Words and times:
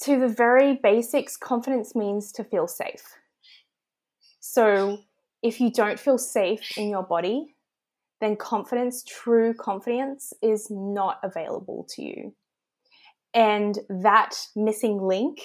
to 0.00 0.16
the 0.16 0.28
very 0.28 0.74
basics, 0.80 1.36
confidence 1.36 1.96
means 1.96 2.30
to 2.30 2.44
feel 2.44 2.68
safe. 2.68 3.02
So 4.38 4.98
if 5.42 5.60
you 5.60 5.72
don't 5.72 5.98
feel 5.98 6.18
safe 6.18 6.78
in 6.78 6.88
your 6.88 7.02
body, 7.02 7.56
then 8.20 8.36
confidence, 8.36 9.02
true 9.02 9.54
confidence, 9.54 10.32
is 10.40 10.68
not 10.70 11.18
available 11.24 11.84
to 11.96 12.02
you. 12.02 12.34
And 13.34 13.76
that 13.88 14.36
missing 14.54 15.02
link 15.02 15.40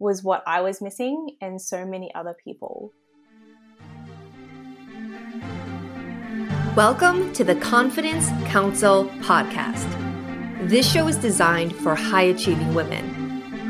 was 0.00 0.24
what 0.24 0.42
I 0.44 0.60
was 0.60 0.82
missing, 0.82 1.36
and 1.40 1.62
so 1.62 1.86
many 1.86 2.12
other 2.16 2.36
people. 2.42 2.90
Welcome 6.74 7.32
to 7.34 7.44
the 7.44 7.54
Confidence 7.60 8.28
Counsel 8.46 9.04
podcast. 9.20 9.88
This 10.68 10.90
show 10.90 11.06
is 11.06 11.16
designed 11.16 11.76
for 11.76 11.94
high 11.94 12.22
achieving 12.22 12.74
women 12.74 13.23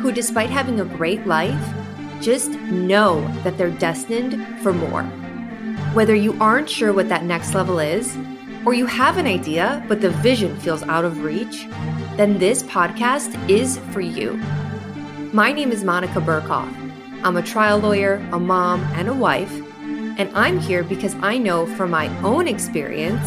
who, 0.05 0.13
despite 0.13 0.51
having 0.51 0.81
a 0.81 0.85
great 0.85 1.27
life, 1.27 1.75
just 2.21 2.51
know 2.51 3.27
that 3.43 3.57
they're 3.57 3.71
destined 3.71 4.37
for 4.61 4.71
more. 4.71 5.03
Whether 5.95 6.15
you 6.15 6.37
aren't 6.43 6.69
sure 6.69 6.93
what 6.93 7.09
that 7.09 7.25
next 7.25 7.55
level 7.55 7.79
is, 7.79 8.15
or 8.67 8.75
you 8.75 8.85
have 8.85 9.17
an 9.17 9.27
idea 9.27 9.83
but 9.89 10.03
the 10.03 10.11
vision 10.11 10.61
feels 10.61 10.83
out 10.83 11.07
of 11.07 11.25
reach, 11.25 11.67
then 12.19 12.37
this 12.37 12.63
podcast 12.65 13.33
is 13.49 13.79
for 13.93 14.03
you. 14.03 14.35
My 15.33 15.53
name 15.53 15.73
is 15.73 15.85
Monica 15.85 16.21
Burkhoff. 16.21 16.71
I'm 17.23 17.39
a 17.39 17.43
trial 17.43 17.79
lawyer, 17.79 18.17
a 18.31 18.39
mom, 18.39 18.83
and 18.97 19.09
a 19.09 19.15
wife, 19.15 19.55
and 20.19 20.31
I'm 20.37 20.61
here 20.61 20.85
because 20.85 21.15
I 21.23 21.39
know 21.39 21.65
from 21.65 21.91
my 21.91 22.15
own 22.23 22.47
experience 22.47 23.27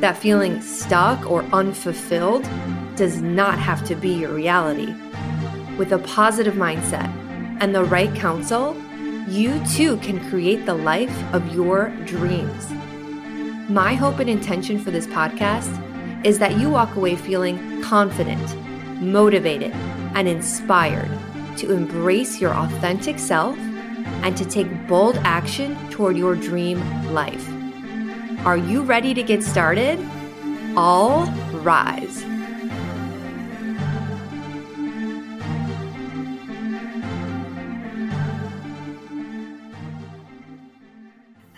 that 0.00 0.16
feeling 0.16 0.62
stuck 0.62 1.30
or 1.30 1.42
unfulfilled 1.52 2.48
does 2.96 3.20
not 3.20 3.58
have 3.58 3.86
to 3.88 3.94
be 3.94 4.14
your 4.14 4.32
reality. 4.32 4.94
With 5.76 5.92
a 5.92 5.98
positive 5.98 6.54
mindset 6.54 7.08
and 7.60 7.74
the 7.74 7.84
right 7.84 8.14
counsel, 8.14 8.74
you 9.28 9.62
too 9.66 9.98
can 9.98 10.26
create 10.30 10.64
the 10.64 10.74
life 10.74 11.14
of 11.34 11.54
your 11.54 11.90
dreams. 12.06 12.70
My 13.68 13.94
hope 13.94 14.18
and 14.18 14.30
intention 14.30 14.78
for 14.78 14.90
this 14.90 15.06
podcast 15.06 15.82
is 16.24 16.38
that 16.38 16.58
you 16.58 16.70
walk 16.70 16.96
away 16.96 17.14
feeling 17.16 17.82
confident, 17.82 18.56
motivated, 19.02 19.72
and 20.14 20.26
inspired 20.26 21.10
to 21.58 21.72
embrace 21.72 22.40
your 22.40 22.54
authentic 22.54 23.18
self 23.18 23.58
and 24.22 24.34
to 24.36 24.44
take 24.46 24.68
bold 24.86 25.16
action 25.24 25.76
toward 25.90 26.16
your 26.16 26.34
dream 26.36 26.80
life. 27.12 27.46
Are 28.46 28.56
you 28.56 28.82
ready 28.82 29.12
to 29.12 29.22
get 29.22 29.42
started? 29.42 29.98
All 30.74 31.26
rise. 31.62 32.24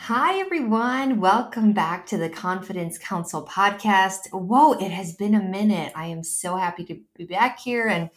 Hi, 0.08 0.38
everyone. 0.38 1.20
Welcome 1.20 1.74
back 1.74 2.06
to 2.06 2.16
the 2.16 2.30
Confidence 2.30 2.96
Counsel 2.96 3.44
podcast. 3.44 4.32
Whoa, 4.32 4.72
it 4.72 4.90
has 4.90 5.14
been 5.14 5.34
a 5.34 5.42
minute. 5.42 5.92
I 5.94 6.06
am 6.06 6.24
so 6.24 6.56
happy 6.56 6.82
to 6.86 6.98
be 7.14 7.26
back 7.26 7.58
here 7.58 7.88
and 7.88 8.08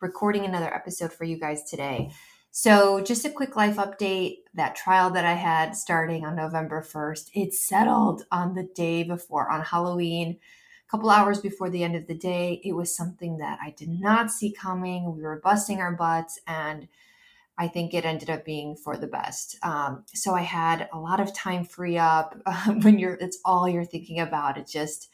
recording 0.00 0.46
another 0.46 0.74
episode 0.74 1.12
for 1.12 1.24
you 1.24 1.38
guys 1.38 1.64
today. 1.64 2.10
So, 2.52 3.02
just 3.02 3.26
a 3.26 3.30
quick 3.30 3.54
life 3.54 3.76
update 3.76 4.44
that 4.54 4.76
trial 4.76 5.10
that 5.10 5.26
I 5.26 5.34
had 5.34 5.76
starting 5.76 6.24
on 6.24 6.36
November 6.36 6.80
1st, 6.80 7.28
it 7.34 7.52
settled 7.52 8.22
on 8.32 8.54
the 8.54 8.70
day 8.74 9.02
before, 9.02 9.50
on 9.50 9.60
Halloween, 9.60 10.38
a 10.88 10.90
couple 10.90 11.10
hours 11.10 11.42
before 11.42 11.68
the 11.68 11.84
end 11.84 11.96
of 11.96 12.06
the 12.06 12.16
day. 12.16 12.62
It 12.64 12.72
was 12.72 12.96
something 12.96 13.36
that 13.36 13.58
I 13.62 13.74
did 13.76 13.90
not 13.90 14.30
see 14.30 14.54
coming. 14.54 15.14
We 15.14 15.22
were 15.22 15.42
busting 15.44 15.80
our 15.80 15.92
butts 15.92 16.40
and 16.46 16.88
I 17.58 17.68
think 17.68 17.94
it 17.94 18.04
ended 18.04 18.28
up 18.28 18.44
being 18.44 18.76
for 18.76 18.96
the 18.96 19.06
best. 19.06 19.56
Um, 19.62 20.04
so 20.08 20.34
I 20.34 20.42
had 20.42 20.88
a 20.92 20.98
lot 20.98 21.20
of 21.20 21.34
time 21.34 21.64
free 21.64 21.96
up 21.96 22.36
uh, 22.44 22.72
when 22.82 22.98
you're, 22.98 23.14
it's 23.14 23.38
all 23.44 23.68
you're 23.68 23.84
thinking 23.84 24.20
about. 24.20 24.58
It 24.58 24.66
just, 24.66 25.08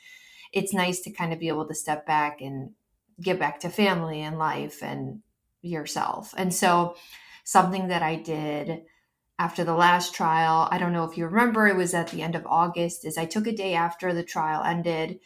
it's 0.53 0.75
nice 0.75 1.01
to 1.03 1.13
kind 1.13 1.33
of 1.33 1.39
be 1.39 1.49
able 1.49 1.69
to 1.69 1.75
step 1.75 2.07
back 2.07 2.41
and 2.41 2.73
get 3.21 3.39
back 3.39 3.61
to 3.61 3.71
family 3.71 4.21
and 4.21 4.39
life 4.39 4.83
and 4.83 5.21
yourself. 5.63 6.35
And 6.37 6.53
so 6.53 6.97
something 7.45 7.89
that 7.89 8.03
I 8.03 8.17
did 8.17 8.83
after 9.39 9.65
the 9.65 9.75
last 9.75 10.15
trial, 10.15 10.69
I 10.71 10.79
don't 10.79 10.93
know 10.93 11.05
if 11.05 11.17
you 11.17 11.27
remember, 11.27 11.67
it 11.67 11.77
was 11.77 11.95
at 11.95 12.09
the 12.09 12.23
end 12.23 12.35
of 12.35 12.47
August, 12.47 13.05
is 13.05 13.17
I 13.17 13.25
took 13.25 13.47
a 13.47 13.53
day 13.53 13.75
after 13.75 14.13
the 14.13 14.23
trial 14.23 14.63
ended 14.63 15.21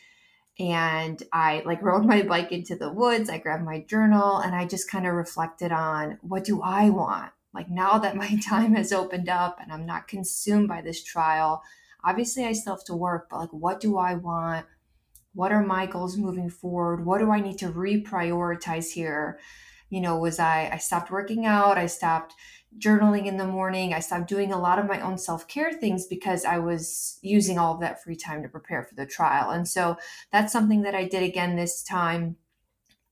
and 0.59 1.23
I 1.33 1.63
like 1.65 1.83
rode 1.83 2.05
my 2.05 2.23
bike 2.23 2.53
into 2.53 2.77
the 2.77 2.93
woods. 2.93 3.31
I 3.31 3.39
grabbed 3.39 3.65
my 3.65 3.81
journal 3.81 4.39
and 4.39 4.55
I 4.55 4.67
just 4.67 4.91
kind 4.91 5.07
of 5.07 5.15
reflected 5.15 5.73
on 5.73 6.19
what 6.23 6.45
do 6.45 6.63
I 6.63 6.91
want? 6.91 7.33
Like 7.55 7.71
now 7.71 7.99
that 7.99 8.17
my 8.17 8.39
time 8.49 8.75
has 8.75 8.93
opened 8.93 9.29
up 9.29 9.59
and 9.61 9.73
I'm 9.73 9.87
not 9.87 10.09
consumed 10.09 10.69
by 10.69 10.83
this 10.83 11.03
trial, 11.03 11.63
obviously 12.05 12.45
I 12.45 12.53
still 12.53 12.77
have 12.77 12.85
to 12.85 12.97
work, 12.97 13.29
but 13.31 13.39
like 13.39 13.53
what 13.53 13.81
do 13.81 13.97
I 13.99 14.15
want? 14.15 14.67
What 15.35 15.53
are 15.53 15.65
my 15.65 15.87
goals 15.87 16.17
moving 16.17 16.49
forward? 16.49 17.05
What 17.05 17.19
do 17.19 17.31
I 17.31 17.41
need 17.41 17.59
to 17.59 17.71
reprioritize 17.71 18.93
here? 18.93 19.39
You 19.91 20.01
know, 20.01 20.19
was 20.19 20.39
I 20.39 20.71
I 20.73 20.79
stopped 20.79 21.11
working 21.11 21.47
out, 21.47 21.79
I 21.79 21.87
stopped 21.87 22.35
journaling 22.79 23.27
in 23.27 23.37
the 23.37 23.47
morning. 23.47 23.95
I 23.95 24.01
stopped 24.01 24.29
doing 24.29 24.53
a 24.53 24.59
lot 24.59 24.79
of 24.79 24.87
my 24.87 25.01
own 25.01 25.19
self 25.19 25.49
care 25.49 25.73
things 25.73 26.07
because 26.07 26.45
I 26.45 26.59
was 26.59 27.19
using 27.23 27.59
all 27.59 27.75
of 27.75 27.81
that 27.81 28.03
free 28.03 28.17
time 28.17 28.43
to 28.43 28.49
prepare 28.49 28.85
for 28.85 28.95
the 28.95 29.07
trial. 29.07 29.51
And 29.51 29.67
so 29.67 29.97
that's 30.33 30.53
something 30.53 30.83
that 30.83 30.95
I 30.95 31.05
did 31.05 31.23
again 31.23 31.57
this 31.57 31.83
time. 31.83 32.37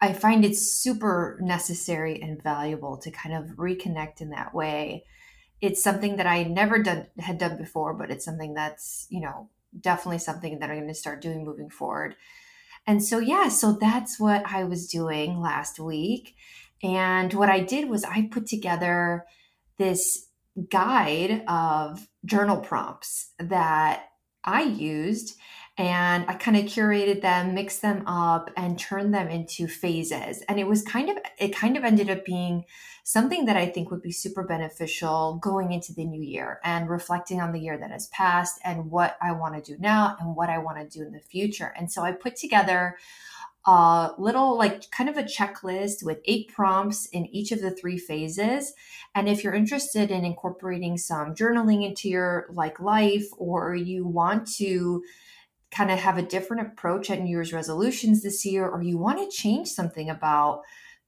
I 0.01 0.13
find 0.13 0.45
it 0.45 0.57
super 0.57 1.39
necessary 1.41 2.21
and 2.21 2.43
valuable 2.43 2.99
to 2.99 3.11
kind 3.11 3.35
of 3.35 3.57
reconnect 3.57 4.21
in 4.21 4.31
that 4.31 4.55
way. 4.55 5.05
It's 5.61 5.83
something 5.83 6.17
that 6.17 6.27
I 6.27 6.43
never 6.43 6.83
done 6.83 7.07
had 7.19 7.39
done 7.39 7.57
before, 7.57 7.95
but 7.95 8.11
it's 8.11 8.25
something 8.25 8.55
that's, 8.55 9.07
you 9.09 9.21
know, 9.21 9.49
definitely 9.81 10.19
something 10.19 10.59
that 10.59 10.71
I'm 10.71 10.77
going 10.77 10.89
to 10.89 10.95
start 10.95 11.23
doing 11.23 11.45
moving 11.45 11.71
forward. 11.71 12.17
And 12.87 13.03
so 13.03 13.19
yeah, 13.19 13.49
so 13.49 13.73
that's 13.73 14.21
what 14.21 14.45
I 14.47 14.65
was 14.65 14.89
doing 14.89 15.41
last 15.41 15.81
week. 15.81 16.37
And 16.83 17.33
what 17.33 17.49
I 17.49 17.61
did 17.61 17.89
was 17.89 18.05
I 18.05 18.29
put 18.31 18.47
together 18.47 19.25
this 19.79 20.29
guide 20.71 21.45
of 21.49 22.07
journal 22.25 22.59
prompts 22.59 23.33
that 23.39 24.09
I 24.45 24.63
used 24.63 25.37
and 25.77 26.25
I 26.29 26.35
kind 26.35 26.57
of 26.57 26.65
curated 26.65 27.21
them, 27.21 27.55
mixed 27.55 27.83
them 27.83 28.07
up 28.07 28.51
and 28.57 28.79
turned 28.79 29.13
them 29.13 29.29
into 29.29 29.67
phases. 29.67 30.43
And 30.49 30.61
it 30.61 30.69
was 30.69 30.83
kind 30.83 31.11
of 31.11 31.17
it 31.39 31.55
kind 31.55 31.77
of 31.77 31.83
ended 31.83 32.09
up 32.11 32.25
being 32.25 32.65
something 33.03 33.47
that 33.47 33.57
I 33.57 33.67
think 33.67 33.91
would 33.91 34.03
be 34.03 34.13
super 34.13 34.45
beneficial 34.45 35.39
going 35.43 35.73
into 35.73 35.93
the 35.93 36.05
new 36.05 36.23
year 36.23 36.61
and 36.63 36.89
reflecting 36.89 37.41
on 37.41 37.53
the 37.53 37.61
year 37.61 37.77
that 37.77 37.91
has 37.91 38.07
passed 38.09 38.61
and 38.65 38.91
what 38.91 39.17
I 39.21 39.33
want 39.33 39.57
to 39.57 39.73
do 39.73 39.77
now 39.81 40.17
and 40.21 40.37
what 40.37 40.49
I 40.49 40.59
want 40.59 40.79
to 40.79 40.99
do 40.99 41.05
in 41.05 41.13
the 41.13 41.21
future. 41.21 41.75
And 41.77 41.91
so 41.91 42.03
I 42.03 42.13
put 42.13 42.37
together 42.37 42.97
a 43.67 44.11
little 44.19 44.59
like 44.59 44.91
kind 44.91 45.09
of 45.09 45.17
a 45.17 45.23
checklist 45.23 46.05
with 46.05 46.19
eight 46.27 46.49
prompts 46.49 47.07
in 47.07 47.27
each 47.27 47.51
of 47.51 47.61
the 47.61 47.71
three 47.71 47.99
phases. 47.99 48.75
And 49.15 49.29
if 49.29 49.43
you're 49.43 49.55
interested 49.55 50.11
in 50.11 50.25
incorporating 50.25 50.99
some 50.99 51.35
journaling 51.35 51.87
into 51.87 52.09
your 52.09 52.47
like 52.51 52.79
life 52.81 53.27
or 53.39 53.75
you 53.75 54.07
want 54.07 54.47
to 54.57 55.03
kind 55.71 55.91
of 55.91 55.99
have 55.99 56.19
a 56.19 56.23
different 56.23 56.67
approach 56.67 57.11
at 57.11 57.21
new 57.21 57.31
year's 57.31 57.53
resolutions 57.53 58.23
this 58.23 58.45
year 58.45 58.69
or 58.69 58.83
you 58.83 58.99
want 58.99 59.19
to 59.19 59.37
change 59.37 59.69
something 59.69 60.11
about 60.11 60.63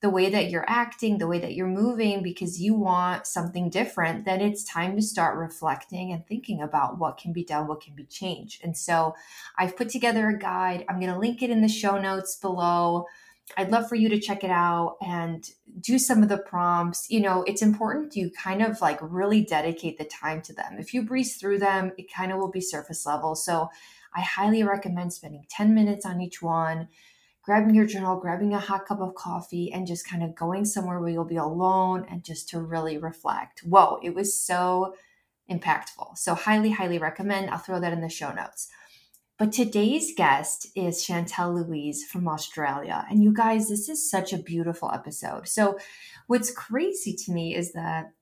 the 0.06 0.10
way 0.10 0.30
that 0.30 0.50
you're 0.50 0.64
acting, 0.68 1.18
the 1.18 1.26
way 1.26 1.40
that 1.40 1.54
you're 1.54 1.66
moving, 1.66 2.22
because 2.22 2.60
you 2.60 2.76
want 2.76 3.26
something 3.26 3.68
different, 3.68 4.24
then 4.24 4.40
it's 4.40 4.62
time 4.62 4.94
to 4.94 5.02
start 5.02 5.36
reflecting 5.36 6.12
and 6.12 6.24
thinking 6.28 6.62
about 6.62 6.96
what 6.96 7.18
can 7.18 7.32
be 7.32 7.42
done, 7.42 7.66
what 7.66 7.80
can 7.80 7.92
be 7.92 8.04
changed. 8.04 8.62
And 8.62 8.76
so 8.76 9.16
I've 9.58 9.76
put 9.76 9.88
together 9.88 10.28
a 10.28 10.38
guide. 10.38 10.84
I'm 10.88 11.00
going 11.00 11.12
to 11.12 11.18
link 11.18 11.42
it 11.42 11.50
in 11.50 11.60
the 11.60 11.68
show 11.68 12.00
notes 12.00 12.36
below. 12.36 13.06
I'd 13.56 13.72
love 13.72 13.88
for 13.88 13.96
you 13.96 14.08
to 14.10 14.20
check 14.20 14.44
it 14.44 14.50
out 14.50 14.96
and 15.04 15.50
do 15.80 15.98
some 15.98 16.22
of 16.22 16.28
the 16.28 16.38
prompts. 16.38 17.10
You 17.10 17.18
know, 17.18 17.42
it's 17.44 17.62
important 17.62 18.14
you 18.14 18.30
kind 18.30 18.62
of 18.62 18.80
like 18.80 19.00
really 19.02 19.44
dedicate 19.44 19.98
the 19.98 20.04
time 20.04 20.40
to 20.42 20.52
them. 20.52 20.76
If 20.78 20.94
you 20.94 21.02
breeze 21.02 21.36
through 21.36 21.58
them, 21.58 21.90
it 21.98 22.12
kind 22.14 22.30
of 22.30 22.38
will 22.38 22.52
be 22.52 22.60
surface 22.60 23.04
level. 23.06 23.34
So 23.34 23.70
I 24.14 24.20
highly 24.20 24.62
recommend 24.62 25.14
spending 25.14 25.46
10 25.50 25.74
minutes 25.74 26.06
on 26.06 26.20
each 26.20 26.40
one 26.40 26.86
grabbing 27.46 27.76
your 27.76 27.86
journal, 27.86 28.18
grabbing 28.18 28.52
a 28.52 28.58
hot 28.58 28.86
cup 28.86 29.00
of 29.00 29.14
coffee, 29.14 29.72
and 29.72 29.86
just 29.86 30.06
kind 30.06 30.24
of 30.24 30.34
going 30.34 30.64
somewhere 30.64 30.98
where 30.98 31.08
you'll 31.08 31.24
be 31.24 31.36
alone 31.36 32.04
and 32.10 32.24
just 32.24 32.48
to 32.48 32.60
really 32.60 32.98
reflect. 32.98 33.60
Whoa, 33.60 34.00
it 34.02 34.16
was 34.16 34.34
so 34.34 34.96
impactful. 35.48 36.18
So, 36.18 36.34
highly, 36.34 36.72
highly 36.72 36.98
recommend. 36.98 37.48
I'll 37.48 37.58
throw 37.58 37.78
that 37.78 37.92
in 37.92 38.00
the 38.00 38.08
show 38.08 38.32
notes. 38.32 38.68
But 39.38 39.52
today's 39.52 40.12
guest 40.16 40.66
is 40.74 41.06
Chantel 41.06 41.54
Louise 41.54 42.04
from 42.04 42.26
Australia. 42.26 43.06
And 43.08 43.22
you 43.22 43.32
guys, 43.32 43.68
this 43.68 43.88
is 43.88 44.10
such 44.10 44.32
a 44.32 44.38
beautiful 44.38 44.90
episode. 44.92 45.46
So, 45.46 45.78
what's 46.26 46.50
crazy 46.50 47.14
to 47.14 47.32
me 47.32 47.54
is 47.54 47.72
that 47.74 48.12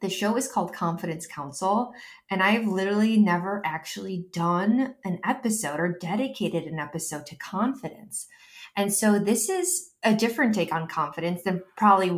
the 0.00 0.10
show 0.10 0.36
is 0.36 0.48
called 0.48 0.74
Confidence 0.74 1.26
Counsel, 1.26 1.92
and 2.30 2.42
I've 2.42 2.66
literally 2.66 3.16
never 3.16 3.62
actually 3.64 4.26
done 4.32 4.96
an 5.04 5.20
episode 5.24 5.78
or 5.78 5.96
dedicated 5.98 6.64
an 6.64 6.80
episode 6.80 7.26
to 7.26 7.36
confidence. 7.36 8.26
And 8.76 8.92
so 8.92 9.18
this 9.18 9.48
is 9.48 9.90
a 10.02 10.14
different 10.14 10.54
take 10.54 10.72
on 10.72 10.86
confidence 10.86 11.42
than 11.42 11.62
probably 11.76 12.08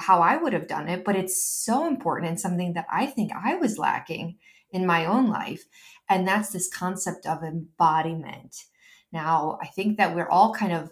how 0.00 0.20
I 0.20 0.36
would 0.36 0.54
have 0.54 0.66
done 0.66 0.88
it, 0.88 1.04
but 1.04 1.14
it's 1.14 1.42
so 1.42 1.86
important 1.86 2.30
and 2.30 2.40
something 2.40 2.72
that 2.72 2.86
I 2.90 3.06
think 3.06 3.32
I 3.32 3.56
was 3.56 3.78
lacking 3.78 4.38
in 4.70 4.86
my 4.86 5.04
own 5.04 5.28
life. 5.28 5.64
And 6.08 6.26
that's 6.26 6.50
this 6.50 6.68
concept 6.68 7.26
of 7.26 7.42
embodiment. 7.42 8.56
Now, 9.12 9.58
I 9.62 9.66
think 9.66 9.98
that 9.98 10.14
we're 10.16 10.28
all 10.28 10.54
kind 10.54 10.72
of 10.72 10.90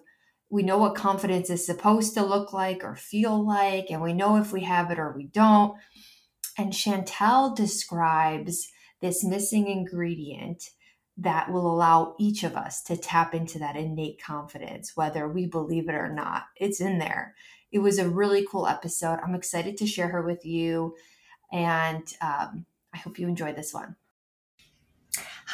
we 0.51 0.63
know 0.63 0.79
what 0.79 0.95
confidence 0.95 1.51
is 1.51 1.67
supposed 1.67 2.15
to 2.15 2.25
look 2.25 2.53
like 2.53 2.85
or 2.85 2.95
feel 2.95 3.45
like, 3.45 3.87
and 3.91 4.01
we 4.01 4.13
know 4.13 4.37
if 4.37 4.53
we 4.53 4.63
have 4.63 4.91
it 4.93 5.01
or 5.01 5.13
we 5.17 5.25
don't. 5.25 5.77
And 6.57 6.73
Chantel 6.73 7.57
describes 7.57 8.71
this 9.01 9.25
missing 9.25 9.67
ingredient 9.67 10.71
that 11.17 11.53
will 11.53 11.73
allow 11.73 12.15
each 12.19 12.43
of 12.43 12.57
us 12.57 12.83
to 12.83 12.97
tap 12.97 13.35
into 13.35 13.59
that 13.61 13.77
innate 13.77 14.21
confidence, 14.23 14.97
whether 14.97 15.29
we 15.29 15.47
believe 15.47 15.89
it 15.89 15.95
or 15.95 16.13
not. 16.13 16.45
It's 16.57 16.81
in 16.81 16.99
there. 16.99 17.35
It 17.71 17.79
was 17.79 17.99
a 17.99 18.09
really 18.09 18.47
cool 18.51 18.67
episode. 18.67 19.21
I'm 19.23 19.35
excited 19.35 19.77
to 19.77 19.87
share 19.87 20.09
her 20.09 20.23
with 20.23 20.45
you. 20.45 20.95
And 21.53 22.03
um, 22.21 22.67
I 22.93 22.99
hope 22.99 23.19
you 23.19 23.29
enjoy 23.29 23.53
this 23.53 23.73
one. 23.73 23.97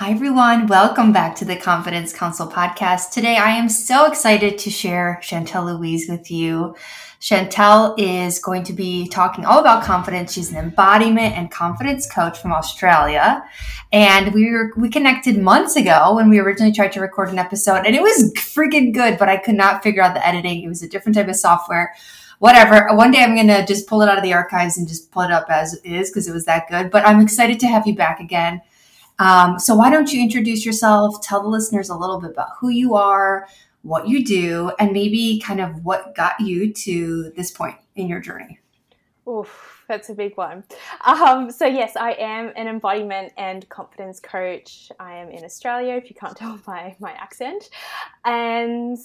Hi, 0.01 0.13
everyone. 0.13 0.67
Welcome 0.67 1.13
back 1.13 1.37
to 1.37 1.45
the 1.45 1.57
Confidence 1.57 2.15
Counsel 2.15 2.49
podcast. 2.49 3.11
Today, 3.11 3.37
I 3.37 3.51
am 3.51 3.69
so 3.69 4.07
excited 4.07 4.57
to 4.57 4.71
share 4.71 5.21
Chantel 5.23 5.67
Louise 5.67 6.09
with 6.09 6.31
you. 6.31 6.75
Chantel 7.21 7.95
is 7.99 8.39
going 8.39 8.63
to 8.63 8.73
be 8.73 9.09
talking 9.09 9.45
all 9.45 9.59
about 9.59 9.85
confidence. 9.85 10.33
She's 10.33 10.51
an 10.53 10.57
embodiment 10.57 11.37
and 11.37 11.51
confidence 11.51 12.11
coach 12.11 12.39
from 12.39 12.51
Australia. 12.51 13.45
And 13.93 14.33
we 14.33 14.51
were, 14.51 14.73
we 14.75 14.89
connected 14.89 15.37
months 15.37 15.77
ago 15.77 16.15
when 16.15 16.31
we 16.31 16.39
originally 16.39 16.73
tried 16.73 16.93
to 16.93 17.01
record 17.01 17.29
an 17.29 17.39
episode 17.39 17.85
and 17.85 17.95
it 17.95 18.01
was 18.01 18.33
freaking 18.39 18.95
good, 18.95 19.19
but 19.19 19.29
I 19.29 19.37
could 19.37 19.55
not 19.55 19.83
figure 19.83 20.03
out 20.03 20.15
the 20.15 20.27
editing. 20.27 20.63
It 20.63 20.69
was 20.69 20.83
a 20.83 20.89
different 20.89 21.15
type 21.15 21.29
of 21.29 21.37
software. 21.37 21.95
Whatever. 22.39 22.89
One 22.97 23.11
day 23.11 23.23
I'm 23.23 23.35
going 23.35 23.49
to 23.49 23.67
just 23.67 23.87
pull 23.87 24.01
it 24.01 24.09
out 24.09 24.17
of 24.17 24.25
the 24.25 24.33
archives 24.33 24.79
and 24.79 24.89
just 24.89 25.13
pull 25.13 25.25
it 25.25 25.31
up 25.31 25.51
as 25.51 25.75
is 25.85 26.09
because 26.09 26.27
it 26.27 26.33
was 26.33 26.47
that 26.47 26.71
good. 26.71 26.91
But 26.91 27.07
I'm 27.07 27.21
excited 27.21 27.61
to 27.61 27.67
have 27.67 27.87
you 27.87 27.95
back 27.95 28.19
again. 28.19 28.63
Um, 29.21 29.59
so 29.59 29.75
why 29.75 29.91
don't 29.91 30.13
you 30.13 30.21
introduce 30.23 30.65
yourself? 30.65 31.21
Tell 31.21 31.43
the 31.43 31.49
listeners 31.49 31.91
a 31.91 31.95
little 31.95 32.19
bit 32.19 32.31
about 32.31 32.49
who 32.59 32.71
you 32.71 32.95
are, 32.95 33.47
what 33.83 34.09
you 34.09 34.25
do, 34.25 34.73
and 34.79 34.93
maybe 34.93 35.41
kind 35.45 35.61
of 35.61 35.85
what 35.85 36.15
got 36.15 36.41
you 36.41 36.73
to 36.73 37.31
this 37.37 37.51
point 37.51 37.77
in 37.97 38.09
your 38.09 38.21
journey. 38.21 38.59
Oof, 39.29 39.85
that's 39.89 40.09
a 40.09 40.15
big 40.15 40.39
one. 40.39 40.65
Um, 41.05 41.51
so, 41.51 41.67
yes, 41.67 41.97
I 41.97 42.13
am 42.13 42.51
an 42.57 42.67
embodiment 42.67 43.35
and 43.37 43.69
confidence 43.69 44.21
coach. 44.21 44.91
I 44.99 45.17
am 45.17 45.29
in 45.29 45.45
Australia, 45.45 45.95
if 45.95 46.09
you 46.09 46.17
can't 46.17 46.37
tell 46.37 46.57
by 46.65 46.97
my 46.99 47.13
accent. 47.13 47.69
And 48.25 48.97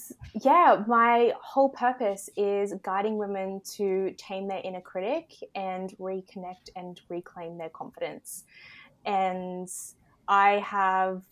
yeah, 0.43 0.81
my 0.87 1.33
whole 1.41 1.69
purpose 1.69 2.29
is 2.37 2.73
guiding 2.83 3.17
women 3.17 3.61
to 3.75 4.15
tame 4.17 4.47
their 4.47 4.61
inner 4.63 4.81
critic 4.81 5.33
and 5.55 5.93
reconnect 5.99 6.69
and 6.77 7.01
reclaim 7.09 7.57
their 7.57 7.69
confidence. 7.69 8.45
And 9.05 9.69
I 10.27 10.59
have, 10.59 11.23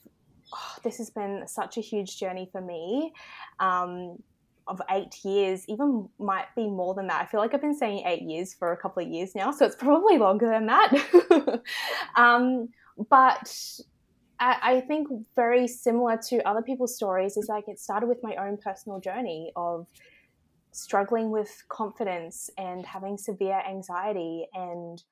oh, 0.54 0.76
this 0.84 0.98
has 0.98 1.10
been 1.10 1.44
such 1.48 1.78
a 1.78 1.82
huge 1.82 2.18
journey 2.18 2.50
for 2.52 2.62
me. 2.62 3.14
Um, 3.60 4.18
of 4.66 4.82
eight 4.92 5.26
years, 5.26 5.66
even 5.68 6.08
might 6.20 6.46
be 6.56 6.70
more 6.70 6.94
than 6.94 7.08
that. 7.08 7.22
I 7.22 7.26
feel 7.26 7.42
like 7.42 7.54
I've 7.54 7.62
been 7.62 7.76
saying 7.76 8.06
eight 8.08 8.22
years 8.22 8.54
for 8.54 8.72
a 8.72 8.78
couple 8.78 9.04
of 9.04 9.10
years 9.10 9.36
now, 9.36 9.52
so 9.52 9.66
it's 9.66 9.76
probably 9.76 10.18
longer 10.18 10.50
than 10.50 10.68
that. 10.68 11.62
um, 12.16 12.70
but 13.10 13.54
I, 14.40 14.82
think 14.82 15.08
very 15.36 15.68
similar 15.68 16.18
to 16.30 16.48
other 16.48 16.62
people's 16.62 16.96
stories 16.96 17.38
is 17.38 17.48
like 17.48 17.66
it 17.68 17.80
started 17.80 18.08
with 18.08 18.20
my 18.24 18.36
own 18.36 18.58
personal 18.58 19.00
journey 19.00 19.52
of 19.56 19.88
struggling 20.72 21.30
with 21.30 21.64
confidence 21.70 22.50
and 22.58 22.86
having 22.86 23.18
severe 23.18 23.62
anxiety 23.68 24.48
and 24.54 25.04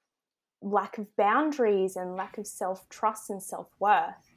lack 0.62 0.98
of 0.98 1.16
boundaries 1.16 1.96
and 1.96 2.16
lack 2.16 2.38
of 2.38 2.48
self 2.48 2.88
trust 2.90 3.30
and 3.30 3.42
self 3.42 3.68
worth. 3.80 4.32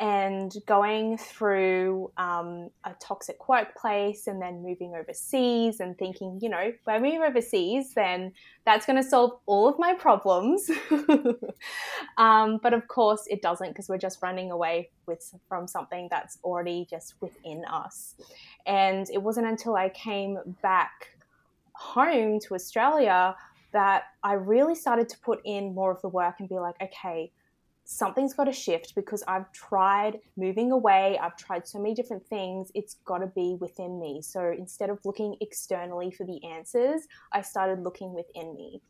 And 0.00 0.52
going 0.66 1.16
through 1.16 2.10
um, 2.16 2.70
a 2.82 2.92
toxic 2.98 3.48
workplace 3.48 4.26
and 4.26 4.42
then 4.42 4.60
moving 4.60 4.94
overseas 4.96 5.78
and 5.78 5.96
thinking, 5.96 6.40
you 6.42 6.48
know, 6.48 6.58
if 6.58 6.88
I 6.88 6.98
move 6.98 7.20
overseas, 7.22 7.94
then 7.94 8.32
that's 8.64 8.84
going 8.84 9.00
to 9.00 9.08
solve 9.08 9.38
all 9.46 9.68
of 9.68 9.78
my 9.78 9.94
problems. 9.94 10.68
um, 12.16 12.58
but 12.60 12.72
of 12.72 12.88
course, 12.88 13.28
it 13.28 13.42
doesn't 13.42 13.68
because 13.68 13.88
we're 13.88 13.98
just 13.98 14.20
running 14.22 14.50
away 14.50 14.90
with 15.06 15.32
from 15.48 15.68
something 15.68 16.08
that's 16.10 16.38
already 16.42 16.84
just 16.90 17.14
within 17.20 17.64
us. 17.66 18.16
And 18.66 19.08
it 19.08 19.22
wasn't 19.22 19.46
until 19.46 19.76
I 19.76 19.90
came 19.90 20.38
back 20.62 21.10
home 21.74 22.40
to 22.40 22.54
Australia 22.54 23.36
that 23.72 24.04
I 24.22 24.34
really 24.34 24.74
started 24.74 25.08
to 25.10 25.18
put 25.18 25.40
in 25.44 25.74
more 25.74 25.90
of 25.90 26.00
the 26.02 26.08
work 26.08 26.36
and 26.38 26.48
be 26.48 26.58
like, 26.58 26.76
okay, 26.80 27.32
something's 27.84 28.34
got 28.34 28.44
to 28.44 28.52
shift 28.52 28.94
because 28.94 29.22
I've 29.26 29.50
tried 29.52 30.20
moving 30.36 30.70
away, 30.70 31.18
I've 31.20 31.36
tried 31.36 31.66
so 31.66 31.78
many 31.78 31.94
different 31.94 32.24
things, 32.26 32.70
it's 32.74 32.94
got 33.04 33.18
to 33.18 33.26
be 33.26 33.56
within 33.60 34.00
me. 34.00 34.22
So 34.22 34.54
instead 34.56 34.90
of 34.90 34.98
looking 35.04 35.36
externally 35.40 36.10
for 36.10 36.24
the 36.24 36.42
answers, 36.44 37.02
I 37.32 37.42
started 37.42 37.82
looking 37.82 38.14
within 38.14 38.54
me. 38.54 38.80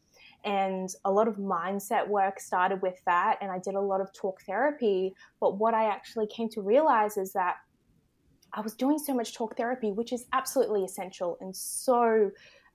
And 0.44 0.88
a 1.04 1.10
lot 1.10 1.28
of 1.28 1.36
mindset 1.36 2.06
work 2.08 2.40
started 2.40 2.82
with 2.82 3.00
that, 3.06 3.38
and 3.40 3.50
I 3.50 3.58
did 3.58 3.74
a 3.74 3.80
lot 3.80 4.00
of 4.00 4.12
talk 4.12 4.42
therapy. 4.42 5.14
But 5.40 5.56
what 5.58 5.72
I 5.72 5.84
actually 5.84 6.26
came 6.26 6.48
to 6.50 6.60
realize 6.60 7.16
is 7.16 7.32
that 7.32 7.56
I 8.52 8.60
was 8.60 8.74
doing 8.74 8.98
so 8.98 9.14
much 9.14 9.34
talk 9.34 9.56
therapy, 9.56 9.92
which 9.92 10.12
is 10.12 10.26
absolutely 10.32 10.84
essential 10.84 11.38
and 11.40 11.54
so 11.56 12.30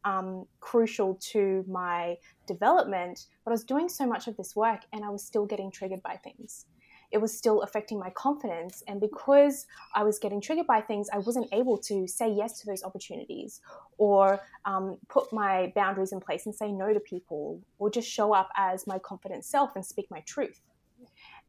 um, 0.08 0.46
crucial 0.62 1.16
to 1.34 1.66
my 1.68 2.16
development, 2.48 3.26
but 3.44 3.52
I 3.52 3.54
was 3.54 3.66
doing 3.66 3.90
so 3.90 4.06
much 4.08 4.28
of 4.28 4.38
this 4.38 4.56
work 4.56 4.82
and 4.94 5.04
I 5.04 5.10
was 5.10 5.24
still 5.24 5.46
getting 5.46 5.70
triggered 5.70 6.02
by 6.02 6.16
things. 6.16 6.66
It 7.12 7.18
was 7.20 7.38
still 7.38 7.62
affecting 7.62 8.00
my 8.00 8.10
confidence. 8.12 8.84
And 8.88 9.02
because 9.02 9.66
I 9.96 10.04
was 10.04 10.18
getting 10.20 10.40
triggered 10.42 10.68
by 10.68 10.82
things, 10.82 11.10
I 11.12 11.18
wasn't 11.18 11.48
able 11.52 11.78
to 11.80 12.08
say 12.08 12.30
yes 12.30 12.60
to 12.60 12.66
those 12.66 12.84
opportunities 12.84 13.62
or 13.98 14.40
um, 14.66 14.98
put 15.10 15.32
my 15.34 15.74
boundaries 15.76 16.14
in 16.14 16.22
place 16.22 16.46
and 16.46 16.56
say 16.56 16.72
no 16.72 16.94
to 16.94 17.00
people 17.02 17.62
or 17.78 17.90
just 17.90 18.10
show 18.10 18.34
up 18.34 18.50
as 18.56 18.88
my 18.88 19.00
confident 19.00 19.44
self 19.44 19.76
and 19.76 19.86
speak 19.86 20.08
my 20.10 20.22
truth. 20.22 20.62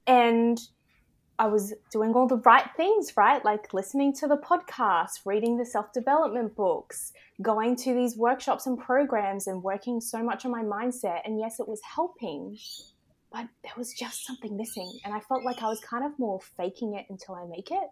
And 0.07 0.59
I 1.39 1.47
was 1.47 1.73
doing 1.93 2.15
all 2.15 2.27
the 2.27 2.39
right 2.39 2.69
things, 2.77 3.17
right? 3.17 3.45
Like 3.45 3.73
listening 3.73 4.13
to 4.15 4.27
the 4.27 4.37
podcast, 4.37 5.21
reading 5.25 5.57
the 5.57 5.65
self 5.65 5.93
development 5.93 6.57
books, 6.57 7.13
going 7.41 7.77
to 7.77 7.95
these 7.95 8.17
workshops 8.17 8.67
and 8.67 8.79
programs, 8.79 9.47
and 9.47 9.63
working 9.63 10.01
so 10.01 10.23
much 10.23 10.45
on 10.45 10.51
my 10.51 10.63
mindset. 10.63 11.21
And 11.25 11.39
yes, 11.39 11.61
it 11.61 11.69
was 11.69 11.81
helping, 11.83 12.59
but 13.33 13.47
there 13.63 13.73
was 13.77 13.95
just 13.95 14.27
something 14.27 14.57
missing. 14.57 14.99
And 15.05 15.15
I 15.15 15.21
felt 15.21 15.45
like 15.45 15.63
I 15.63 15.67
was 15.67 15.81
kind 15.81 16.05
of 16.05 16.19
more 16.19 16.41
faking 16.57 16.95
it 16.95 17.07
until 17.09 17.37
I 17.37 17.47
make 17.47 17.71
it 17.71 17.89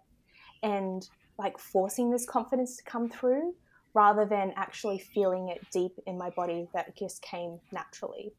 and 0.63 1.09
like 1.39 1.59
forcing 1.59 2.11
this 2.11 2.27
confidence 2.27 2.77
to 2.79 2.85
come 2.85 3.09
through 3.09 3.55
rather 3.95 4.25
than 4.25 4.53
actually 4.57 4.99
feeling 4.99 5.49
it 5.49 5.65
deep 5.73 5.93
in 6.07 6.19
my 6.19 6.31
body 6.31 6.69
that 6.75 6.97
just 6.97 7.23
came 7.23 7.61
naturally. 7.73 8.33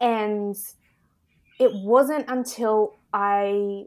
And 0.00 0.56
it 1.58 1.72
wasn't 1.74 2.24
until 2.28 2.96
I 3.12 3.84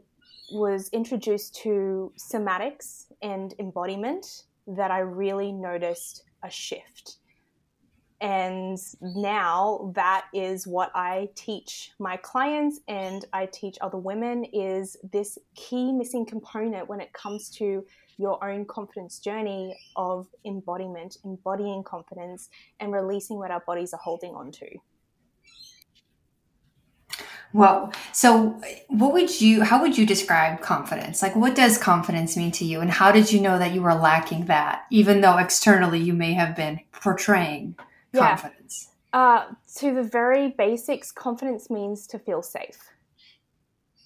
was 0.50 0.90
introduced 0.90 1.54
to 1.62 2.12
somatics 2.18 3.06
and 3.22 3.54
embodiment 3.58 4.44
that 4.66 4.90
I 4.90 4.98
really 4.98 5.52
noticed 5.52 6.24
a 6.42 6.50
shift. 6.50 7.16
And 8.20 8.78
now 9.00 9.92
that 9.96 10.26
is 10.32 10.64
what 10.64 10.92
I 10.94 11.30
teach 11.34 11.90
my 11.98 12.16
clients 12.18 12.78
and 12.86 13.24
I 13.32 13.46
teach 13.46 13.78
other 13.80 13.98
women 13.98 14.44
is 14.52 14.96
this 15.12 15.38
key 15.56 15.92
missing 15.92 16.24
component 16.24 16.88
when 16.88 17.00
it 17.00 17.12
comes 17.12 17.50
to 17.56 17.84
your 18.18 18.44
own 18.48 18.64
confidence 18.66 19.18
journey 19.18 19.76
of 19.96 20.28
embodiment, 20.44 21.16
embodying 21.24 21.82
confidence 21.82 22.48
and 22.78 22.92
releasing 22.92 23.38
what 23.38 23.50
our 23.50 23.62
bodies 23.66 23.92
are 23.92 24.00
holding 24.00 24.34
on 24.34 24.52
to. 24.52 24.68
Well, 27.52 27.92
so 28.12 28.60
what 28.88 29.12
would 29.12 29.40
you, 29.40 29.62
how 29.62 29.80
would 29.82 29.98
you 29.98 30.06
describe 30.06 30.60
confidence? 30.60 31.20
Like, 31.20 31.36
what 31.36 31.54
does 31.54 31.76
confidence 31.76 32.36
mean 32.36 32.50
to 32.52 32.64
you? 32.64 32.80
And 32.80 32.90
how 32.90 33.12
did 33.12 33.30
you 33.30 33.40
know 33.40 33.58
that 33.58 33.72
you 33.72 33.82
were 33.82 33.94
lacking 33.94 34.46
that, 34.46 34.84
even 34.90 35.20
though 35.20 35.36
externally 35.36 36.00
you 36.00 36.14
may 36.14 36.32
have 36.32 36.56
been 36.56 36.80
portraying 36.92 37.76
confidence? 38.14 38.88
Yeah. 39.12 39.20
Uh, 39.20 39.44
to 39.76 39.94
the 39.94 40.02
very 40.02 40.48
basics, 40.48 41.12
confidence 41.12 41.68
means 41.68 42.06
to 42.06 42.18
feel 42.18 42.42
safe. 42.42 42.78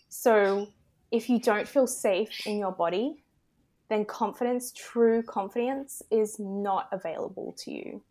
So 0.08 0.68
if 1.12 1.30
you 1.30 1.38
don't 1.38 1.68
feel 1.68 1.86
safe 1.86 2.46
in 2.46 2.58
your 2.58 2.72
body, 2.72 3.22
then 3.88 4.04
confidence, 4.04 4.72
true 4.72 5.22
confidence, 5.22 6.02
is 6.10 6.40
not 6.40 6.88
available 6.90 7.54
to 7.58 7.70
you. 7.70 8.02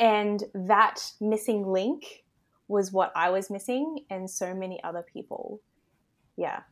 And 0.00 0.42
that 0.54 1.12
missing 1.20 1.64
link 1.64 2.24
was 2.72 2.90
what 2.90 3.12
I 3.14 3.30
was 3.30 3.50
missing 3.50 4.00
and 4.10 4.28
so 4.28 4.54
many 4.54 4.82
other 4.82 5.02
people. 5.02 5.60
Yeah. 6.36 6.62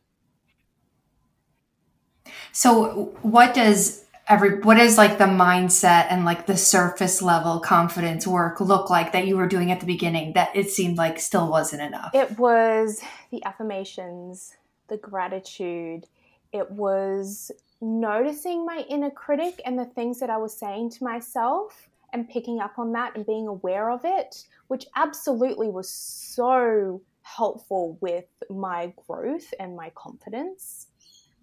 So, 2.51 3.13
what 3.21 3.53
does 3.53 4.03
every 4.27 4.59
what 4.59 4.77
is 4.77 4.97
like 4.97 5.17
the 5.17 5.25
mindset 5.25 6.07
and 6.09 6.25
like 6.25 6.45
the 6.45 6.57
surface 6.57 7.21
level 7.21 7.59
confidence 7.59 8.25
work 8.27 8.59
look 8.59 8.89
like 8.89 9.11
that 9.13 9.27
you 9.27 9.37
were 9.37 9.47
doing 9.47 9.71
at 9.71 9.79
the 9.79 9.85
beginning 9.85 10.33
that 10.33 10.55
it 10.55 10.69
seemed 10.69 10.97
like 10.97 11.19
still 11.19 11.49
wasn't 11.49 11.81
enough? 11.81 12.11
It 12.13 12.37
was 12.37 13.01
the 13.31 13.43
affirmations, 13.45 14.55
the 14.87 14.97
gratitude. 14.97 16.07
It 16.51 16.69
was 16.71 17.51
noticing 17.79 18.65
my 18.65 18.85
inner 18.89 19.09
critic 19.09 19.61
and 19.65 19.77
the 19.77 19.85
things 19.85 20.19
that 20.19 20.29
I 20.29 20.37
was 20.37 20.57
saying 20.57 20.91
to 20.91 21.03
myself 21.03 21.89
and 22.13 22.29
picking 22.29 22.59
up 22.59 22.77
on 22.77 22.91
that 22.93 23.15
and 23.15 23.25
being 23.25 23.47
aware 23.47 23.89
of 23.89 24.01
it, 24.03 24.43
which 24.67 24.85
absolutely 24.95 25.69
was 25.69 25.89
so 25.89 27.01
helpful 27.23 27.97
with 28.01 28.25
my 28.49 28.93
growth 29.07 29.53
and 29.59 29.75
my 29.75 29.91
confidence. 29.95 30.87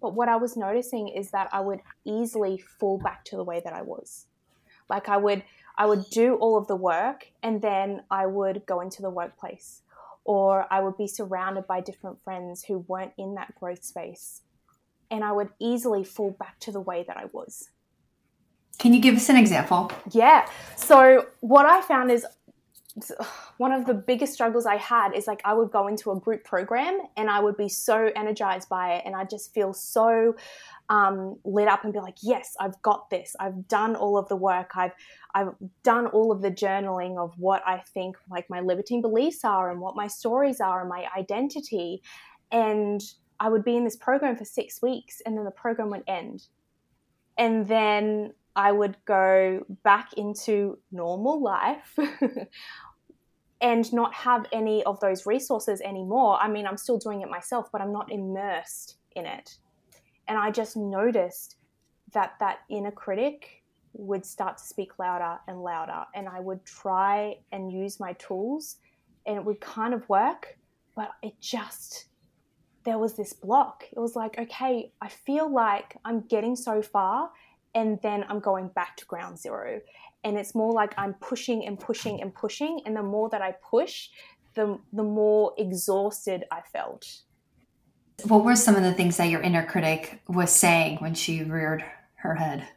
But 0.01 0.13
what 0.13 0.29
I 0.29 0.37
was 0.37 0.55
noticing 0.55 1.09
is 1.09 1.31
that 1.31 1.49
I 1.51 1.59
would 1.61 1.81
easily 2.05 2.57
fall 2.57 2.97
back 2.97 3.25
to 3.25 3.35
the 3.35 3.43
way 3.43 3.61
that 3.63 3.73
I 3.73 3.81
was. 3.81 4.27
Like 4.89 5.09
I 5.09 5.17
would 5.17 5.43
I 5.77 5.85
would 5.85 6.09
do 6.09 6.35
all 6.35 6.57
of 6.57 6.67
the 6.67 6.75
work 6.75 7.27
and 7.41 7.61
then 7.61 8.03
I 8.11 8.25
would 8.25 8.65
go 8.65 8.81
into 8.81 9.01
the 9.01 9.09
workplace 9.09 9.81
or 10.25 10.67
I 10.69 10.81
would 10.81 10.97
be 10.97 11.07
surrounded 11.07 11.67
by 11.67 11.79
different 11.79 12.21
friends 12.21 12.65
who 12.65 12.79
weren't 12.79 13.13
in 13.17 13.35
that 13.35 13.55
growth 13.57 13.83
space 13.83 14.41
and 15.09 15.23
I 15.23 15.31
would 15.31 15.49
easily 15.57 16.03
fall 16.03 16.31
back 16.31 16.59
to 16.61 16.71
the 16.71 16.81
way 16.81 17.03
that 17.07 17.17
I 17.17 17.25
was. 17.31 17.69
Can 18.79 18.93
you 18.93 19.01
give 19.01 19.15
us 19.15 19.29
an 19.29 19.35
example? 19.35 19.91
Yeah. 20.09 20.49
So 20.75 21.27
what 21.41 21.65
I 21.65 21.81
found 21.81 22.11
is 22.11 22.25
one 23.57 23.71
of 23.71 23.85
the 23.85 23.93
biggest 23.93 24.33
struggles 24.33 24.65
I 24.65 24.77
had 24.77 25.13
is 25.13 25.27
like 25.27 25.41
I 25.45 25.53
would 25.53 25.71
go 25.71 25.87
into 25.87 26.11
a 26.11 26.19
group 26.19 26.43
program 26.43 26.99
and 27.17 27.29
I 27.29 27.39
would 27.39 27.57
be 27.57 27.69
so 27.69 28.11
energized 28.15 28.69
by 28.69 28.95
it 28.95 29.03
and 29.05 29.15
I 29.15 29.25
just 29.25 29.53
feel 29.53 29.73
so 29.73 30.35
um, 30.89 31.37
lit 31.43 31.67
up 31.67 31.83
and 31.83 31.93
be 31.93 31.99
like, 31.99 32.17
yes, 32.21 32.55
I've 32.59 32.81
got 32.81 33.09
this. 33.09 33.35
I've 33.39 33.67
done 33.67 33.95
all 33.95 34.17
of 34.17 34.27
the 34.27 34.35
work. 34.35 34.71
I've 34.75 34.93
I've 35.35 35.53
done 35.83 36.07
all 36.07 36.31
of 36.31 36.41
the 36.41 36.49
journaling 36.49 37.17
of 37.17 37.33
what 37.37 37.61
I 37.67 37.83
think 37.93 38.17
like 38.29 38.49
my 38.49 38.61
libertine 38.61 39.01
beliefs 39.01 39.43
are 39.43 39.71
and 39.71 39.79
what 39.79 39.95
my 39.95 40.07
stories 40.07 40.59
are 40.59 40.79
and 40.81 40.89
my 40.89 41.05
identity. 41.15 42.01
And 42.51 43.01
I 43.39 43.49
would 43.49 43.63
be 43.63 43.77
in 43.77 43.83
this 43.83 43.95
program 43.95 44.35
for 44.35 44.45
six 44.45 44.81
weeks 44.81 45.21
and 45.25 45.37
then 45.37 45.45
the 45.45 45.51
program 45.51 45.91
would 45.91 46.03
end. 46.07 46.47
And 47.37 47.67
then 47.67 48.33
I 48.55 48.71
would 48.71 48.97
go 49.05 49.65
back 49.83 50.13
into 50.13 50.79
normal 50.91 51.41
life 51.41 51.97
and 53.61 53.91
not 53.93 54.13
have 54.13 54.45
any 54.51 54.83
of 54.83 54.99
those 54.99 55.25
resources 55.25 55.81
anymore. 55.81 56.37
I 56.41 56.47
mean, 56.47 56.65
I'm 56.65 56.77
still 56.77 56.97
doing 56.97 57.21
it 57.21 57.29
myself, 57.29 57.69
but 57.71 57.81
I'm 57.81 57.93
not 57.93 58.11
immersed 58.11 58.97
in 59.15 59.25
it. 59.25 59.57
And 60.27 60.37
I 60.37 60.51
just 60.51 60.77
noticed 60.77 61.57
that 62.13 62.33
that 62.39 62.59
inner 62.69 62.91
critic 62.91 63.63
would 63.93 64.25
start 64.25 64.57
to 64.57 64.63
speak 64.63 64.99
louder 64.99 65.39
and 65.47 65.61
louder. 65.61 66.05
And 66.15 66.27
I 66.27 66.39
would 66.39 66.63
try 66.65 67.37
and 67.51 67.71
use 67.71 67.99
my 67.99 68.13
tools, 68.13 68.77
and 69.25 69.37
it 69.37 69.43
would 69.43 69.59
kind 69.59 69.93
of 69.93 70.07
work, 70.09 70.57
but 70.95 71.11
it 71.21 71.39
just 71.39 72.05
there 72.85 72.97
was 72.97 73.13
this 73.13 73.33
block. 73.33 73.83
It 73.91 73.99
was 73.99 74.15
like, 74.15 74.39
okay, 74.39 74.91
I 75.01 75.09
feel 75.09 75.51
like 75.51 75.97
I'm 76.05 76.21
getting 76.21 76.55
so 76.55 76.81
far 76.81 77.29
and 77.75 77.99
then 78.01 78.25
I'm 78.29 78.39
going 78.39 78.69
back 78.69 78.97
to 78.97 79.05
ground 79.05 79.39
zero. 79.39 79.81
And 80.23 80.37
it's 80.37 80.53
more 80.53 80.73
like 80.73 80.93
I'm 80.97 81.13
pushing 81.15 81.65
and 81.65 81.79
pushing 81.79 82.21
and 82.21 82.33
pushing. 82.33 82.81
And 82.85 82.95
the 82.95 83.03
more 83.03 83.29
that 83.29 83.41
I 83.41 83.53
push, 83.69 84.09
the, 84.55 84.79
the 84.91 85.03
more 85.03 85.53
exhausted 85.57 86.43
I 86.51 86.61
felt. 86.61 87.21
What 88.23 88.43
were 88.43 88.55
some 88.55 88.75
of 88.75 88.83
the 88.83 88.93
things 88.93 89.17
that 89.17 89.29
your 89.29 89.41
inner 89.41 89.65
critic 89.65 90.21
was 90.27 90.51
saying 90.51 90.97
when 90.97 91.13
she 91.13 91.43
reared 91.43 91.85
her 92.15 92.35
head? 92.35 92.67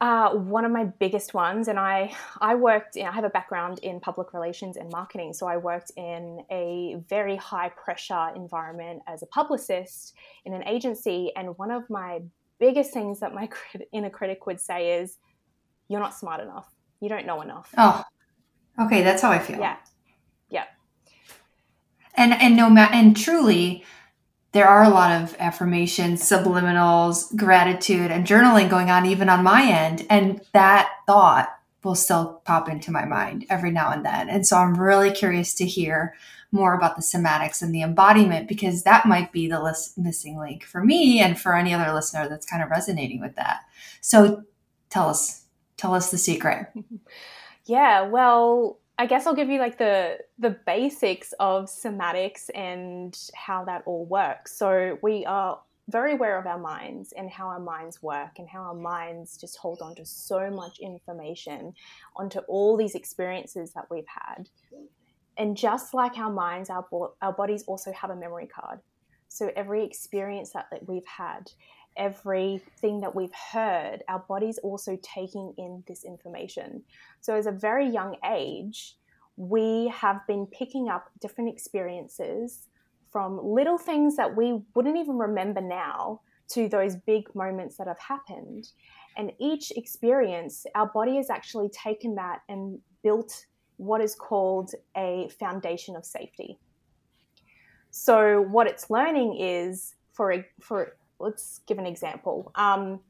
Uh, 0.00 0.30
one 0.30 0.64
of 0.64 0.70
my 0.70 0.84
biggest 0.84 1.34
ones, 1.34 1.66
and 1.66 1.76
I 1.76 2.14
I 2.40 2.54
worked. 2.54 2.94
In, 2.94 3.04
I 3.04 3.10
have 3.10 3.24
a 3.24 3.30
background 3.30 3.80
in 3.80 3.98
public 3.98 4.32
relations 4.32 4.76
and 4.76 4.88
marketing, 4.92 5.32
so 5.32 5.48
I 5.48 5.56
worked 5.56 5.90
in 5.96 6.44
a 6.52 7.02
very 7.08 7.34
high 7.34 7.70
pressure 7.70 8.28
environment 8.36 9.02
as 9.08 9.24
a 9.24 9.26
publicist 9.26 10.14
in 10.44 10.52
an 10.52 10.62
agency. 10.68 11.32
And 11.34 11.58
one 11.58 11.72
of 11.72 11.90
my 11.90 12.20
biggest 12.58 12.92
things 12.92 13.20
that 13.20 13.34
my 13.34 13.48
inner 13.92 14.10
critic 14.10 14.46
would 14.46 14.60
say 14.60 15.00
is, 15.00 15.18
"You're 15.88 16.00
not 16.00 16.14
smart 16.14 16.40
enough. 16.40 16.68
You 17.00 17.08
don't 17.08 17.26
know 17.26 17.40
enough." 17.42 17.72
Oh, 17.76 18.04
okay, 18.80 19.02
that's 19.02 19.22
how 19.22 19.30
I 19.30 19.38
feel. 19.38 19.58
Yeah, 19.58 19.76
yeah. 20.48 20.64
And 22.14 22.32
and 22.32 22.56
no 22.56 22.70
ma- 22.70 22.90
and 22.92 23.16
truly, 23.16 23.84
there 24.52 24.66
are 24.66 24.84
a 24.84 24.88
lot 24.88 25.22
of 25.22 25.36
affirmations, 25.38 26.22
subliminals, 26.22 27.34
gratitude, 27.36 28.10
and 28.10 28.26
journaling 28.26 28.70
going 28.70 28.90
on 28.90 29.06
even 29.06 29.28
on 29.28 29.44
my 29.44 29.64
end. 29.64 30.06
And 30.08 30.40
that 30.52 30.90
thought 31.06 31.57
will 31.84 31.94
still 31.94 32.42
pop 32.44 32.68
into 32.68 32.90
my 32.90 33.04
mind 33.04 33.46
every 33.48 33.70
now 33.70 33.90
and 33.90 34.04
then. 34.04 34.28
And 34.28 34.46
so 34.46 34.56
I'm 34.56 34.78
really 34.78 35.10
curious 35.10 35.54
to 35.54 35.66
hear 35.66 36.14
more 36.50 36.74
about 36.74 36.96
the 36.96 37.02
somatics 37.02 37.62
and 37.62 37.74
the 37.74 37.82
embodiment 37.82 38.48
because 38.48 38.82
that 38.82 39.06
might 39.06 39.32
be 39.32 39.48
the 39.48 39.62
list, 39.62 39.98
missing 39.98 40.38
link 40.38 40.64
for 40.64 40.82
me 40.82 41.20
and 41.20 41.38
for 41.38 41.54
any 41.54 41.74
other 41.74 41.92
listener 41.92 42.28
that's 42.28 42.46
kind 42.46 42.62
of 42.62 42.70
resonating 42.70 43.20
with 43.20 43.36
that. 43.36 43.60
So 44.00 44.44
tell 44.90 45.08
us, 45.08 45.44
tell 45.76 45.94
us 45.94 46.10
the 46.10 46.18
secret. 46.18 46.68
yeah, 47.66 48.02
well, 48.02 48.78
I 48.98 49.06
guess 49.06 49.26
I'll 49.26 49.34
give 49.34 49.48
you 49.48 49.60
like 49.60 49.78
the 49.78 50.18
the 50.40 50.50
basics 50.50 51.32
of 51.38 51.66
somatics 51.66 52.50
and 52.52 53.16
how 53.34 53.64
that 53.66 53.84
all 53.86 54.04
works. 54.06 54.56
So 54.56 54.98
we 55.02 55.24
are 55.24 55.60
very 55.88 56.12
aware 56.12 56.38
of 56.38 56.46
our 56.46 56.58
minds 56.58 57.12
and 57.16 57.30
how 57.30 57.46
our 57.46 57.60
minds 57.60 58.02
work 58.02 58.38
and 58.38 58.48
how 58.48 58.60
our 58.60 58.74
minds 58.74 59.38
just 59.38 59.56
hold 59.56 59.80
on 59.80 59.94
to 59.94 60.04
so 60.04 60.50
much 60.50 60.78
information 60.80 61.72
onto 62.16 62.40
all 62.40 62.76
these 62.76 62.94
experiences 62.94 63.72
that 63.72 63.86
we've 63.90 64.06
had. 64.06 64.48
And 65.38 65.56
just 65.56 65.94
like 65.94 66.18
our 66.18 66.30
minds, 66.30 66.68
our, 66.68 66.86
bo- 66.90 67.14
our 67.22 67.32
bodies 67.32 67.64
also 67.66 67.92
have 67.92 68.10
a 68.10 68.16
memory 68.16 68.46
card. 68.46 68.80
So 69.28 69.50
every 69.56 69.84
experience 69.84 70.50
that, 70.50 70.66
that 70.70 70.86
we've 70.88 71.06
had, 71.06 71.50
everything 71.96 73.00
that 73.00 73.14
we've 73.14 73.34
heard, 73.52 74.02
our 74.08 74.24
body's 74.28 74.58
also 74.58 74.98
taking 75.02 75.54
in 75.56 75.84
this 75.86 76.04
information. 76.04 76.82
So, 77.20 77.34
as 77.34 77.46
a 77.46 77.52
very 77.52 77.88
young 77.88 78.16
age, 78.28 78.96
we 79.36 79.92
have 79.94 80.26
been 80.26 80.46
picking 80.46 80.88
up 80.88 81.10
different 81.20 81.50
experiences 81.50 82.66
from 83.10 83.40
little 83.42 83.78
things 83.78 84.16
that 84.16 84.36
we 84.36 84.60
wouldn't 84.74 84.96
even 84.96 85.18
remember 85.18 85.60
now 85.60 86.20
to 86.48 86.68
those 86.68 86.96
big 86.96 87.34
moments 87.34 87.76
that 87.76 87.86
have 87.86 87.98
happened. 87.98 88.68
And 89.16 89.32
each 89.38 89.70
experience, 89.72 90.64
our 90.74 90.86
body 90.86 91.16
has 91.16 91.30
actually 91.30 91.68
taken 91.70 92.14
that 92.16 92.40
and 92.48 92.78
built 93.02 93.46
what 93.76 94.00
is 94.00 94.14
called 94.14 94.72
a 94.96 95.28
foundation 95.38 95.96
of 95.96 96.04
safety. 96.04 96.58
So, 97.90 98.42
what 98.42 98.66
it's 98.66 98.90
learning 98.90 99.38
is 99.40 99.94
for, 100.12 100.32
a, 100.32 100.44
for 100.60 100.96
let's 101.18 101.60
give 101.66 101.78
an 101.78 101.86
example. 101.86 102.52
Um, 102.54 103.00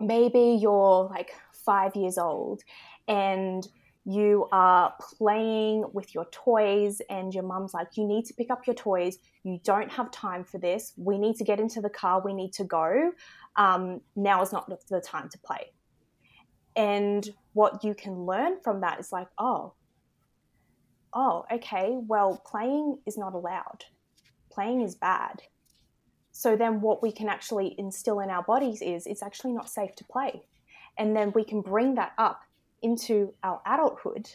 maybe 0.00 0.58
you're 0.60 1.08
like 1.10 1.32
five 1.52 1.94
years 1.94 2.18
old 2.18 2.62
and 3.08 3.68
you 4.04 4.48
are 4.50 4.94
playing 5.16 5.84
with 5.92 6.14
your 6.14 6.26
toys 6.32 7.00
and 7.08 7.32
your 7.32 7.44
mum's 7.44 7.72
like 7.72 7.96
you 7.96 8.04
need 8.04 8.24
to 8.26 8.34
pick 8.34 8.50
up 8.50 8.66
your 8.66 8.74
toys. 8.74 9.18
You 9.44 9.60
don't 9.62 9.90
have 9.92 10.10
time 10.10 10.44
for 10.44 10.58
this. 10.58 10.92
We 10.96 11.18
need 11.18 11.36
to 11.36 11.44
get 11.44 11.60
into 11.60 11.80
the 11.80 11.90
car. 11.90 12.20
We 12.20 12.34
need 12.34 12.52
to 12.54 12.64
go. 12.64 13.12
Um, 13.54 14.00
now 14.16 14.42
is 14.42 14.52
not 14.52 14.68
the 14.88 15.00
time 15.00 15.28
to 15.28 15.38
play. 15.38 15.72
And 16.74 17.28
what 17.52 17.84
you 17.84 17.94
can 17.94 18.26
learn 18.26 18.58
from 18.64 18.80
that 18.80 18.98
is 18.98 19.12
like 19.12 19.28
oh 19.38 19.74
oh 21.12 21.44
okay. 21.52 21.96
Well 21.96 22.42
playing 22.44 22.98
is 23.06 23.16
not 23.16 23.34
allowed. 23.34 23.84
Playing 24.50 24.80
is 24.80 24.96
bad. 24.96 25.42
So 26.32 26.56
then 26.56 26.80
what 26.80 27.02
we 27.02 27.12
can 27.12 27.28
actually 27.28 27.76
instill 27.78 28.18
in 28.18 28.30
our 28.30 28.42
bodies 28.42 28.82
is 28.82 29.06
it's 29.06 29.22
actually 29.22 29.52
not 29.52 29.68
safe 29.68 29.94
to 29.96 30.04
play. 30.04 30.42
And 30.98 31.14
then 31.14 31.32
we 31.34 31.44
can 31.44 31.60
bring 31.60 31.94
that 31.94 32.12
up 32.18 32.40
into 32.82 33.34
our 33.42 33.60
adulthood. 33.66 34.28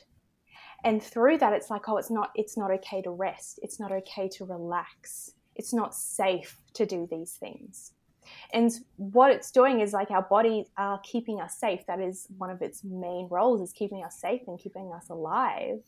And 0.84 1.02
through 1.02 1.40
that 1.40 1.54
it's 1.54 1.70
like, 1.70 1.90
oh, 1.90 1.98
it's 1.98 2.12
not 2.12 2.32
it's 2.36 2.58
not 2.58 2.72
okay 2.72 3.02
to 3.02 3.12
rest. 3.12 3.60
It's 3.62 3.80
not 3.80 3.92
okay 3.92 4.30
to 4.30 4.46
relax. 4.46 5.32
It's 5.56 5.74
not 5.74 5.96
safe 5.96 6.60
to 6.74 6.86
do 6.86 7.08
these 7.10 7.34
things. 7.34 7.94
And 8.54 8.72
what 8.98 9.32
it's 9.32 9.52
doing 9.52 9.80
is 9.80 9.94
like 9.94 10.12
our 10.12 10.22
bodies 10.22 10.68
are 10.78 10.96
uh, 10.96 10.98
keeping 11.04 11.40
us 11.42 11.58
safe. 11.58 11.86
That 11.88 12.00
is 12.00 12.28
one 12.38 12.50
of 12.50 12.62
its 12.62 12.84
main 12.84 13.28
roles 13.30 13.62
is 13.62 13.72
keeping 13.72 14.04
us 14.04 14.20
safe 14.20 14.42
and 14.48 14.60
keeping 14.60 14.92
us 14.94 15.10
alive. 15.10 15.80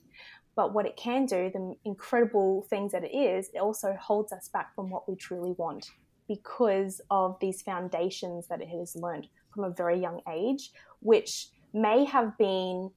But 0.55 0.73
what 0.73 0.85
it 0.85 0.97
can 0.97 1.25
do, 1.25 1.49
the 1.53 1.75
incredible 1.85 2.65
things 2.69 2.91
that 2.91 3.03
it 3.03 3.15
is, 3.15 3.49
it 3.53 3.59
also 3.59 3.95
holds 3.99 4.31
us 4.33 4.49
back 4.49 4.73
from 4.75 4.89
what 4.89 5.07
we 5.07 5.15
truly 5.15 5.53
want 5.57 5.89
because 6.27 7.01
of 7.09 7.37
these 7.39 7.61
foundations 7.61 8.47
that 8.47 8.61
it 8.61 8.67
has 8.69 8.95
learned 8.95 9.27
from 9.53 9.63
a 9.63 9.69
very 9.69 9.99
young 9.99 10.21
age, 10.31 10.71
which 11.01 11.47
may 11.73 12.05
have 12.05 12.37
been 12.37 12.91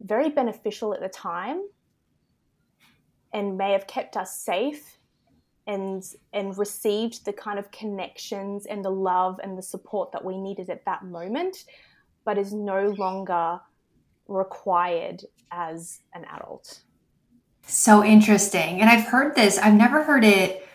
very 0.00 0.30
beneficial 0.30 0.94
at 0.94 1.00
the 1.00 1.08
time 1.08 1.62
and 3.32 3.56
may 3.56 3.72
have 3.72 3.86
kept 3.86 4.16
us 4.16 4.36
safe 4.36 4.98
and 5.66 6.02
and 6.32 6.58
received 6.58 7.24
the 7.24 7.32
kind 7.32 7.58
of 7.58 7.70
connections 7.70 8.66
and 8.66 8.84
the 8.84 8.90
love 8.90 9.38
and 9.42 9.56
the 9.56 9.62
support 9.62 10.10
that 10.10 10.24
we 10.24 10.36
needed 10.36 10.68
at 10.68 10.84
that 10.84 11.04
moment 11.04 11.64
but 12.24 12.36
is 12.36 12.52
no 12.52 12.88
longer 12.98 13.60
required 14.28 15.24
as 15.50 16.00
an 16.14 16.24
adult. 16.32 16.82
So 17.66 18.04
interesting. 18.04 18.80
And 18.80 18.88
I've 18.88 19.06
heard 19.06 19.34
this, 19.34 19.58
I've 19.58 19.74
never 19.74 20.02
heard 20.02 20.24
it 20.24 20.66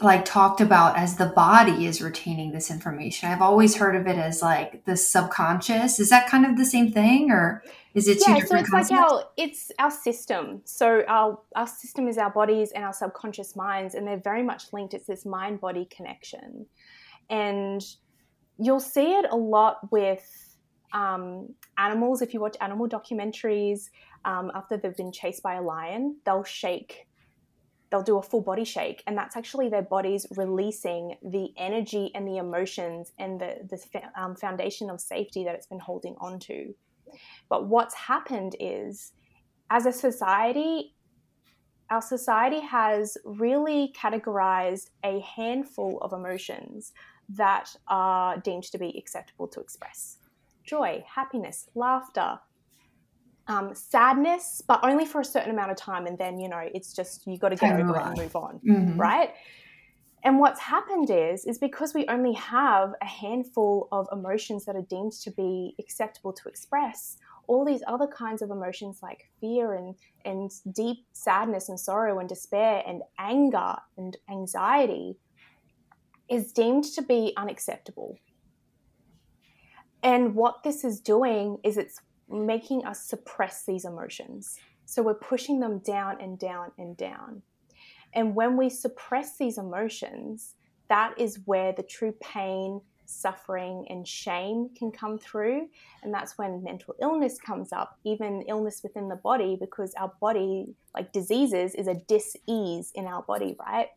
like 0.00 0.24
talked 0.24 0.60
about 0.60 0.96
as 0.96 1.16
the 1.16 1.26
body 1.26 1.86
is 1.86 2.00
retaining 2.00 2.52
this 2.52 2.70
information. 2.70 3.28
I've 3.28 3.42
always 3.42 3.76
heard 3.76 3.96
of 3.96 4.06
it 4.06 4.16
as 4.16 4.40
like 4.40 4.84
the 4.84 4.96
subconscious. 4.96 5.98
Is 5.98 6.08
that 6.10 6.28
kind 6.28 6.46
of 6.46 6.56
the 6.56 6.64
same 6.64 6.92
thing 6.92 7.32
or 7.32 7.64
is 7.94 8.06
it 8.06 8.18
yeah, 8.20 8.36
so 8.44 8.56
it's 8.56 8.70
concepts? 8.70 8.90
like 8.90 9.12
our 9.12 9.24
it's 9.36 9.72
our 9.80 9.90
system. 9.90 10.62
So 10.64 11.02
our 11.08 11.40
our 11.56 11.66
system 11.66 12.06
is 12.06 12.16
our 12.16 12.30
bodies 12.30 12.70
and 12.70 12.84
our 12.84 12.92
subconscious 12.92 13.56
minds 13.56 13.94
and 13.94 14.06
they're 14.06 14.20
very 14.22 14.44
much 14.44 14.72
linked. 14.72 14.94
It's 14.94 15.06
this 15.06 15.26
mind 15.26 15.60
body 15.60 15.88
connection. 15.90 16.66
And 17.28 17.82
you'll 18.58 18.80
see 18.80 19.14
it 19.14 19.26
a 19.30 19.36
lot 19.36 19.90
with 19.90 20.56
um, 20.92 21.54
animals. 21.76 22.22
If 22.22 22.34
you 22.34 22.40
watch 22.40 22.56
animal 22.60 22.88
documentaries, 22.88 23.90
um, 24.24 24.52
after 24.54 24.76
they've 24.76 24.96
been 24.96 25.12
chased 25.12 25.42
by 25.42 25.54
a 25.54 25.62
lion, 25.62 26.18
they'll 26.24 26.44
shake 26.44 27.08
they'll 27.92 28.02
do 28.02 28.18
a 28.18 28.22
full 28.22 28.40
body 28.40 28.64
shake 28.64 29.04
and 29.06 29.16
that's 29.16 29.36
actually 29.36 29.68
their 29.68 29.82
bodies 29.82 30.26
releasing 30.36 31.14
the 31.22 31.52
energy 31.56 32.10
and 32.14 32.26
the 32.26 32.38
emotions 32.38 33.12
and 33.18 33.40
the, 33.40 33.56
the 33.68 34.02
um, 34.20 34.34
foundation 34.34 34.90
of 34.90 35.00
safety 35.00 35.44
that 35.44 35.54
it's 35.54 35.66
been 35.66 35.78
holding 35.78 36.16
on 36.18 36.40
to 36.40 36.74
but 37.48 37.68
what's 37.68 37.94
happened 37.94 38.56
is 38.58 39.12
as 39.70 39.86
a 39.86 39.92
society 39.92 40.94
our 41.90 42.00
society 42.00 42.60
has 42.60 43.18
really 43.22 43.92
categorized 43.94 44.88
a 45.04 45.20
handful 45.20 45.98
of 46.00 46.14
emotions 46.14 46.92
that 47.28 47.76
are 47.86 48.38
deemed 48.38 48.62
to 48.64 48.78
be 48.78 48.96
acceptable 48.96 49.46
to 49.48 49.60
express. 49.60 50.16
Joy 50.64 51.04
happiness 51.06 51.68
laughter 51.74 52.40
um, 53.48 53.74
sadness, 53.74 54.62
but 54.66 54.80
only 54.82 55.04
for 55.04 55.20
a 55.20 55.24
certain 55.24 55.50
amount 55.50 55.70
of 55.70 55.76
time. 55.76 56.06
And 56.06 56.16
then, 56.18 56.38
you 56.38 56.48
know, 56.48 56.62
it's 56.74 56.92
just, 56.92 57.26
you 57.26 57.38
got 57.38 57.50
to 57.50 57.56
get 57.56 57.80
over 57.80 57.96
it 57.96 58.06
and 58.06 58.18
move 58.18 58.36
on, 58.36 58.60
mm-hmm. 58.66 59.00
right? 59.00 59.30
And 60.24 60.38
what's 60.38 60.60
happened 60.60 61.10
is, 61.10 61.44
is 61.46 61.58
because 61.58 61.94
we 61.94 62.06
only 62.08 62.32
have 62.34 62.94
a 63.02 63.06
handful 63.06 63.88
of 63.90 64.06
emotions 64.12 64.64
that 64.66 64.76
are 64.76 64.86
deemed 64.88 65.12
to 65.22 65.30
be 65.32 65.74
acceptable 65.80 66.32
to 66.32 66.48
express, 66.48 67.18
all 67.48 67.64
these 67.64 67.82
other 67.88 68.06
kinds 68.06 68.40
of 68.40 68.50
emotions 68.50 69.00
like 69.02 69.28
fear 69.40 69.74
and, 69.74 69.96
and 70.24 70.52
deep 70.72 70.98
sadness 71.12 71.68
and 71.68 71.78
sorrow 71.78 72.20
and 72.20 72.28
despair 72.28 72.84
and 72.86 73.02
anger 73.18 73.74
and 73.96 74.16
anxiety 74.30 75.16
is 76.28 76.52
deemed 76.52 76.84
to 76.84 77.02
be 77.02 77.32
unacceptable. 77.36 78.16
And 80.04 80.34
what 80.34 80.62
this 80.62 80.84
is 80.84 81.00
doing 81.00 81.58
is 81.64 81.76
it's 81.76 82.00
making 82.32 82.84
us 82.84 83.04
suppress 83.04 83.64
these 83.64 83.84
emotions. 83.84 84.58
So 84.86 85.02
we're 85.02 85.14
pushing 85.14 85.60
them 85.60 85.78
down 85.78 86.20
and 86.20 86.38
down 86.38 86.72
and 86.78 86.96
down. 86.96 87.42
And 88.14 88.34
when 88.34 88.56
we 88.56 88.68
suppress 88.68 89.38
these 89.38 89.58
emotions, 89.58 90.54
that 90.88 91.14
is 91.18 91.40
where 91.46 91.72
the 91.72 91.82
true 91.82 92.12
pain, 92.20 92.80
suffering, 93.06 93.86
and 93.88 94.06
shame 94.06 94.68
can 94.76 94.90
come 94.90 95.18
through. 95.18 95.68
And 96.02 96.12
that's 96.12 96.36
when 96.36 96.62
mental 96.62 96.94
illness 97.00 97.38
comes 97.38 97.72
up, 97.72 97.98
even 98.04 98.44
illness 98.48 98.80
within 98.82 99.08
the 99.08 99.16
body, 99.16 99.56
because 99.58 99.94
our 99.94 100.12
body, 100.20 100.74
like 100.94 101.12
diseases, 101.12 101.74
is 101.74 101.86
a 101.86 101.94
dis 101.94 102.36
ease 102.46 102.92
in 102.94 103.06
our 103.06 103.22
body, 103.22 103.56
right? 103.58 103.88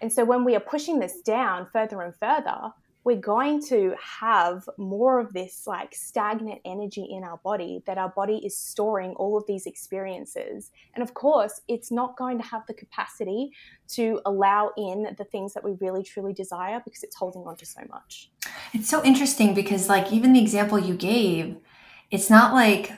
And 0.00 0.12
so 0.12 0.24
when 0.24 0.44
we 0.44 0.54
are 0.54 0.60
pushing 0.60 0.98
this 0.98 1.20
down 1.22 1.66
further 1.72 2.02
and 2.02 2.14
further, 2.14 2.72
we're 3.04 3.16
going 3.16 3.62
to 3.62 3.94
have 4.00 4.66
more 4.78 5.20
of 5.20 5.32
this 5.34 5.66
like 5.66 5.94
stagnant 5.94 6.60
energy 6.64 7.06
in 7.10 7.22
our 7.22 7.36
body 7.44 7.82
that 7.86 7.98
our 7.98 8.08
body 8.08 8.38
is 8.44 8.56
storing 8.56 9.12
all 9.12 9.36
of 9.36 9.46
these 9.46 9.66
experiences. 9.66 10.70
And 10.94 11.02
of 11.02 11.12
course, 11.12 11.60
it's 11.68 11.92
not 11.92 12.16
going 12.16 12.38
to 12.38 12.44
have 12.44 12.66
the 12.66 12.72
capacity 12.72 13.52
to 13.88 14.20
allow 14.24 14.72
in 14.78 15.14
the 15.18 15.24
things 15.24 15.52
that 15.52 15.62
we 15.62 15.72
really 15.80 16.02
truly 16.02 16.32
desire 16.32 16.80
because 16.82 17.02
it's 17.02 17.14
holding 17.14 17.42
on 17.42 17.56
to 17.56 17.66
so 17.66 17.82
much. 17.90 18.30
It's 18.72 18.88
so 18.88 19.04
interesting 19.04 19.54
because, 19.54 19.88
like, 19.88 20.10
even 20.10 20.32
the 20.32 20.40
example 20.40 20.78
you 20.78 20.94
gave, 20.94 21.56
it's 22.10 22.30
not 22.30 22.54
like 22.54 22.90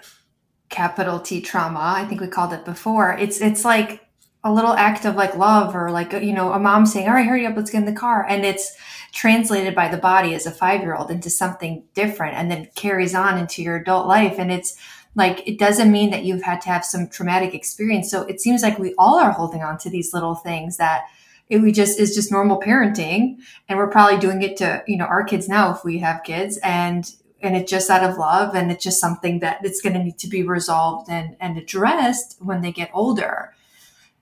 capital 0.68 1.18
T 1.18 1.40
trauma. 1.40 1.80
I 1.80 2.04
think 2.04 2.20
we 2.20 2.28
called 2.28 2.52
it 2.52 2.64
before. 2.64 3.16
It's 3.18 3.40
it's 3.40 3.64
like 3.64 4.06
a 4.44 4.52
little 4.52 4.74
act 4.74 5.04
of 5.04 5.16
like 5.16 5.36
love 5.36 5.74
or 5.74 5.90
like 5.90 6.12
you 6.12 6.32
know 6.32 6.52
a 6.52 6.58
mom 6.58 6.86
saying 6.86 7.08
all 7.08 7.14
right 7.14 7.26
hurry 7.26 7.44
up 7.44 7.56
let's 7.56 7.68
get 7.68 7.78
in 7.78 7.84
the 7.84 7.92
car 7.92 8.24
and 8.28 8.44
it's 8.44 8.76
translated 9.16 9.74
by 9.74 9.88
the 9.88 9.96
body 9.96 10.34
as 10.34 10.44
a 10.44 10.50
five 10.50 10.82
year 10.82 10.94
old 10.94 11.10
into 11.10 11.30
something 11.30 11.82
different 11.94 12.36
and 12.36 12.50
then 12.50 12.68
carries 12.76 13.14
on 13.14 13.38
into 13.38 13.62
your 13.62 13.76
adult 13.76 14.06
life. 14.06 14.38
And 14.38 14.52
it's 14.52 14.76
like 15.14 15.42
it 15.48 15.58
doesn't 15.58 15.90
mean 15.90 16.10
that 16.10 16.24
you've 16.24 16.42
had 16.42 16.60
to 16.60 16.68
have 16.68 16.84
some 16.84 17.08
traumatic 17.08 17.54
experience. 17.54 18.10
So 18.10 18.22
it 18.24 18.42
seems 18.42 18.62
like 18.62 18.78
we 18.78 18.94
all 18.98 19.18
are 19.18 19.32
holding 19.32 19.62
on 19.62 19.78
to 19.78 19.90
these 19.90 20.12
little 20.12 20.34
things 20.34 20.76
that 20.76 21.06
it 21.48 21.62
we 21.62 21.72
just 21.72 21.98
is 21.98 22.14
just 22.14 22.30
normal 22.30 22.60
parenting. 22.60 23.38
And 23.70 23.78
we're 23.78 23.88
probably 23.88 24.18
doing 24.18 24.42
it 24.42 24.58
to 24.58 24.84
you 24.86 24.98
know 24.98 25.06
our 25.06 25.24
kids 25.24 25.48
now 25.48 25.74
if 25.74 25.82
we 25.82 25.98
have 25.98 26.22
kids. 26.22 26.58
And 26.62 27.10
and 27.40 27.56
it's 27.56 27.70
just 27.70 27.88
out 27.88 28.08
of 28.08 28.18
love. 28.18 28.54
And 28.54 28.70
it's 28.70 28.84
just 28.84 29.00
something 29.00 29.40
that 29.40 29.64
it's 29.64 29.80
going 29.80 29.94
to 29.94 30.04
need 30.04 30.18
to 30.18 30.28
be 30.28 30.42
resolved 30.42 31.08
and 31.08 31.36
and 31.40 31.56
addressed 31.56 32.36
when 32.40 32.60
they 32.60 32.70
get 32.70 32.90
older 32.92 33.55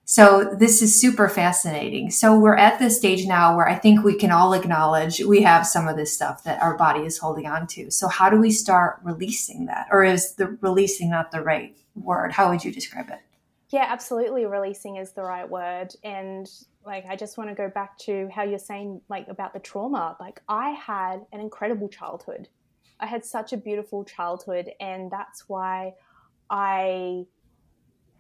so 0.04 0.54
this 0.58 0.82
is 0.82 1.00
super 1.00 1.28
fascinating. 1.28 2.10
So 2.10 2.38
we're 2.38 2.56
at 2.56 2.78
this 2.78 2.96
stage 2.96 3.26
now 3.26 3.56
where 3.56 3.68
I 3.68 3.74
think 3.74 4.04
we 4.04 4.16
can 4.16 4.30
all 4.30 4.52
acknowledge 4.52 5.20
we 5.20 5.42
have 5.42 5.66
some 5.66 5.88
of 5.88 5.96
this 5.96 6.14
stuff 6.14 6.44
that 6.44 6.62
our 6.62 6.76
body 6.76 7.00
is 7.00 7.18
holding 7.18 7.46
on 7.46 7.66
to. 7.68 7.90
So 7.90 8.08
how 8.08 8.28
do 8.28 8.38
we 8.38 8.50
start 8.50 9.00
releasing 9.02 9.66
that? 9.66 9.88
Or 9.90 10.04
is 10.04 10.34
the 10.34 10.58
releasing 10.60 11.10
not 11.10 11.30
the 11.30 11.40
right 11.40 11.76
word? 11.94 12.32
How 12.32 12.50
would 12.50 12.64
you 12.64 12.72
describe 12.72 13.08
it? 13.08 13.20
Yeah, 13.70 13.86
absolutely. 13.88 14.44
Releasing 14.44 14.96
is 14.96 15.12
the 15.12 15.22
right 15.22 15.48
word. 15.48 15.94
And 16.04 16.50
like, 16.84 17.06
I 17.06 17.16
just 17.16 17.38
want 17.38 17.48
to 17.48 17.54
go 17.54 17.70
back 17.70 17.96
to 18.00 18.28
how 18.32 18.42
you're 18.42 18.58
saying, 18.58 19.00
like, 19.08 19.26
about 19.28 19.54
the 19.54 19.58
trauma. 19.58 20.16
Like, 20.20 20.42
I 20.48 20.70
had 20.70 21.24
an 21.32 21.40
incredible 21.40 21.88
childhood. 21.88 22.48
I 23.00 23.06
had 23.06 23.24
such 23.24 23.54
a 23.54 23.56
beautiful 23.56 24.04
childhood. 24.04 24.70
And 24.80 25.10
that's 25.10 25.48
why 25.48 25.94
I 26.50 27.24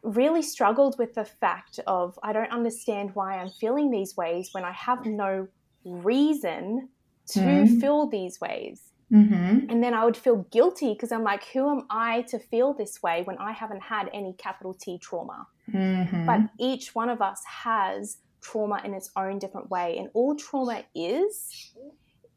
really 0.04 0.42
struggled 0.42 0.98
with 0.98 1.14
the 1.14 1.24
fact 1.24 1.80
of 1.86 2.18
I 2.22 2.32
don't 2.32 2.52
understand 2.52 3.10
why 3.14 3.38
I'm 3.38 3.48
feeling 3.48 3.90
these 3.90 4.16
ways 4.16 4.50
when 4.52 4.64
I 4.64 4.72
have 4.72 5.04
no 5.06 5.48
reason 5.84 6.88
to 7.28 7.40
mm-hmm. 7.40 7.80
feel 7.80 8.06
these 8.06 8.40
ways. 8.40 8.92
Mm-hmm. 9.12 9.70
And 9.70 9.82
then 9.82 9.94
I 9.94 10.04
would 10.04 10.16
feel 10.16 10.46
guilty 10.50 10.92
because 10.92 11.10
I'm 11.10 11.22
like, 11.22 11.44
who 11.48 11.70
am 11.70 11.86
I 11.90 12.22
to 12.22 12.38
feel 12.38 12.74
this 12.74 13.02
way 13.02 13.22
when 13.24 13.38
I 13.38 13.52
haven't 13.52 13.82
had 13.82 14.10
any 14.12 14.34
capital 14.34 14.74
T 14.74 14.98
trauma? 14.98 15.46
Mm-hmm. 15.72 16.26
But 16.26 16.40
each 16.58 16.94
one 16.94 17.08
of 17.08 17.22
us 17.22 17.42
has 17.46 18.18
trauma 18.40 18.80
in 18.84 18.92
its 18.92 19.10
own 19.16 19.38
different 19.38 19.70
way. 19.70 19.96
And 19.98 20.10
all 20.14 20.34
trauma 20.36 20.84
is, 20.94 21.72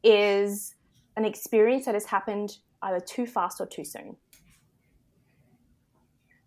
is 0.02 0.74
an 1.16 1.24
experience 1.24 1.84
that 1.84 1.94
has 1.94 2.06
happened 2.06 2.58
either 2.82 3.00
too 3.00 3.26
fast 3.26 3.60
or 3.60 3.66
too 3.66 3.84
soon. 3.84 4.16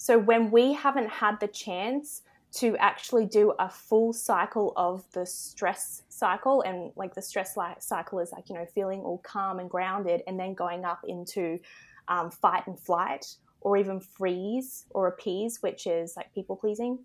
So 0.02 0.18
when 0.18 0.50
we 0.50 0.74
haven't 0.74 1.12
had 1.12 1.40
the 1.40 1.48
chance 1.48 2.24
to 2.54 2.76
actually 2.78 3.28
do 3.28 3.54
a 3.60 3.70
full 3.70 4.14
cycle 4.14 4.74
of 4.76 5.06
the 5.12 5.28
stress 5.28 6.02
cycle, 6.10 6.64
and 6.64 6.92
like 6.96 7.14
the 7.14 7.22
stress 7.22 7.56
cycle 7.78 8.18
is 8.18 8.32
like, 8.32 8.50
you 8.50 8.56
know, 8.56 8.66
feeling 8.66 9.02
all 9.02 9.20
calm 9.20 9.60
and 9.60 9.70
grounded, 9.70 10.24
and 10.26 10.40
then 10.40 10.56
going 10.56 10.86
up 10.86 11.02
into 11.08 11.60
um, 12.08 12.32
fight 12.32 12.66
and 12.66 12.80
flight, 12.80 13.36
or 13.62 13.78
even 13.78 14.00
freeze 14.00 14.88
or 14.90 15.06
appease, 15.06 15.62
which 15.62 15.86
is 15.86 16.18
like 16.18 16.34
people 16.34 16.56
pleasing. 16.56 16.98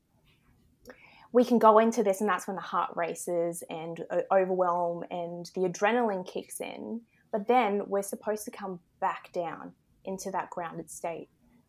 We 1.33 1.45
can 1.45 1.59
go 1.59 1.79
into 1.81 2.03
this, 2.03 2.23
and 2.23 2.31
that's 2.31 2.47
when 2.47 2.57
the 2.57 2.63
heart 2.63 2.93
races 2.97 3.63
and 3.69 4.03
overwhelm 4.33 5.05
and 5.11 5.51
the 5.55 5.69
adrenaline 5.69 6.27
kicks 6.27 6.63
in. 6.63 7.03
But 7.31 7.47
then 7.47 7.83
we're 7.89 8.01
supposed 8.01 8.47
to 8.47 8.51
come 8.51 8.81
back 9.01 9.33
down 9.35 9.73
into 10.07 10.31
that 10.31 10.49
grounded 10.49 10.91
state. 10.91 11.29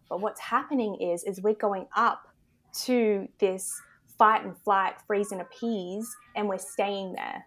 But 0.10 0.22
what's 0.22 0.40
happening 0.40 0.96
is 1.02 1.24
is 1.24 1.42
we're 1.42 1.54
going 1.54 1.88
up 1.96 2.28
to 2.86 3.28
this 3.40 3.80
fight 4.18 4.44
and 4.44 4.58
flight, 4.58 4.96
freeze 5.06 5.32
and 5.32 5.42
appease, 5.42 6.16
and 6.36 6.48
we're 6.48 6.58
staying 6.58 7.14
there. 7.14 7.46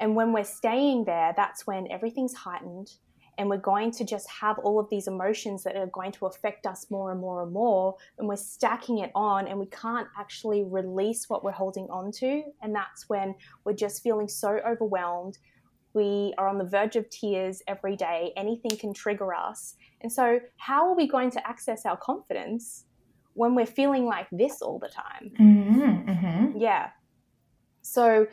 And 0.00 0.14
when 0.16 0.32
we're 0.32 0.44
staying 0.44 1.04
there, 1.04 1.32
that's 1.36 1.66
when 1.66 1.90
everything's 1.90 2.34
heightened 2.34 2.92
and 3.38 3.48
we're 3.48 3.56
going 3.56 3.90
to 3.90 4.04
just 4.04 4.28
have 4.30 4.58
all 4.60 4.78
of 4.78 4.88
these 4.90 5.08
emotions 5.08 5.64
that 5.64 5.76
are 5.76 5.86
going 5.86 6.12
to 6.12 6.26
affect 6.26 6.66
us 6.66 6.90
more 6.90 7.10
and 7.10 7.20
more 7.20 7.42
and 7.42 7.52
more 7.52 7.96
and 8.18 8.28
we're 8.28 8.36
stacking 8.36 8.98
it 8.98 9.10
on 9.14 9.48
and 9.48 9.58
we 9.58 9.66
can't 9.66 10.08
actually 10.18 10.64
release 10.64 11.28
what 11.28 11.44
we're 11.44 11.52
holding 11.52 11.88
on 11.90 12.12
to. 12.12 12.42
And 12.62 12.74
that's 12.74 13.08
when 13.08 13.34
we're 13.64 13.74
just 13.74 14.02
feeling 14.02 14.28
so 14.28 14.60
overwhelmed. 14.66 15.38
We 15.94 16.34
are 16.38 16.48
on 16.48 16.58
the 16.58 16.64
verge 16.64 16.96
of 16.96 17.08
tears 17.10 17.62
every 17.68 17.96
day. 17.96 18.32
Anything 18.36 18.76
can 18.76 18.92
trigger 18.92 19.32
us 19.34 19.76
and 20.04 20.12
so, 20.12 20.38
how 20.58 20.90
are 20.90 20.94
we 20.94 21.08
going 21.08 21.30
to 21.30 21.48
access 21.48 21.86
our 21.86 21.96
confidence 21.96 22.84
when 23.32 23.54
we're 23.54 23.64
feeling 23.64 24.04
like 24.04 24.26
this 24.30 24.60
all 24.60 24.78
the 24.78 24.90
time? 24.90 25.32
Mm-hmm, 25.40 26.10
mm-hmm. 26.10 26.58
Yeah. 26.58 26.90
So, 27.80 28.26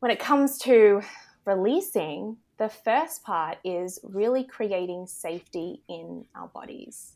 when 0.00 0.10
it 0.10 0.18
comes 0.18 0.58
to 0.58 1.00
releasing, 1.46 2.36
the 2.58 2.68
first 2.68 3.22
part 3.22 3.56
is 3.64 3.98
really 4.02 4.44
creating 4.44 5.06
safety 5.06 5.80
in 5.88 6.26
our 6.34 6.48
bodies. 6.48 7.14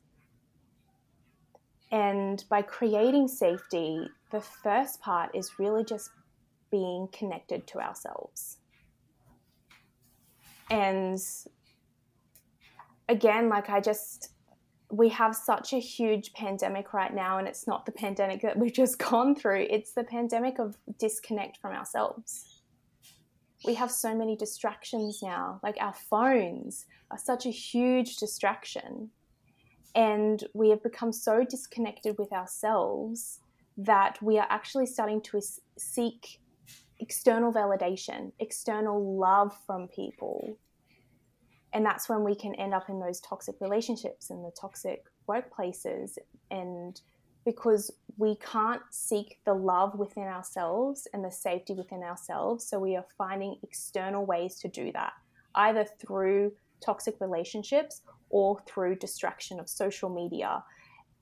And 1.92 2.42
by 2.48 2.62
creating 2.62 3.28
safety, 3.28 4.08
the 4.32 4.40
first 4.40 5.02
part 5.02 5.34
is 5.34 5.58
really 5.58 5.84
just 5.84 6.08
being 6.70 7.06
connected 7.12 7.66
to 7.66 7.80
ourselves. 7.80 8.56
And 10.70 11.20
again, 13.10 13.48
like 13.48 13.68
I 13.68 13.80
just, 13.80 14.30
we 14.90 15.08
have 15.10 15.36
such 15.36 15.72
a 15.72 15.78
huge 15.78 16.32
pandemic 16.32 16.92
right 16.94 17.14
now, 17.14 17.38
and 17.38 17.46
it's 17.46 17.66
not 17.66 17.84
the 17.86 17.92
pandemic 17.92 18.42
that 18.42 18.58
we've 18.60 18.72
just 18.72 18.98
gone 18.98 19.34
through, 19.34 19.66
it's 19.68 19.92
the 19.92 20.04
pandemic 20.04 20.58
of 20.58 20.76
disconnect 20.98 21.58
from 21.58 21.72
ourselves 21.74 22.60
we 23.64 23.74
have 23.74 23.90
so 23.90 24.14
many 24.14 24.36
distractions 24.36 25.20
now. 25.22 25.60
Like 25.62 25.76
our 25.80 25.92
phones 25.92 26.86
are 27.10 27.18
such 27.18 27.46
a 27.46 27.50
huge 27.50 28.16
distraction. 28.16 29.10
And 29.94 30.42
we 30.54 30.70
have 30.70 30.82
become 30.82 31.12
so 31.12 31.44
disconnected 31.44 32.16
with 32.18 32.32
ourselves 32.32 33.40
that 33.76 34.22
we 34.22 34.38
are 34.38 34.46
actually 34.48 34.86
starting 34.86 35.20
to 35.22 35.40
seek 35.78 36.40
external 37.00 37.52
validation, 37.52 38.32
external 38.38 39.18
love 39.18 39.52
from 39.66 39.88
people. 39.88 40.56
And 41.72 41.84
that's 41.84 42.08
when 42.08 42.24
we 42.24 42.34
can 42.34 42.54
end 42.56 42.74
up 42.74 42.88
in 42.88 42.98
those 42.98 43.20
toxic 43.20 43.56
relationships 43.60 44.30
and 44.30 44.44
the 44.44 44.50
toxic 44.60 45.04
workplaces 45.28 46.18
and 46.50 47.00
because 47.44 47.90
we 48.18 48.36
can't 48.36 48.82
seek 48.90 49.38
the 49.44 49.54
love 49.54 49.98
within 49.98 50.24
ourselves 50.24 51.08
and 51.12 51.24
the 51.24 51.30
safety 51.30 51.72
within 51.72 52.02
ourselves. 52.02 52.66
So 52.66 52.78
we 52.78 52.96
are 52.96 53.04
finding 53.16 53.56
external 53.62 54.26
ways 54.26 54.56
to 54.60 54.68
do 54.68 54.92
that, 54.92 55.12
either 55.54 55.84
through 55.84 56.52
toxic 56.84 57.16
relationships 57.20 58.02
or 58.28 58.60
through 58.66 58.96
distraction 58.96 59.58
of 59.58 59.68
social 59.68 60.10
media 60.10 60.62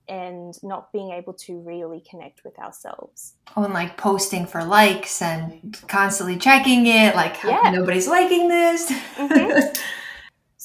and 0.09 0.55
not 0.63 0.91
being 0.91 1.13
able 1.13 1.35
to 1.35 1.61
really 1.61 2.03
connect 2.09 2.43
with 2.43 2.59
ourselves. 2.59 3.35
Oh, 3.57 3.65
and 3.65 3.75
like 3.75 3.97
posting 3.97 4.47
for 4.47 4.65
likes 4.65 5.21
and 5.21 5.79
constantly 5.87 6.39
checking 6.39 6.87
it, 6.87 7.15
like 7.15 7.37
yeah. 7.45 7.71
nobody's 7.71 8.09
liking 8.09 8.49
this. 8.49 8.91
Mm-hmm. 8.91 9.83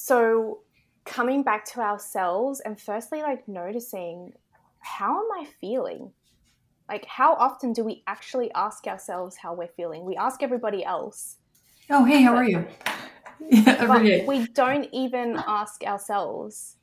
so 0.04 0.58
coming 1.06 1.42
back 1.42 1.64
to 1.64 1.80
ourselves 1.80 2.60
and 2.60 2.78
firstly 2.78 3.22
like 3.22 3.48
noticing 3.48 4.34
how 4.80 5.18
am 5.18 5.28
I 5.40 5.46
feeling? 5.62 6.12
Like, 6.90 7.06
how 7.06 7.32
often 7.36 7.72
do 7.72 7.82
we 7.82 8.02
actually 8.06 8.52
ask 8.54 8.86
ourselves 8.86 9.38
how 9.38 9.54
we're 9.54 9.68
feeling? 9.68 10.04
We 10.04 10.14
ask 10.14 10.42
everybody 10.42 10.84
else. 10.84 11.38
Oh, 11.88 12.04
hey, 12.04 12.20
how 12.20 12.36
are 12.36 12.44
you? 12.44 12.66
Yeah, 13.48 14.26
we 14.26 14.46
don't 14.48 14.90
even 14.92 15.40
ask 15.46 15.82
ourselves. 15.84 16.76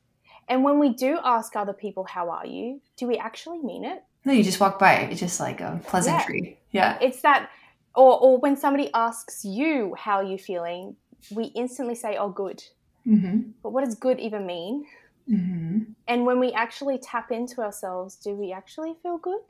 And 0.50 0.64
when 0.64 0.80
we 0.80 0.90
do 0.90 1.20
ask 1.24 1.56
other 1.56 1.74
people, 1.74 2.04
how 2.06 2.32
are 2.32 2.48
you? 2.48 2.82
Do 2.98 3.06
we 3.06 3.20
actually 3.20 3.60
mean 3.60 3.86
it? 3.86 4.04
No, 4.26 4.34
you 4.34 4.44
just 4.44 4.60
walk 4.60 4.80
by. 4.80 4.94
It's 4.96 5.20
just 5.20 5.40
like 5.40 5.62
a 5.62 5.80
pleasantry. 5.86 6.58
Yeah. 6.72 6.98
yeah. 7.00 7.08
It's 7.08 7.22
that, 7.22 7.52
or, 7.94 8.20
or 8.20 8.40
when 8.40 8.58
somebody 8.58 8.90
asks 8.96 9.46
you, 9.46 9.94
how 9.96 10.16
are 10.16 10.24
you 10.24 10.40
feeling? 10.40 10.96
We 11.30 11.46
instantly 11.54 11.94
say, 11.94 12.18
oh, 12.18 12.30
good. 12.30 12.64
Mm-hmm. 13.08 13.52
But 13.64 13.72
what 13.72 13.84
does 13.84 13.96
good 13.96 14.20
even 14.20 14.46
mean? 14.46 14.86
Mm-hmm. 15.30 15.80
And 16.08 16.26
when 16.26 16.40
we 16.40 16.52
actually 16.52 16.98
tap 16.98 17.32
into 17.32 17.62
ourselves, 17.62 18.16
do 18.16 18.34
we 18.36 18.52
actually 18.52 18.96
feel 19.02 19.18
good? 19.18 19.42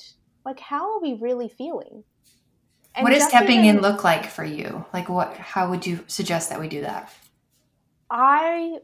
Like, 0.46 0.60
how 0.60 0.94
are 0.94 1.02
we 1.02 1.14
really 1.14 1.50
feeling? 1.50 2.04
And 2.94 3.04
what 3.04 3.14
does 3.14 3.28
tapping 3.30 3.64
even, 3.64 3.78
in 3.78 3.82
look 3.82 4.04
like 4.04 4.26
for 4.26 4.44
you? 4.44 4.86
Like, 4.94 5.08
what? 5.08 5.36
How 5.38 5.70
would 5.70 5.86
you 5.86 6.04
suggest 6.08 6.50
that 6.50 6.60
we 6.60 6.68
do 6.68 6.82
that? 6.82 7.14
I 8.10 8.80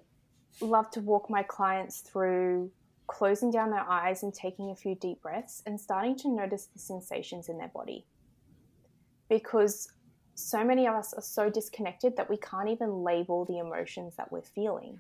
love 0.62 0.90
to 0.92 1.02
walk 1.02 1.30
my 1.30 1.44
clients 1.44 2.00
through 2.00 2.72
closing 3.08 3.52
down 3.52 3.72
their 3.72 3.90
eyes 3.90 4.24
and 4.24 4.34
taking 4.34 4.70
a 4.70 4.76
few 4.76 4.96
deep 4.96 5.22
breaths 5.22 5.62
and 5.66 5.80
starting 5.80 6.16
to 6.18 6.30
notice 6.30 6.68
the 6.68 6.80
sensations 6.80 7.50
in 7.50 7.58
their 7.58 7.70
body. 7.70 8.06
Because 9.30 9.90
so 10.38 10.64
many 10.64 10.86
of 10.86 10.94
us 10.94 11.16
are 11.16 11.22
so 11.22 11.50
disconnected 11.50 12.16
that 12.16 12.30
we 12.30 12.38
can't 12.38 12.70
even 12.70 13.04
label 13.04 13.44
the 13.46 13.58
emotions 13.58 14.16
that 14.18 14.32
we're 14.32 14.44
feeling. 14.44 15.00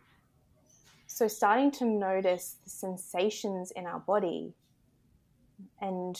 So, 1.05 1.27
starting 1.27 1.69
to 1.73 1.85
notice 1.85 2.57
the 2.63 2.71
sensations 2.71 3.69
in 3.71 3.85
our 3.85 3.99
body, 3.99 4.55
and 5.79 6.19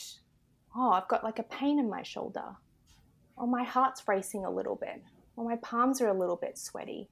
oh, 0.76 0.92
I've 0.92 1.08
got 1.08 1.24
like 1.24 1.40
a 1.40 1.44
pain 1.44 1.80
in 1.80 1.90
my 1.90 2.04
shoulder, 2.04 2.56
or 3.36 3.48
my 3.48 3.64
heart's 3.64 4.08
racing 4.08 4.46
a 4.46 4.52
little 4.52 4.76
bit, 4.76 5.02
or 5.36 5.46
my 5.46 5.56
palms 5.58 6.00
are 6.00 6.10
a 6.10 6.18
little 6.18 6.36
bit 6.36 6.56
sweaty. 6.58 7.10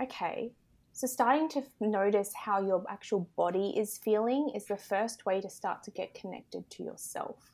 Okay, 0.00 0.52
so 0.92 1.08
starting 1.08 1.48
to 1.48 1.64
notice 1.80 2.32
how 2.32 2.64
your 2.64 2.84
actual 2.88 3.28
body 3.36 3.74
is 3.76 3.98
feeling 3.98 4.52
is 4.54 4.66
the 4.66 4.76
first 4.76 5.26
way 5.26 5.40
to 5.40 5.50
start 5.50 5.82
to 5.82 5.90
get 5.90 6.14
connected 6.14 6.70
to 6.70 6.84
yourself. 6.84 7.50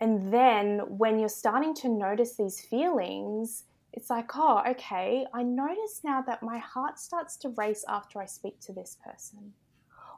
And 0.00 0.32
then 0.32 0.80
when 0.86 1.18
you're 1.18 1.28
starting 1.28 1.74
to 1.76 1.88
notice 1.88 2.36
these 2.36 2.60
feelings, 2.60 3.64
it's 3.92 4.10
like, 4.10 4.30
oh, 4.36 4.62
okay, 4.68 5.26
I 5.34 5.42
notice 5.42 6.00
now 6.04 6.22
that 6.22 6.42
my 6.42 6.58
heart 6.58 6.98
starts 6.98 7.36
to 7.38 7.54
race 7.56 7.84
after 7.88 8.20
I 8.20 8.26
speak 8.26 8.60
to 8.60 8.72
this 8.72 8.96
person. 9.04 9.52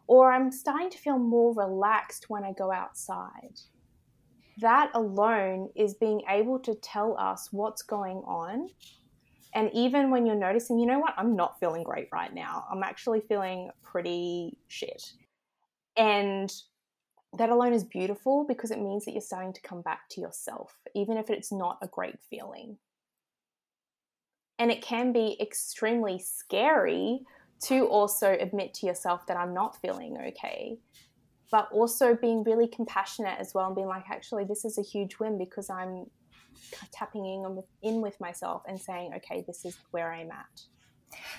Or 0.07 0.33
I'm 0.33 0.51
starting 0.51 0.91
to 0.91 0.99
feel 0.99 1.19
more 1.19 1.55
relaxed 1.55 2.29
when 2.29 2.45
I 2.45 2.53
go 2.53 2.73
outside. 2.73 3.61
That 4.59 4.91
alone 4.95 5.71
is 5.75 5.95
being 5.95 6.23
able 6.29 6.59
to 6.61 6.75
tell 6.75 7.17
us 7.17 7.49
what's 7.53 7.83
going 7.83 8.19
on. 8.19 8.69
And 9.55 9.71
even 9.73 10.11
when 10.11 10.27
you're 10.27 10.37
noticing, 10.37 10.79
you 10.79 10.87
know 10.87 10.99
what, 10.99 11.15
I'm 11.17 11.35
not 11.35 11.59
feeling 11.59 11.83
great 11.83 12.09
right 12.13 12.33
now, 12.35 12.65
I'm 12.71 12.83
actually 12.83 13.21
feeling 13.21 13.71
pretty 13.83 14.59
shit. 14.69 15.13
And 15.97 16.53
that 17.37 17.51
alone 17.51 17.73
is 17.73 17.85
beautiful 17.85 18.45
because 18.47 18.71
it 18.71 18.81
means 18.81 19.05
that 19.05 19.13
you're 19.13 19.21
starting 19.21 19.53
to 19.53 19.63
come 19.63 19.83
back 19.83 20.09
to 20.11 20.21
yourself, 20.21 20.75
even 20.95 21.17
if 21.17 21.31
it's 21.31 21.53
not 21.53 21.79
a 21.83 21.87
great 21.87 22.19
feeling. 22.29 22.77
And 24.59 24.71
it 24.71 24.83
can 24.83 25.13
be 25.13 25.37
extremely 25.41 26.19
scary 26.19 27.21
to 27.65 27.87
also 27.87 28.37
admit 28.39 28.75
to 28.75 28.87
yourself 28.87 29.27
that 29.27 29.37
I'm 29.37 29.55
not 29.55 29.81
feeling 29.81 30.17
okay. 30.29 30.79
But 31.51 31.69
also 31.73 32.15
being 32.15 32.45
really 32.45 32.69
compassionate 32.69 33.39
as 33.39 33.55
well 33.55 33.67
and 33.67 33.75
being 33.75 33.89
like, 33.89 34.05
actually, 34.11 34.45
this 34.45 34.65
is 34.65 34.79
a 34.79 34.83
huge 34.83 35.19
win 35.19 35.39
because 35.39 35.71
I'm 35.71 36.07
tapping 36.93 37.27
in, 37.27 37.63
in 37.83 38.01
with 38.01 38.21
myself 38.21 38.63
and 38.69 38.81
saying, 38.81 39.13
okay, 39.17 39.45
this 39.47 39.65
is 39.65 39.77
where 39.91 40.13
I'm 40.13 40.31
at 40.31 40.61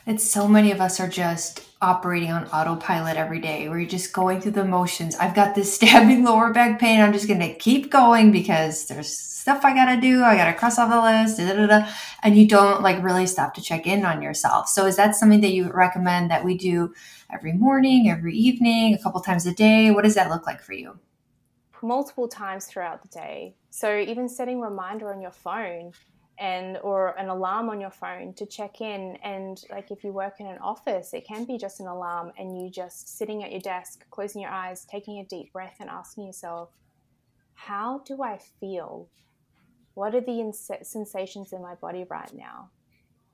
that 0.06 0.22
so 0.22 0.48
many 0.48 0.72
of 0.72 0.82
us 0.82 1.00
are 1.00 1.08
just 1.08 1.62
operating 1.82 2.32
on 2.32 2.46
autopilot 2.48 3.18
every 3.18 3.40
day. 3.40 3.70
We're 3.70 3.86
just 3.86 4.14
going 4.14 4.42
through 4.42 4.52
the 4.52 4.66
motions. 4.66 5.16
I've 5.16 5.36
got 5.36 5.56
this 5.56 5.74
stabbing 5.76 6.24
lower 6.24 6.54
back 6.54 6.80
pain. 6.80 7.02
I'm 7.02 7.14
just 7.14 7.28
going 7.28 7.40
to 7.40 7.54
keep 7.54 7.92
going 7.92 8.32
because 8.32 8.88
there's 8.88 9.16
stuff 9.16 9.66
I 9.66 9.74
got 9.74 9.94
to 9.94 10.00
do. 10.00 10.24
I 10.24 10.36
got 10.36 10.46
to 10.46 10.54
cross 10.54 10.78
off 10.78 10.92
the 10.92 11.02
list. 11.02 11.38
Da, 11.38 11.54
da, 11.54 11.68
da, 11.68 11.92
and 12.24 12.38
you 12.38 12.48
don't 12.48 12.82
like 12.82 13.04
really 13.04 13.26
stop 13.26 13.54
to 13.56 13.62
check 13.62 13.88
in 13.88 14.06
on 14.06 14.22
yourself. 14.22 14.68
So 14.68 14.86
is 14.86 14.98
that 14.98 15.16
something 15.16 15.42
that 15.42 15.54
you 15.54 15.72
recommend 15.72 16.30
that 16.30 16.46
we 16.46 16.58
do 16.58 16.94
every 17.32 17.54
morning, 17.54 18.10
every 18.10 18.36
evening, 18.36 18.94
a 18.94 19.02
couple 19.02 19.20
times 19.22 19.46
a 19.46 19.54
day? 19.54 19.90
What 19.92 20.04
does 20.04 20.16
that 20.16 20.30
look 20.30 20.46
like 20.46 20.62
for 20.62 20.74
you? 20.74 21.00
Multiple 21.82 22.28
times 22.28 22.66
throughout 22.66 23.02
the 23.02 23.08
day. 23.08 23.56
So 23.72 23.98
even 23.98 24.30
setting 24.30 24.60
reminder 24.60 25.12
on 25.12 25.22
your 25.22 25.32
phone 25.32 25.94
and 26.40 26.78
or 26.78 27.10
an 27.20 27.30
alarm 27.30 27.70
on 27.70 27.80
your 27.80 27.92
phone 27.92 28.34
to 28.34 28.46
check 28.46 28.82
in. 28.82 29.18
And 29.24 29.62
like 29.70 29.92
if 29.92 30.04
you 30.04 30.12
work 30.12 30.40
in 30.40 30.48
an 30.48 30.58
office 30.58 31.14
it 31.14 31.26
can 31.26 31.46
be 31.46 31.58
just 31.58 31.80
an 31.80 31.88
alarm 31.88 32.32
and 32.38 32.58
you 32.58 32.70
just 32.70 33.18
sitting 33.18 33.44
at 33.44 33.52
your 33.52 33.62
desk 33.62 34.06
closing 34.10 34.42
your 34.42 34.52
eyes 34.52 34.86
taking 34.86 35.20
a 35.20 35.26
deep 35.26 35.54
breath 35.54 35.78
and 35.80 35.90
asking 35.90 36.26
yourself 36.26 36.70
how 37.54 38.02
do 38.06 38.24
i 38.24 38.40
feel? 38.60 39.08
What 39.94 40.16
are 40.16 40.22
the 40.22 40.52
sensations 40.84 41.54
in 41.54 41.62
my 41.62 41.76
body 41.76 42.06
right 42.10 42.34
now? 42.34 42.70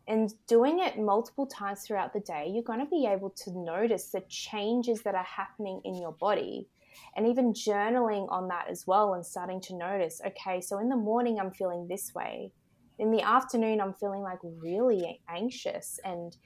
And 0.07 0.33
doing 0.47 0.79
it 0.79 0.97
multiple 0.97 1.45
times 1.45 1.83
throughout 1.83 2.13
the 2.13 2.19
day 2.19 2.49
you're 2.51 2.63
going 2.63 2.79
to 2.79 2.85
be 2.85 3.07
able 3.09 3.29
to 3.29 3.51
notice 3.57 4.09
the 4.09 4.23
changes 4.27 5.03
that 5.03 5.15
are 5.15 5.23
happening 5.23 5.81
in 5.85 5.95
your 5.95 6.13
body. 6.13 6.67
And 7.15 7.27
even 7.27 7.53
journaling 7.53 8.29
on 8.31 8.47
that 8.47 8.67
as 8.69 8.87
well 8.87 9.13
and 9.13 9.25
starting 9.25 9.61
to 9.61 9.75
notice 9.75 10.19
okay 10.25 10.59
so 10.61 10.79
in 10.79 10.89
the 10.89 10.95
morning 10.95 11.39
i'm 11.39 11.51
feeling 11.51 11.87
this 11.87 12.13
way 12.15 12.51
in 12.99 13.11
the 13.11 13.21
afternoon 13.21 13.79
i'm 13.79 13.93
feeling 13.93 14.21
like 14.21 14.39
really 14.43 15.21
anxious 15.29 15.99
and 16.03 16.37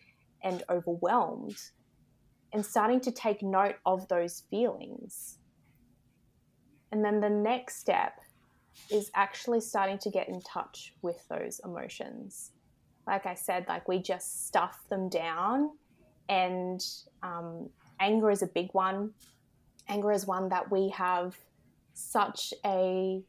and 0.43 0.63
overwhelmed 0.69 1.57
and 2.53 2.65
starting 2.65 2.99
to 3.01 3.11
take 3.11 3.41
note 3.41 3.75
of 3.85 4.07
those 4.07 4.43
feelings. 4.49 5.37
And 6.91 7.03
then 7.03 7.21
the 7.21 7.29
next 7.29 7.77
step 7.77 8.19
is 8.89 9.09
actually 9.15 9.61
starting 9.61 9.97
to 9.99 10.09
get 10.09 10.27
in 10.27 10.41
touch 10.41 10.93
with 11.01 11.25
those 11.29 11.61
emotions. 11.63 12.51
Like 13.07 13.25
i 13.25 13.33
said 13.33 13.65
like 13.67 13.87
we 13.87 14.01
just 14.01 14.47
stuff 14.47 14.79
them 14.89 15.09
down 15.09 15.71
and 16.29 16.81
um, 17.23 17.69
anger 17.99 18.29
is 18.29 18.41
a 18.41 18.47
big 18.47 18.69
one. 18.73 19.11
Anger 19.89 20.11
is 20.11 20.25
one 20.25 20.49
that 20.49 20.71
we 20.71 20.89
have 20.89 21.35
such 21.93 22.53
a 22.65 23.21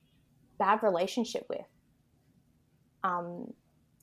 bad 0.59 0.83
relationship 0.83 1.47
with 1.49 1.67
um, 3.05 3.53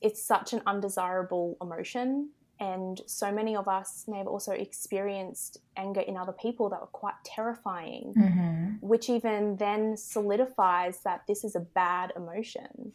it's 0.00 0.22
such 0.22 0.52
an 0.52 0.62
undesirable 0.66 1.56
emotion. 1.60 2.30
And 2.58 3.00
so 3.06 3.32
many 3.32 3.56
of 3.56 3.68
us 3.68 4.04
may 4.06 4.18
have 4.18 4.26
also 4.26 4.52
experienced 4.52 5.58
anger 5.76 6.00
in 6.00 6.16
other 6.16 6.32
people 6.32 6.68
that 6.68 6.80
were 6.80 6.88
quite 6.88 7.14
terrifying, 7.24 8.12
mm-hmm. 8.16 8.86
which 8.86 9.08
even 9.08 9.56
then 9.56 9.96
solidifies 9.96 11.00
that 11.04 11.22
this 11.26 11.42
is 11.42 11.56
a 11.56 11.60
bad 11.60 12.12
emotion. 12.16 12.92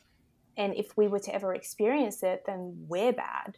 And 0.55 0.75
if 0.75 0.95
we 0.95 1.07
were 1.07 1.19
to 1.19 1.33
ever 1.33 1.53
experience 1.53 2.21
it, 2.21 2.43
then 2.45 2.85
we're 2.87 3.11
bad. 3.11 3.57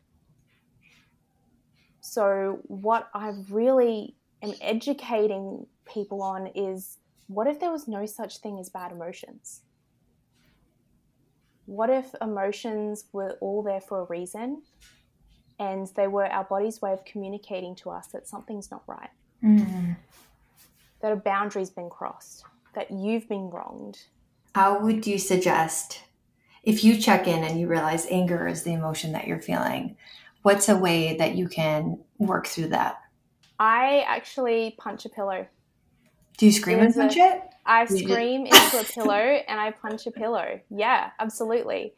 So, 1.99 2.59
what 2.63 3.09
I 3.13 3.33
really 3.49 4.15
am 4.41 4.53
educating 4.61 5.67
people 5.85 6.21
on 6.21 6.47
is 6.47 6.99
what 7.27 7.47
if 7.47 7.59
there 7.59 7.71
was 7.71 7.87
no 7.87 8.05
such 8.05 8.37
thing 8.37 8.59
as 8.59 8.69
bad 8.69 8.93
emotions? 8.93 9.61
What 11.67 11.89
if 11.89 12.15
emotions 12.21 13.03
were 13.11 13.37
all 13.41 13.61
there 13.61 13.81
for 13.81 13.99
a 13.99 14.05
reason 14.05 14.63
and 15.59 15.87
they 15.97 16.07
were 16.07 16.25
our 16.25 16.45
body's 16.45 16.81
way 16.81 16.93
of 16.93 17.03
communicating 17.03 17.75
to 17.75 17.89
us 17.89 18.07
that 18.07 18.25
something's 18.25 18.71
not 18.71 18.83
right? 18.87 19.09
Mm-hmm. 19.43 19.91
That 21.01 21.11
a 21.11 21.17
boundary's 21.17 21.69
been 21.69 21.89
crossed, 21.89 22.45
that 22.73 22.89
you've 22.89 23.27
been 23.27 23.49
wronged. 23.49 23.99
How 24.55 24.79
would 24.79 25.05
you 25.05 25.19
suggest 25.19 26.03
if 26.63 26.85
you 26.85 26.97
check 26.97 27.27
in 27.27 27.43
and 27.43 27.59
you 27.59 27.67
realize 27.67 28.07
anger 28.09 28.47
is 28.47 28.63
the 28.63 28.73
emotion 28.73 29.11
that 29.11 29.27
you're 29.27 29.41
feeling? 29.41 29.97
What's 30.43 30.69
a 30.69 30.77
way 30.77 31.17
that 31.17 31.35
you 31.35 31.49
can 31.49 31.99
work 32.17 32.47
through 32.47 32.69
that? 32.69 33.01
I 33.59 34.05
actually 34.07 34.75
punch 34.79 35.05
a 35.05 35.09
pillow. 35.09 35.47
Do 36.37 36.45
you 36.45 36.51
scream 36.51 36.79
and 36.79 36.93
punch 36.93 37.17
a, 37.17 37.19
it? 37.19 37.41
I 37.65 37.85
scream 37.85 38.45
into 38.45 38.79
a 38.79 38.83
pillow 38.83 39.13
and 39.13 39.59
I 39.59 39.71
punch 39.71 40.07
a 40.07 40.11
pillow. 40.11 40.59
Yeah, 40.69 41.11
absolutely. 41.19 41.93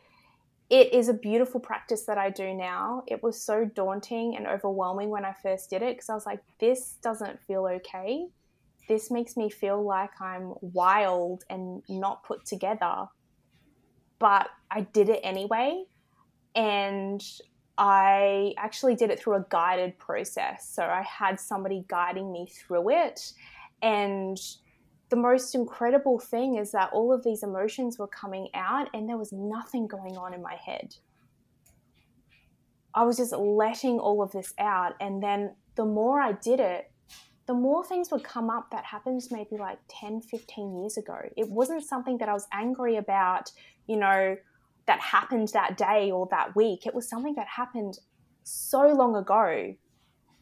It 0.69 0.93
is 0.93 1.09
a 1.09 1.13
beautiful 1.13 1.59
practice 1.59 2.03
that 2.03 2.17
I 2.17 2.29
do 2.29 2.53
now. 2.53 3.03
It 3.07 3.21
was 3.21 3.41
so 3.41 3.65
daunting 3.65 4.37
and 4.37 4.47
overwhelming 4.47 5.09
when 5.09 5.25
I 5.25 5.33
first 5.33 5.69
did 5.69 5.81
it 5.81 5.95
because 5.95 6.09
I 6.09 6.13
was 6.13 6.25
like, 6.25 6.41
this 6.59 6.97
doesn't 7.01 7.41
feel 7.41 7.65
okay. 7.65 8.27
This 8.87 9.11
makes 9.11 9.35
me 9.35 9.49
feel 9.49 9.83
like 9.83 10.11
I'm 10.21 10.53
wild 10.61 11.43
and 11.49 11.83
not 11.89 12.23
put 12.23 12.45
together. 12.45 13.07
But 14.19 14.49
I 14.69 14.81
did 14.81 15.09
it 15.09 15.21
anyway. 15.23 15.83
And 16.55 17.23
I 17.77 18.53
actually 18.57 18.95
did 18.95 19.09
it 19.09 19.19
through 19.19 19.35
a 19.35 19.45
guided 19.49 19.97
process. 19.97 20.69
So 20.69 20.83
I 20.83 21.01
had 21.01 21.39
somebody 21.39 21.85
guiding 21.87 22.31
me 22.31 22.47
through 22.47 22.89
it. 22.91 23.33
And 23.81 24.37
the 25.09 25.15
most 25.15 25.55
incredible 25.55 26.19
thing 26.19 26.55
is 26.55 26.71
that 26.71 26.91
all 26.93 27.11
of 27.13 27.23
these 27.23 27.43
emotions 27.43 27.97
were 27.97 28.07
coming 28.07 28.49
out 28.53 28.89
and 28.93 29.09
there 29.09 29.17
was 29.17 29.31
nothing 29.31 29.87
going 29.87 30.17
on 30.17 30.33
in 30.33 30.41
my 30.41 30.55
head. 30.55 30.95
I 32.93 33.03
was 33.03 33.17
just 33.17 33.33
letting 33.33 33.99
all 33.99 34.21
of 34.21 34.31
this 34.31 34.53
out. 34.59 34.93
And 34.99 35.21
then 35.21 35.55
the 35.75 35.85
more 35.85 36.19
I 36.19 36.33
did 36.33 36.59
it, 36.59 36.91
the 37.47 37.53
more 37.55 37.83
things 37.83 38.11
would 38.11 38.23
come 38.23 38.49
up 38.49 38.69
that 38.71 38.85
happened 38.85 39.23
maybe 39.31 39.57
like 39.57 39.79
10, 39.87 40.21
15 40.21 40.77
years 40.77 40.97
ago. 40.97 41.17
It 41.35 41.49
wasn't 41.49 41.83
something 41.83 42.19
that 42.19 42.29
I 42.29 42.33
was 42.33 42.47
angry 42.53 42.97
about, 42.97 43.51
you 43.87 43.97
know, 43.97 44.37
that 44.85 44.99
happened 44.99 45.49
that 45.53 45.77
day 45.77 46.11
or 46.11 46.27
that 46.29 46.55
week. 46.55 46.85
It 46.85 46.93
was 46.93 47.09
something 47.09 47.33
that 47.35 47.47
happened 47.47 47.97
so 48.43 48.87
long 48.87 49.15
ago. 49.15 49.73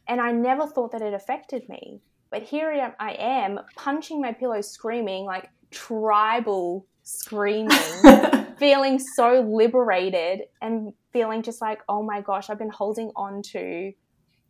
And 0.07 0.21
I 0.21 0.31
never 0.31 0.67
thought 0.67 0.91
that 0.91 1.01
it 1.01 1.13
affected 1.13 1.69
me. 1.69 2.01
But 2.29 2.43
here 2.43 2.93
I 2.99 3.13
am 3.13 3.59
punching 3.75 4.21
my 4.21 4.33
pillow, 4.33 4.61
screaming 4.61 5.25
like 5.25 5.49
tribal 5.71 6.85
screaming, 7.03 7.69
feeling 8.57 8.99
so 8.99 9.41
liberated 9.41 10.41
and 10.61 10.93
feeling 11.13 11.41
just 11.41 11.61
like, 11.61 11.81
oh 11.87 12.03
my 12.03 12.21
gosh, 12.21 12.49
I've 12.49 12.59
been 12.59 12.69
holding 12.69 13.11
on 13.15 13.41
to 13.53 13.93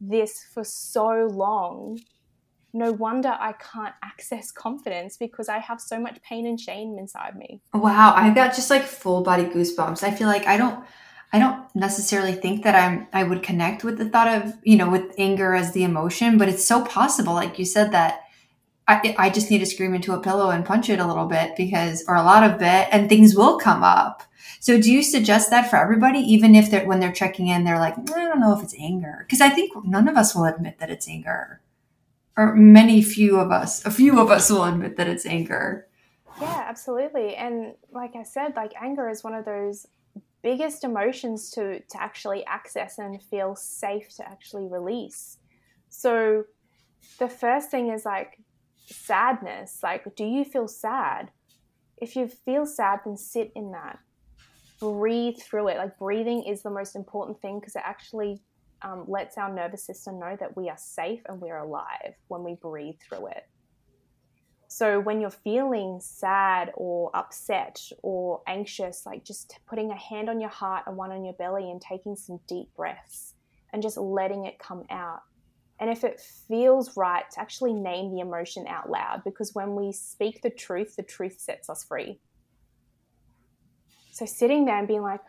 this 0.02 0.46
for 0.54 0.64
so 0.64 1.28
long 1.32 2.00
no 2.74 2.92
wonder 2.92 3.30
I 3.30 3.54
can't 3.54 3.96
access 4.04 4.52
confidence 4.52 5.18
because 5.18 5.50
I 5.50 5.58
have 5.60 5.82
so 5.82 6.00
much 6.00 6.22
pain 6.22 6.46
and 6.46 6.60
shame 6.60 6.98
inside 7.00 7.36
me. 7.36 7.62
Wow, 7.74 8.14
I 8.16 8.34
got 8.34 8.56
just 8.56 8.70
like 8.70 8.84
full 8.84 9.24
body 9.24 9.46
goosebumps. 9.46 10.04
I 10.04 10.12
feel 10.12 10.28
like 10.28 10.46
I 10.48 10.58
don't 10.58 10.84
I 11.34 11.40
don't 11.40 11.64
necessarily 11.76 12.34
think 12.34 12.64
that 12.64 12.76
I'm 12.76 13.08
I 13.12 13.24
would 13.24 13.44
connect 13.44 13.84
with 13.84 13.98
the 13.98 14.10
thought 14.10 14.28
of, 14.28 14.54
you 14.64 14.78
know, 14.78 14.90
with 14.90 15.14
anger 15.18 15.54
as 15.54 15.74
the 15.74 15.84
emotion, 15.84 16.38
but 16.38 16.50
it's 16.50 16.66
so 16.66 16.84
possible 16.86 17.34
like 17.34 17.60
you 17.60 17.66
said 17.66 17.92
that 17.92 18.22
I, 18.88 19.16
I 19.18 19.30
just 19.30 19.52
need 19.52 19.60
to 19.60 19.66
scream 19.66 19.94
into 19.94 20.14
a 20.14 20.22
pillow 20.22 20.50
and 20.50 20.66
punch 20.66 20.90
it 20.90 21.00
a 21.00 21.06
little 21.06 21.26
bit 21.26 21.58
because 21.58 22.06
or 22.08 22.16
a 22.16 22.24
lot 22.24 22.50
of 22.50 22.62
it 22.62 22.88
and 22.92 23.10
things 23.10 23.36
will 23.36 23.60
come 23.60 23.84
up. 23.84 24.24
So 24.62 24.80
do 24.82 24.92
you 24.92 25.04
suggest 25.04 25.50
that 25.50 25.70
for 25.70 25.76
everybody 25.76 26.20
even 26.20 26.56
if 26.56 26.72
they're 26.72 26.86
when 26.86 27.00
they're 27.00 27.12
checking 27.12 27.48
in 27.48 27.66
they're 27.66 27.80
like, 27.80 27.98
I 27.98 28.26
don't 28.26 28.40
know 28.40 28.58
if 28.58 28.64
it's 28.64 28.76
anger 28.80 29.26
because 29.28 29.42
I 29.42 29.50
think 29.50 29.74
none 29.86 30.08
of 30.08 30.16
us 30.16 30.34
will 30.34 30.46
admit 30.46 30.80
that 30.80 30.90
it's 30.90 31.08
anger 31.08 31.62
or 32.38 32.56
many 32.56 33.02
few 33.02 33.40
of 33.40 33.52
us, 33.52 33.84
a 33.84 33.92
few 33.92 34.22
of 34.22 34.30
us 34.30 34.50
will 34.50 34.64
admit 34.64 34.96
that 34.98 35.08
it's 35.08 35.26
anger. 35.26 35.88
Yeah, 36.40 36.66
absolutely. 36.70 37.36
And 37.36 37.74
like 37.92 38.16
I 38.16 38.22
said, 38.22 38.56
like 38.56 38.74
anger 38.80 39.10
is 39.10 39.24
one 39.24 39.34
of 39.34 39.44
those 39.44 39.88
biggest 40.48 40.86
emotions 40.86 41.52
to 41.52 41.82
to 41.92 42.02
actually 42.02 42.46
access 42.46 43.00
and 43.00 43.22
feel 43.22 43.54
safe 43.54 44.08
to 44.16 44.24
actually 44.26 44.66
release. 44.66 45.40
So 45.90 46.46
the 47.20 47.28
first 47.28 47.70
thing 47.70 47.92
is 47.92 48.06
like 48.06 48.40
sadness. 48.86 49.80
Like, 49.84 50.16
do 50.16 50.24
you 50.24 50.46
feel 50.46 50.70
sad? 50.70 51.32
If 51.98 52.16
you 52.16 52.30
feel 52.30 52.66
sad, 52.66 53.00
then 53.04 53.18
sit 53.18 53.52
in 53.56 53.72
that. 53.72 54.00
Breathe 54.80 55.38
through 55.38 55.68
it. 55.68 55.78
Like 55.78 56.00
breathing 56.00 56.44
is 56.44 56.62
the 56.62 56.70
most 56.80 56.96
important 56.96 57.42
thing 57.42 57.60
because 57.60 57.76
it 57.76 57.82
actually 57.84 58.40
um, 58.82 59.04
lets 59.08 59.38
our 59.38 59.54
nervous 59.54 59.84
system 59.86 60.18
know 60.18 60.38
that 60.40 60.56
we 60.56 60.70
are 60.70 60.78
safe 60.78 61.24
and 61.28 61.42
we're 61.42 61.58
alive 61.58 62.14
when 62.30 62.44
we 62.44 62.56
breathe 62.62 62.96
through 63.06 63.28
it. 63.28 63.44
So 64.68 65.00
when 65.00 65.22
you're 65.22 65.30
feeling 65.30 66.00
sad 66.02 66.72
or 66.76 67.10
upset 67.16 67.82
or 68.04 68.42
anxious, 68.48 69.06
like 69.06 69.24
just 69.24 69.58
putting 69.66 69.92
a 69.92 69.96
hand 69.96 70.30
on 70.30 70.42
your 70.42 70.50
heart 70.50 70.84
and 70.88 70.98
one 70.98 71.12
on 71.12 71.24
your 71.24 71.34
belly 71.34 71.72
and 71.72 71.82
taking 71.82 72.16
some 72.16 72.40
deep 72.48 72.68
breaths 72.76 73.34
and 73.72 73.82
just 73.82 73.98
letting 73.98 74.46
it 74.46 74.60
come 74.60 74.84
out. 74.90 75.22
And 75.80 75.90
if 75.90 76.04
it 76.04 76.20
feels 76.20 76.98
right, 76.98 77.30
to 77.32 77.40
actually 77.40 77.74
name 77.74 78.12
the 78.12 78.20
emotion 78.20 78.68
out 78.68 78.90
loud 78.90 79.22
because 79.24 79.54
when 79.54 79.76
we 79.76 79.92
speak 79.92 80.42
the 80.42 80.50
truth, 80.50 80.96
the 80.96 81.04
truth 81.04 81.40
sets 81.40 81.70
us 81.70 81.84
free. 81.84 82.20
So 84.12 84.26
sitting 84.26 84.66
there 84.66 84.78
and 84.78 84.88
being 84.88 85.04
like, 85.04 85.22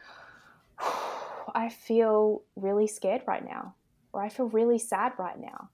I 1.55 1.69
feel 1.69 2.43
really 2.57 2.87
scared 2.87 3.23
right 3.27 3.45
now, 3.45 3.75
or 4.13 4.23
I 4.23 4.31
feel 4.31 4.47
really 4.47 4.79
sad 4.79 5.13
right 5.19 5.39
now. 5.39 5.71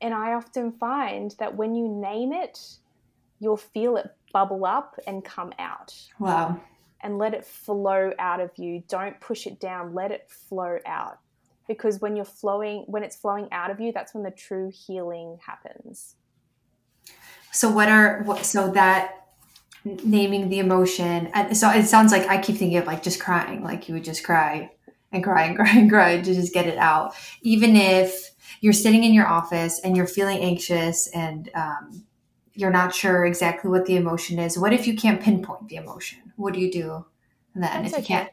And 0.00 0.14
I 0.14 0.32
often 0.32 0.72
find 0.72 1.34
that 1.38 1.56
when 1.56 1.74
you 1.74 1.88
name 1.88 2.32
it, 2.32 2.58
you'll 3.38 3.56
feel 3.56 3.96
it 3.96 4.10
bubble 4.32 4.64
up 4.64 4.98
and 5.06 5.24
come 5.24 5.52
out. 5.58 5.94
Wow. 6.18 6.60
And 7.02 7.18
let 7.18 7.34
it 7.34 7.44
flow 7.44 8.12
out 8.18 8.40
of 8.40 8.50
you. 8.56 8.82
Don't 8.88 9.18
push 9.20 9.46
it 9.46 9.58
down, 9.58 9.94
let 9.94 10.10
it 10.10 10.28
flow 10.28 10.78
out. 10.86 11.18
Because 11.66 12.00
when 12.00 12.16
you're 12.16 12.24
flowing, 12.24 12.84
when 12.88 13.02
it's 13.02 13.16
flowing 13.16 13.48
out 13.52 13.70
of 13.70 13.80
you, 13.80 13.92
that's 13.92 14.12
when 14.14 14.24
the 14.24 14.30
true 14.30 14.70
healing 14.74 15.38
happens. 15.46 16.16
So, 17.52 17.70
what 17.70 17.88
are, 17.88 18.22
what, 18.24 18.44
so 18.44 18.70
that 18.72 19.20
naming 19.84 20.48
the 20.48 20.58
emotion. 20.58 21.30
And 21.32 21.56
so 21.56 21.70
it 21.70 21.86
sounds 21.86 22.12
like 22.12 22.28
I 22.28 22.38
keep 22.38 22.56
thinking 22.56 22.78
of 22.78 22.86
like 22.86 23.02
just 23.02 23.20
crying, 23.20 23.62
like 23.62 23.88
you 23.88 23.94
would 23.94 24.04
just 24.04 24.24
cry 24.24 24.72
and 25.12 25.24
cry 25.24 25.44
and 25.44 25.56
cry 25.56 25.70
and 25.70 25.90
cry 25.90 26.20
to 26.20 26.34
just 26.34 26.52
get 26.52 26.66
it 26.66 26.78
out. 26.78 27.14
Even 27.42 27.76
if 27.76 28.30
you're 28.60 28.72
sitting 28.72 29.04
in 29.04 29.14
your 29.14 29.26
office 29.26 29.80
and 29.82 29.96
you're 29.96 30.06
feeling 30.06 30.40
anxious 30.40 31.08
and 31.08 31.50
um, 31.54 32.04
you're 32.54 32.70
not 32.70 32.94
sure 32.94 33.24
exactly 33.24 33.70
what 33.70 33.86
the 33.86 33.96
emotion 33.96 34.38
is, 34.38 34.58
what 34.58 34.72
if 34.72 34.86
you 34.86 34.96
can't 34.96 35.20
pinpoint 35.20 35.68
the 35.68 35.76
emotion? 35.76 36.18
What 36.36 36.54
do 36.54 36.60
you 36.60 36.70
do 36.70 37.06
then 37.54 37.82
That's 37.82 37.94
if 37.94 38.00
you 38.00 38.04
can't? 38.06 38.30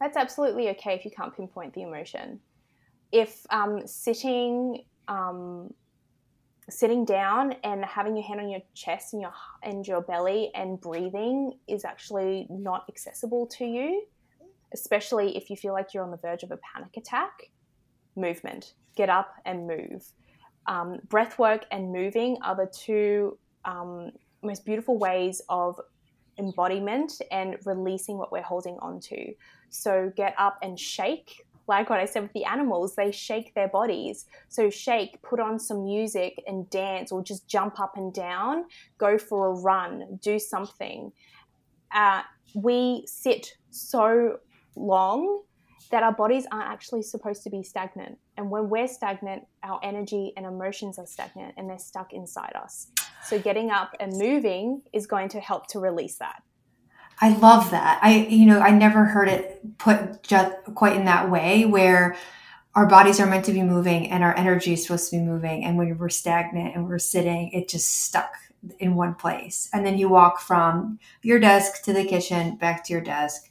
That's 0.00 0.16
absolutely 0.16 0.68
okay 0.70 0.94
if 0.94 1.04
you 1.04 1.10
can't 1.10 1.34
pinpoint 1.34 1.74
the 1.74 1.82
emotion. 1.82 2.40
If 3.10 3.46
um, 3.50 3.86
sitting 3.86 4.84
um, 5.08 5.72
sitting 6.70 7.04
down 7.04 7.54
and 7.64 7.84
having 7.84 8.14
your 8.14 8.24
hand 8.24 8.40
on 8.40 8.48
your 8.48 8.60
chest 8.74 9.14
and 9.14 9.22
your 9.22 9.32
and 9.62 9.86
your 9.86 10.02
belly 10.02 10.50
and 10.54 10.80
breathing 10.80 11.54
is 11.66 11.84
actually 11.84 12.46
not 12.50 12.84
accessible 12.88 13.46
to 13.46 13.64
you 13.64 14.04
especially 14.72 15.36
if 15.36 15.50
you 15.50 15.56
feel 15.56 15.72
like 15.72 15.94
you're 15.94 16.04
on 16.04 16.10
the 16.10 16.16
verge 16.16 16.42
of 16.42 16.50
a 16.50 16.58
panic 16.58 16.96
attack 16.96 17.50
movement. 18.16 18.74
Get 18.96 19.08
up 19.08 19.34
and 19.44 19.66
move. 19.66 20.04
Um, 20.66 20.98
breath 21.08 21.38
work 21.38 21.64
and 21.70 21.92
moving 21.92 22.36
are 22.42 22.54
the 22.54 22.70
two 22.70 23.38
um, 23.64 24.12
most 24.42 24.64
beautiful 24.64 24.98
ways 24.98 25.40
of 25.48 25.80
embodiment 26.38 27.20
and 27.30 27.56
releasing 27.64 28.18
what 28.18 28.30
we're 28.30 28.42
holding 28.42 28.76
on 28.80 29.00
to. 29.00 29.34
So 29.70 30.12
get 30.16 30.34
up 30.38 30.58
and 30.62 30.78
shake. 30.78 31.44
Like 31.66 31.90
what 31.90 32.00
I 32.00 32.06
said 32.06 32.22
with 32.22 32.32
the 32.32 32.44
animals, 32.44 32.96
they 32.96 33.10
shake 33.10 33.54
their 33.54 33.68
bodies. 33.68 34.24
So, 34.48 34.70
shake, 34.70 35.20
put 35.20 35.38
on 35.38 35.58
some 35.58 35.84
music 35.84 36.42
and 36.46 36.68
dance, 36.70 37.12
or 37.12 37.22
just 37.22 37.46
jump 37.46 37.78
up 37.78 37.94
and 37.98 38.10
down, 38.10 38.64
go 38.96 39.18
for 39.18 39.48
a 39.48 39.52
run, 39.52 40.18
do 40.22 40.38
something. 40.38 41.12
Uh, 41.94 42.22
we 42.54 43.04
sit 43.06 43.58
so 43.68 44.38
long 44.78 45.42
that 45.90 46.02
our 46.02 46.12
bodies 46.12 46.46
aren't 46.52 46.68
actually 46.68 47.02
supposed 47.02 47.42
to 47.44 47.50
be 47.50 47.62
stagnant. 47.62 48.18
And 48.36 48.50
when 48.50 48.68
we're 48.68 48.88
stagnant, 48.88 49.46
our 49.62 49.80
energy 49.82 50.32
and 50.36 50.44
emotions 50.44 50.98
are 50.98 51.06
stagnant 51.06 51.54
and 51.56 51.68
they're 51.68 51.78
stuck 51.78 52.12
inside 52.12 52.52
us. 52.54 52.88
So 53.24 53.38
getting 53.38 53.70
up 53.70 53.94
and 53.98 54.12
moving 54.16 54.82
is 54.92 55.06
going 55.06 55.30
to 55.30 55.40
help 55.40 55.66
to 55.68 55.80
release 55.80 56.16
that. 56.16 56.42
I 57.20 57.36
love 57.36 57.70
that. 57.72 57.98
I, 58.02 58.26
you 58.28 58.46
know, 58.46 58.60
I 58.60 58.70
never 58.70 59.04
heard 59.04 59.28
it 59.28 59.78
put 59.78 60.22
just 60.22 60.54
quite 60.74 60.96
in 60.96 61.06
that 61.06 61.30
way 61.30 61.64
where 61.64 62.16
our 62.74 62.86
bodies 62.86 63.18
are 63.18 63.26
meant 63.26 63.44
to 63.46 63.52
be 63.52 63.62
moving 63.62 64.10
and 64.10 64.22
our 64.22 64.36
energy 64.36 64.72
is 64.74 64.82
supposed 64.82 65.10
to 65.10 65.16
be 65.16 65.22
moving. 65.22 65.64
And 65.64 65.76
when 65.76 65.98
we're 65.98 66.10
stagnant 66.10 66.76
and 66.76 66.86
we're 66.86 66.98
sitting, 66.98 67.50
it 67.50 67.68
just 67.68 68.04
stuck 68.04 68.34
in 68.78 68.94
one 68.94 69.14
place. 69.14 69.68
And 69.72 69.84
then 69.84 69.98
you 69.98 70.08
walk 70.08 70.40
from 70.40 70.98
your 71.22 71.40
desk 71.40 71.82
to 71.84 71.92
the 71.92 72.04
kitchen, 72.04 72.56
back 72.56 72.84
to 72.84 72.92
your 72.92 73.02
desk, 73.02 73.47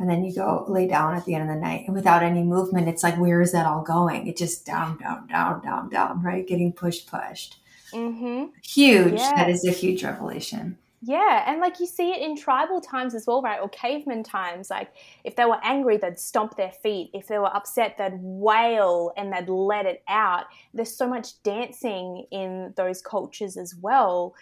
and 0.00 0.08
then 0.08 0.24
you 0.24 0.34
go 0.34 0.64
lay 0.66 0.88
down 0.88 1.14
at 1.14 1.26
the 1.26 1.34
end 1.34 1.48
of 1.48 1.54
the 1.54 1.60
night. 1.60 1.84
And 1.86 1.94
without 1.94 2.22
any 2.22 2.42
movement, 2.42 2.88
it's 2.88 3.02
like, 3.02 3.18
where 3.18 3.42
is 3.42 3.52
that 3.52 3.66
all 3.66 3.82
going? 3.82 4.26
It 4.26 4.36
just 4.36 4.64
down, 4.64 4.96
down, 4.96 5.28
down, 5.28 5.62
down, 5.62 5.90
down, 5.90 6.22
right? 6.22 6.46
Getting 6.46 6.72
pushed, 6.72 7.08
pushed. 7.08 7.58
Mm-hmm. 7.92 8.46
Huge. 8.62 9.12
Yes. 9.12 9.30
That 9.32 9.50
is 9.50 9.66
a 9.66 9.72
huge 9.72 10.02
revelation. 10.02 10.78
Yeah, 11.02 11.44
and 11.46 11.60
like 11.60 11.80
you 11.80 11.86
see 11.86 12.10
it 12.10 12.20
in 12.20 12.36
tribal 12.36 12.80
times 12.80 13.14
as 13.14 13.26
well, 13.26 13.40
right? 13.40 13.60
Or 13.60 13.70
caveman 13.70 14.22
times. 14.22 14.68
Like 14.68 14.92
if 15.24 15.34
they 15.34 15.46
were 15.46 15.58
angry, 15.62 15.96
they'd 15.96 16.18
stomp 16.18 16.56
their 16.56 16.72
feet. 16.72 17.10
If 17.14 17.26
they 17.26 17.38
were 17.38 17.54
upset, 17.54 17.96
they'd 17.96 18.18
wail 18.20 19.12
and 19.16 19.32
they'd 19.32 19.48
let 19.48 19.86
it 19.86 20.02
out. 20.08 20.44
There's 20.74 20.94
so 20.94 21.08
much 21.08 21.42
dancing 21.42 22.26
in 22.30 22.74
those 22.76 23.00
cultures 23.00 23.56
as 23.56 23.74
well. 23.74 24.34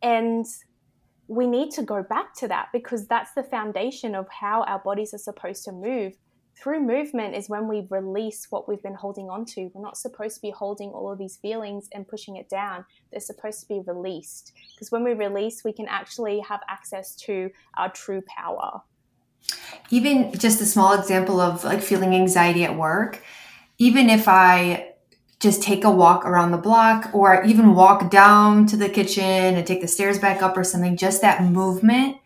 And 0.00 0.46
we 1.28 1.46
need 1.46 1.70
to 1.72 1.82
go 1.82 2.02
back 2.02 2.34
to 2.38 2.48
that 2.48 2.68
because 2.72 3.06
that's 3.06 3.32
the 3.32 3.42
foundation 3.42 4.14
of 4.14 4.26
how 4.30 4.62
our 4.64 4.78
bodies 4.78 5.12
are 5.14 5.18
supposed 5.18 5.64
to 5.64 5.72
move 5.72 6.14
through 6.60 6.80
movement 6.80 7.36
is 7.36 7.48
when 7.48 7.68
we 7.68 7.86
release 7.90 8.46
what 8.50 8.68
we've 8.68 8.82
been 8.82 8.94
holding 8.94 9.30
on 9.30 9.44
to. 9.44 9.70
We're 9.72 9.82
not 9.82 9.96
supposed 9.96 10.36
to 10.36 10.42
be 10.42 10.50
holding 10.50 10.90
all 10.90 11.12
of 11.12 11.18
these 11.18 11.36
feelings 11.36 11.88
and 11.92 12.08
pushing 12.08 12.36
it 12.36 12.48
down. 12.48 12.84
They're 13.10 13.20
supposed 13.20 13.60
to 13.60 13.66
be 13.66 13.80
released. 13.86 14.52
Because 14.74 14.90
when 14.90 15.04
we 15.04 15.12
release, 15.12 15.62
we 15.64 15.72
can 15.72 15.86
actually 15.86 16.40
have 16.40 16.60
access 16.68 17.14
to 17.16 17.50
our 17.76 17.92
true 17.92 18.22
power. 18.36 18.82
Even 19.90 20.32
just 20.32 20.60
a 20.60 20.66
small 20.66 20.98
example 20.98 21.40
of 21.40 21.62
like 21.62 21.80
feeling 21.80 22.14
anxiety 22.14 22.64
at 22.64 22.76
work, 22.76 23.22
even 23.78 24.10
if 24.10 24.26
I 24.26 24.87
just 25.40 25.62
take 25.62 25.84
a 25.84 25.90
walk 25.90 26.24
around 26.24 26.50
the 26.50 26.58
block 26.58 27.10
or 27.14 27.44
even 27.44 27.74
walk 27.74 28.10
down 28.10 28.66
to 28.66 28.76
the 28.76 28.88
kitchen 28.88 29.24
and 29.24 29.66
take 29.66 29.80
the 29.80 29.88
stairs 29.88 30.18
back 30.18 30.42
up 30.42 30.56
or 30.56 30.64
something, 30.64 30.96
just 30.96 31.22
that 31.22 31.44
movement 31.44 32.16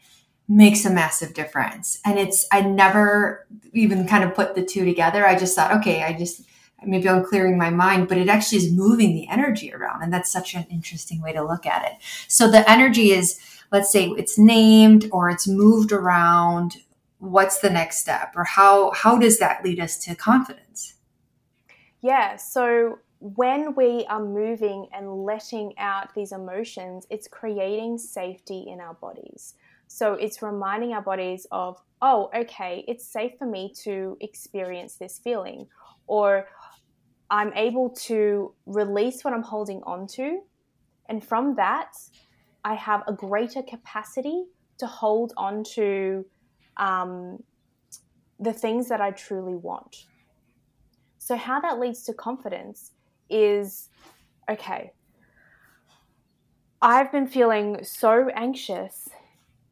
makes 0.49 0.85
a 0.85 0.91
massive 0.91 1.35
difference. 1.35 2.01
And 2.05 2.19
it's, 2.19 2.47
I 2.51 2.63
never 2.63 3.47
even 3.73 4.07
kind 4.09 4.25
of 4.25 4.35
put 4.35 4.55
the 4.55 4.65
two 4.65 4.85
together. 4.85 5.27
I 5.27 5.39
just 5.39 5.55
thought, 5.55 5.77
okay, 5.77 6.03
I 6.03 6.15
just, 6.15 6.43
maybe 6.85 7.09
I'm 7.09 7.25
clearing 7.25 7.59
my 7.59 7.71
mind, 7.71 8.09
but 8.09 8.19
it 8.19 8.29
actually 8.29 8.59
is 8.59 8.73
moving 8.73 9.15
the 9.15 9.29
energy 9.29 9.73
around. 9.73 10.03
And 10.03 10.13
that's 10.13 10.33
such 10.33 10.55
an 10.55 10.67
interesting 10.71 11.21
way 11.21 11.33
to 11.33 11.45
look 11.45 11.67
at 11.67 11.85
it. 11.85 11.99
So 12.29 12.51
the 12.51 12.69
energy 12.71 13.13
is, 13.13 13.39
let's 13.71 13.93
say 13.93 14.09
it's 14.09 14.39
named 14.39 15.09
or 15.13 15.31
it's 15.31 15.47
moved 15.47 15.93
around. 15.93 16.79
What's 17.19 17.61
the 17.61 17.71
next 17.71 18.01
step 18.01 18.33
or 18.35 18.45
how, 18.45 18.91
how 18.93 19.19
does 19.19 19.39
that 19.39 19.63
lead 19.63 19.79
us 19.79 19.97
to 20.05 20.15
confidence? 20.15 20.95
Yeah. 22.01 22.37
So 22.37 22.99
when 23.23 23.77
we 23.77 24.05
are 24.09 24.21
moving 24.21 24.89
and 24.93 25.23
letting 25.23 25.79
out 25.79 26.13
these 26.13 26.33
emotions, 26.33 27.07
it's 27.09 27.29
creating 27.29 27.97
safety 27.97 28.67
in 28.69 28.81
our 28.81 28.95
bodies. 28.95 29.55
So 29.87 30.15
it's 30.15 30.43
reminding 30.43 30.93
our 30.93 31.03
bodies 31.03 31.47
of, 31.53 31.81
oh, 32.01 32.31
okay, 32.35 32.85
it's 32.89 33.07
safe 33.07 33.33
for 33.39 33.47
me 33.47 33.73
to 33.85 34.17
experience 34.21 34.97
this 34.97 35.21
feeling. 35.23 35.69
Or 36.09 36.49
I'm 37.31 37.53
able 37.55 37.91
to 38.07 38.53
release 38.67 39.23
what 39.23 39.33
I'm 39.33 39.45
holding 39.45 39.83
on 39.85 40.09
to. 40.15 40.41
And 41.09 41.23
from 41.23 41.55
that, 41.55 41.93
I 42.65 42.75
have 42.75 43.03
a 43.07 43.13
greater 43.13 43.63
capacity 43.63 44.47
to 44.79 44.87
hold 44.89 45.33
on 45.37 45.63
to 45.75 46.27
um, 46.77 47.39
the 48.41 48.53
things 48.53 48.89
that 48.89 49.01
I 49.01 49.13
truly 49.13 49.55
want. 49.55 50.07
So, 51.19 51.37
how 51.37 51.61
that 51.61 51.79
leads 51.79 52.03
to 52.05 52.15
confidence 52.15 52.91
is 53.33 53.89
okay, 54.51 54.93
I've 56.81 57.13
been 57.13 57.27
feeling 57.27 57.85
so 57.85 58.29
anxious 58.35 59.09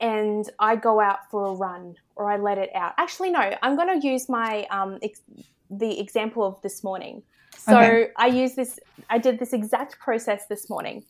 and 0.01 0.49
I 0.59 0.77
go 0.77 1.01
out 1.01 1.31
for 1.31 1.46
a 1.46 1.53
run 1.53 1.96
or 2.16 2.31
I 2.31 2.37
let 2.37 2.57
it 2.57 2.70
out. 2.75 2.94
Actually, 2.99 3.31
no, 3.31 3.53
I'm 3.62 3.77
going 3.77 4.01
to 4.01 4.07
use 4.07 4.29
my 4.29 4.66
um, 4.70 4.99
ex- 5.03 5.23
the 5.70 6.01
example 6.01 6.44
of 6.44 6.61
this 6.62 6.83
morning. 6.83 7.23
So 7.59 7.79
okay. 7.79 8.09
I 8.16 8.29
use 8.29 8.55
this. 8.55 8.79
I 9.11 9.18
did 9.18 9.38
this 9.38 9.53
exact 9.53 9.99
process 9.99 10.46
this 10.49 10.70
morning. 10.70 11.05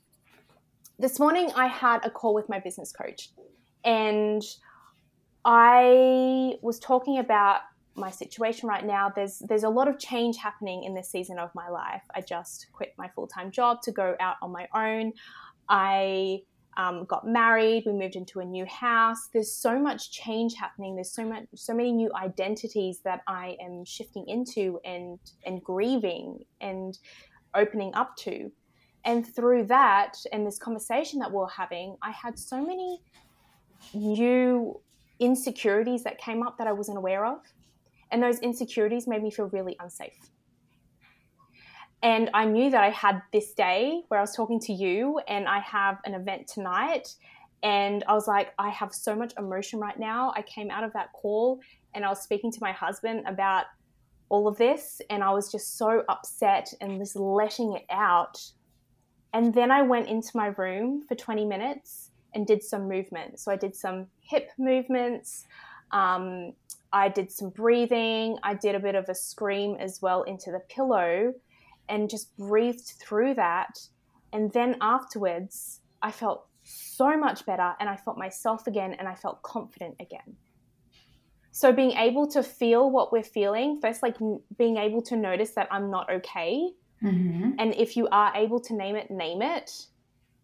This 0.98 1.20
morning, 1.20 1.50
I 1.54 1.66
had 1.66 2.04
a 2.04 2.10
call 2.10 2.34
with 2.34 2.48
my 2.48 2.58
business 2.58 2.92
coach, 2.92 3.30
and 3.84 4.42
I 5.44 6.54
was 6.62 6.78
talking 6.78 7.18
about 7.18 7.60
my 7.94 8.10
situation 8.10 8.68
right 8.68 8.84
now. 8.84 9.12
There's 9.14 9.40
there's 9.40 9.64
a 9.64 9.68
lot 9.68 9.88
of 9.88 9.98
change 9.98 10.36
happening 10.36 10.84
in 10.84 10.94
this 10.94 11.10
season 11.10 11.38
of 11.38 11.50
my 11.54 11.68
life. 11.68 12.02
I 12.14 12.20
just 12.20 12.66
quit 12.72 12.94
my 12.96 13.08
full 13.08 13.26
time 13.26 13.50
job 13.50 13.82
to 13.82 13.92
go 13.92 14.16
out 14.20 14.36
on 14.42 14.52
my 14.52 14.68
own. 14.74 15.12
I 15.68 16.42
um, 16.76 17.04
got 17.04 17.26
married, 17.26 17.82
we 17.84 17.92
moved 17.92 18.16
into 18.16 18.40
a 18.40 18.44
new 18.44 18.64
house. 18.66 19.28
There's 19.32 19.52
so 19.52 19.78
much 19.78 20.12
change 20.12 20.54
happening. 20.54 20.94
There's 20.94 21.12
so 21.12 21.24
much, 21.24 21.44
so 21.54 21.74
many 21.74 21.92
new 21.92 22.10
identities 22.14 23.00
that 23.04 23.22
I 23.26 23.56
am 23.60 23.84
shifting 23.84 24.26
into 24.28 24.80
and 24.84 25.18
and 25.44 25.62
grieving 25.62 26.44
and 26.60 26.98
opening 27.54 27.94
up 27.94 28.16
to. 28.18 28.50
And 29.04 29.26
through 29.26 29.64
that 29.64 30.16
and 30.32 30.46
this 30.46 30.58
conversation 30.58 31.18
that 31.20 31.32
we're 31.32 31.48
having, 31.48 31.96
I 32.02 32.10
had 32.10 32.38
so 32.38 32.64
many 32.64 33.00
new 33.94 34.80
insecurities 35.18 36.04
that 36.04 36.18
came 36.18 36.42
up 36.42 36.58
that 36.58 36.66
I 36.66 36.72
wasn't 36.72 36.98
aware 36.98 37.24
of. 37.24 37.40
And 38.10 38.22
those 38.22 38.38
insecurities 38.40 39.06
made 39.06 39.22
me 39.22 39.30
feel 39.30 39.46
really 39.46 39.76
unsafe. 39.80 40.30
And 42.02 42.30
I 42.32 42.46
knew 42.46 42.70
that 42.70 42.82
I 42.82 42.90
had 42.90 43.22
this 43.32 43.52
day 43.52 44.02
where 44.08 44.18
I 44.18 44.22
was 44.22 44.34
talking 44.34 44.58
to 44.60 44.72
you 44.72 45.20
and 45.28 45.46
I 45.46 45.60
have 45.60 45.98
an 46.04 46.14
event 46.14 46.46
tonight. 46.46 47.14
And 47.62 48.02
I 48.08 48.14
was 48.14 48.26
like, 48.26 48.54
I 48.58 48.70
have 48.70 48.94
so 48.94 49.14
much 49.14 49.34
emotion 49.38 49.80
right 49.80 49.98
now. 49.98 50.32
I 50.34 50.42
came 50.42 50.70
out 50.70 50.82
of 50.82 50.94
that 50.94 51.12
call 51.12 51.60
and 51.94 52.04
I 52.04 52.08
was 52.08 52.22
speaking 52.22 52.50
to 52.52 52.58
my 52.62 52.72
husband 52.72 53.24
about 53.26 53.66
all 54.30 54.48
of 54.48 54.56
this. 54.56 55.02
And 55.10 55.22
I 55.22 55.30
was 55.32 55.52
just 55.52 55.76
so 55.76 56.02
upset 56.08 56.72
and 56.80 56.98
just 56.98 57.16
letting 57.16 57.74
it 57.74 57.84
out. 57.90 58.40
And 59.34 59.52
then 59.52 59.70
I 59.70 59.82
went 59.82 60.08
into 60.08 60.30
my 60.34 60.46
room 60.46 61.02
for 61.06 61.14
20 61.14 61.44
minutes 61.44 62.10
and 62.34 62.46
did 62.46 62.62
some 62.62 62.88
movement. 62.88 63.38
So 63.38 63.52
I 63.52 63.56
did 63.56 63.76
some 63.76 64.06
hip 64.20 64.50
movements. 64.58 65.44
Um, 65.90 66.54
I 66.92 67.08
did 67.08 67.30
some 67.30 67.50
breathing. 67.50 68.38
I 68.42 68.54
did 68.54 68.74
a 68.74 68.80
bit 68.80 68.94
of 68.94 69.08
a 69.08 69.14
scream 69.14 69.76
as 69.78 70.00
well 70.02 70.22
into 70.22 70.50
the 70.50 70.60
pillow 70.60 71.32
and 71.88 72.10
just 72.10 72.36
breathed 72.36 72.92
through 73.00 73.34
that. 73.34 73.78
And 74.32 74.52
then 74.52 74.76
afterwards, 74.80 75.80
I 76.02 76.10
felt 76.10 76.46
so 76.62 77.16
much 77.16 77.46
better 77.46 77.74
and 77.80 77.88
I 77.88 77.96
felt 77.96 78.16
myself 78.16 78.66
again 78.66 78.94
and 78.98 79.08
I 79.08 79.14
felt 79.14 79.42
confident 79.42 79.96
again. 80.00 80.36
So, 81.52 81.72
being 81.72 81.92
able 81.92 82.28
to 82.28 82.44
feel 82.44 82.90
what 82.90 83.12
we're 83.12 83.24
feeling, 83.24 83.80
first, 83.80 84.04
like 84.04 84.16
being 84.56 84.76
able 84.76 85.02
to 85.02 85.16
notice 85.16 85.50
that 85.52 85.66
I'm 85.72 85.90
not 85.90 86.08
okay. 86.08 86.70
Mm-hmm. 87.02 87.52
And 87.58 87.74
if 87.74 87.96
you 87.96 88.08
are 88.12 88.32
able 88.36 88.60
to 88.60 88.74
name 88.74 88.94
it, 88.94 89.10
name 89.10 89.42
it. 89.42 89.86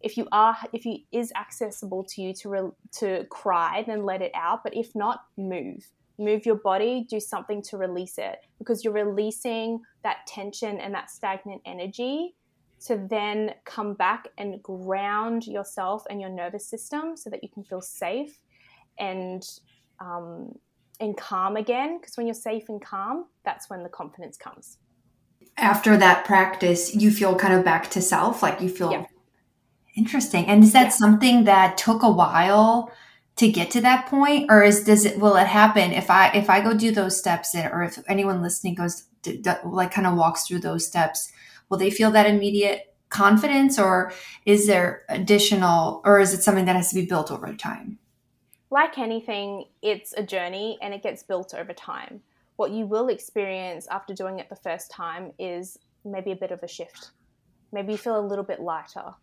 If 0.01 0.17
you 0.17 0.27
are, 0.33 0.57
if 0.73 0.85
it 0.85 1.01
is 1.13 1.31
accessible 1.35 2.03
to 2.09 2.21
you 2.21 2.33
to 2.33 2.49
re- 2.49 2.71
to 2.99 3.25
cry, 3.29 3.83
then 3.87 4.03
let 4.03 4.21
it 4.21 4.31
out. 4.35 4.63
But 4.63 4.75
if 4.75 4.93
not, 4.95 5.21
move 5.37 5.87
move 6.19 6.45
your 6.45 6.55
body, 6.55 7.05
do 7.09 7.19
something 7.19 7.61
to 7.61 7.77
release 7.77 8.17
it 8.17 8.39
because 8.57 8.83
you're 8.83 8.93
releasing 8.93 9.79
that 10.03 10.25
tension 10.27 10.79
and 10.79 10.93
that 10.93 11.09
stagnant 11.09 11.61
energy 11.65 12.35
to 12.85 13.07
then 13.09 13.53
come 13.65 13.93
back 13.93 14.27
and 14.37 14.61
ground 14.61 15.47
yourself 15.47 16.03
and 16.09 16.21
your 16.21 16.29
nervous 16.29 16.67
system 16.67 17.15
so 17.17 17.29
that 17.29 17.43
you 17.43 17.49
can 17.49 17.63
feel 17.63 17.81
safe 17.81 18.39
and 18.99 19.43
um, 19.99 20.53
and 20.99 21.17
calm 21.17 21.57
again. 21.57 21.99
Because 21.99 22.17
when 22.17 22.27
you're 22.27 22.33
safe 22.33 22.69
and 22.69 22.81
calm, 22.81 23.25
that's 23.43 23.69
when 23.69 23.83
the 23.83 23.89
confidence 23.89 24.37
comes. 24.37 24.77
After 25.57 25.97
that 25.97 26.25
practice, 26.25 26.95
you 26.95 27.11
feel 27.11 27.35
kind 27.35 27.53
of 27.53 27.65
back 27.65 27.89
to 27.91 28.01
self, 28.01 28.43
like 28.43 28.61
you 28.61 28.69
feel 28.69 28.91
yeah. 28.91 29.05
interesting. 29.95 30.45
And 30.45 30.63
is 30.63 30.73
that 30.73 30.83
yeah. 30.83 30.89
something 30.89 31.43
that 31.45 31.77
took 31.77 32.03
a 32.03 32.11
while? 32.11 32.91
To 33.37 33.51
get 33.51 33.71
to 33.71 33.81
that 33.81 34.07
point 34.07 34.47
or 34.49 34.63
is 34.63 34.83
does 34.83 35.05
it 35.05 35.19
will 35.19 35.35
it 35.35 35.47
happen 35.47 35.91
if 35.91 36.09
i 36.09 36.29
if 36.31 36.49
i 36.49 36.59
go 36.59 36.73
do 36.73 36.91
those 36.91 37.17
steps 37.17 37.55
in, 37.55 37.65
or 37.67 37.83
if 37.83 37.99
anyone 38.07 38.41
listening 38.41 38.75
goes 38.75 39.05
to, 39.23 39.59
like 39.65 39.91
kind 39.91 40.07
of 40.07 40.15
walks 40.15 40.47
through 40.47 40.59
those 40.59 40.85
steps 40.85 41.31
will 41.69 41.77
they 41.77 41.89
feel 41.89 42.11
that 42.11 42.25
immediate 42.25 42.93
confidence 43.09 43.79
or 43.79 44.11
is 44.45 44.67
there 44.67 45.03
additional 45.09 46.01
or 46.03 46.19
is 46.19 46.33
it 46.33 46.43
something 46.43 46.65
that 46.65 46.75
has 46.75 46.89
to 46.89 46.95
be 46.95 47.05
built 47.05 47.31
over 47.31 47.53
time 47.53 47.97
like 48.69 48.97
anything 48.97 49.65
it's 49.81 50.13
a 50.17 50.23
journey 50.23 50.77
and 50.81 50.93
it 50.93 51.01
gets 51.01 51.23
built 51.23 51.53
over 51.53 51.73
time 51.73 52.21
what 52.57 52.71
you 52.71 52.85
will 52.85 53.07
experience 53.07 53.87
after 53.89 54.13
doing 54.13 54.39
it 54.39 54.49
the 54.49 54.55
first 54.55 54.91
time 54.91 55.31
is 55.39 55.77
maybe 56.03 56.31
a 56.31 56.35
bit 56.35 56.51
of 56.51 56.61
a 56.63 56.67
shift. 56.67 57.11
Maybe 57.71 57.93
you 57.93 57.97
feel 57.97 58.19
a 58.19 58.27
little 58.27 58.43
bit 58.43 58.59
lighter. 58.59 59.13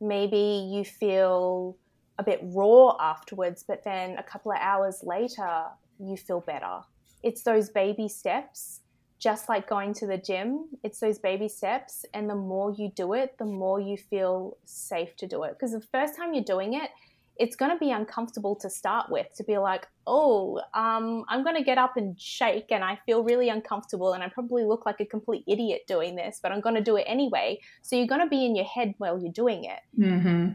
Maybe 0.00 0.68
you 0.72 0.84
feel 0.84 1.76
a 2.18 2.22
bit 2.22 2.40
raw 2.42 2.96
afterwards, 3.00 3.64
but 3.66 3.84
then 3.84 4.18
a 4.18 4.22
couple 4.22 4.52
of 4.52 4.58
hours 4.60 5.02
later, 5.02 5.64
you 5.98 6.16
feel 6.16 6.40
better. 6.40 6.80
It's 7.22 7.42
those 7.42 7.68
baby 7.68 8.08
steps, 8.08 8.80
just 9.18 9.48
like 9.48 9.68
going 9.68 9.94
to 9.94 10.06
the 10.06 10.18
gym. 10.18 10.66
It's 10.82 11.00
those 11.00 11.18
baby 11.18 11.48
steps. 11.48 12.04
And 12.14 12.28
the 12.28 12.34
more 12.34 12.72
you 12.72 12.90
do 12.94 13.12
it, 13.14 13.36
the 13.38 13.44
more 13.44 13.80
you 13.80 13.96
feel 13.96 14.56
safe 14.64 15.16
to 15.16 15.26
do 15.26 15.44
it. 15.44 15.50
Because 15.50 15.72
the 15.72 15.80
first 15.80 16.16
time 16.16 16.34
you're 16.34 16.44
doing 16.44 16.74
it, 16.74 16.90
it's 17.38 17.54
going 17.54 17.70
to 17.70 17.78
be 17.78 17.92
uncomfortable 17.92 18.56
to 18.56 18.68
start 18.68 19.10
with 19.10 19.26
to 19.36 19.44
be 19.44 19.58
like, 19.58 19.86
oh, 20.06 20.60
um, 20.74 21.24
I'm 21.28 21.44
going 21.44 21.54
to 21.54 21.62
get 21.62 21.78
up 21.78 21.96
and 21.96 22.20
shake 22.20 22.66
and 22.70 22.82
I 22.82 22.98
feel 23.06 23.22
really 23.22 23.48
uncomfortable 23.48 24.12
and 24.12 24.24
I 24.24 24.28
probably 24.28 24.64
look 24.64 24.86
like 24.86 25.00
a 25.00 25.04
complete 25.04 25.44
idiot 25.46 25.82
doing 25.86 26.16
this, 26.16 26.40
but 26.42 26.50
I'm 26.50 26.60
going 26.60 26.74
to 26.74 26.82
do 26.82 26.96
it 26.96 27.04
anyway. 27.06 27.60
So 27.82 27.94
you're 27.94 28.08
going 28.08 28.22
to 28.22 28.26
be 28.26 28.44
in 28.44 28.56
your 28.56 28.64
head 28.64 28.94
while 28.98 29.20
you're 29.20 29.32
doing 29.32 29.64
it. 29.64 29.80
Mm-hmm. 29.96 30.48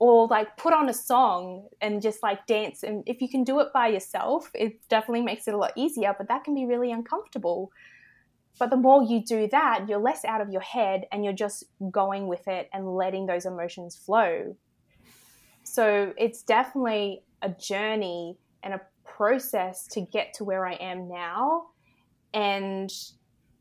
Or 0.00 0.26
like 0.26 0.56
put 0.56 0.72
on 0.72 0.88
a 0.88 0.94
song 0.94 1.68
and 1.80 2.02
just 2.02 2.22
like 2.22 2.46
dance. 2.46 2.82
And 2.82 3.04
if 3.06 3.20
you 3.20 3.28
can 3.28 3.44
do 3.44 3.60
it 3.60 3.68
by 3.72 3.88
yourself, 3.88 4.50
it 4.54 4.80
definitely 4.88 5.22
makes 5.22 5.46
it 5.46 5.54
a 5.54 5.58
lot 5.58 5.72
easier, 5.76 6.14
but 6.16 6.26
that 6.28 6.42
can 6.42 6.54
be 6.54 6.64
really 6.64 6.90
uncomfortable. 6.90 7.70
But 8.58 8.70
the 8.70 8.76
more 8.76 9.02
you 9.02 9.22
do 9.22 9.46
that, 9.52 9.88
you're 9.88 10.00
less 10.00 10.24
out 10.24 10.40
of 10.40 10.50
your 10.50 10.62
head 10.62 11.04
and 11.12 11.22
you're 11.22 11.34
just 11.34 11.64
going 11.90 12.26
with 12.26 12.48
it 12.48 12.68
and 12.72 12.96
letting 12.96 13.26
those 13.26 13.44
emotions 13.44 13.94
flow 13.94 14.56
so 15.70 16.12
it's 16.16 16.42
definitely 16.42 17.22
a 17.42 17.48
journey 17.48 18.36
and 18.62 18.74
a 18.74 18.80
process 19.04 19.86
to 19.88 20.00
get 20.00 20.34
to 20.34 20.44
where 20.44 20.66
I 20.66 20.74
am 20.74 21.08
now. 21.08 21.66
And 22.34 22.90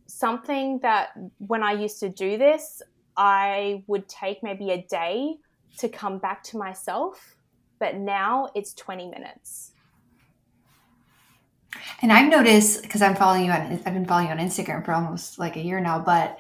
something 0.08 0.80
that 0.82 1.10
when 1.38 1.62
I 1.62 1.74
used 1.74 2.00
to 2.00 2.10
do 2.10 2.38
this, 2.38 2.82
I 3.16 3.84
would 3.88 4.08
take 4.08 4.42
maybe 4.42 4.72
a 4.72 4.82
day 4.90 5.36
to 5.78 5.90
come 5.90 6.18
back 6.18 6.44
to 6.44 6.58
myself. 6.58 7.36
But 7.80 7.96
now 7.96 8.50
it's 8.56 8.74
20 8.74 9.08
minutes. 9.08 9.72
And 12.02 12.12
I've 12.12 12.30
noticed 12.30 12.82
because 12.82 13.02
I'm 13.02 13.16
following 13.16 13.46
you 13.46 13.52
on, 13.52 13.82
I've 13.86 13.94
been 13.94 14.06
following 14.06 14.28
you 14.28 14.34
on 14.34 14.40
Instagram 14.40 14.84
for 14.84 14.94
almost 14.94 15.40
like 15.40 15.56
a 15.56 15.62
year 15.62 15.80
now, 15.80 16.00
but 16.00 16.40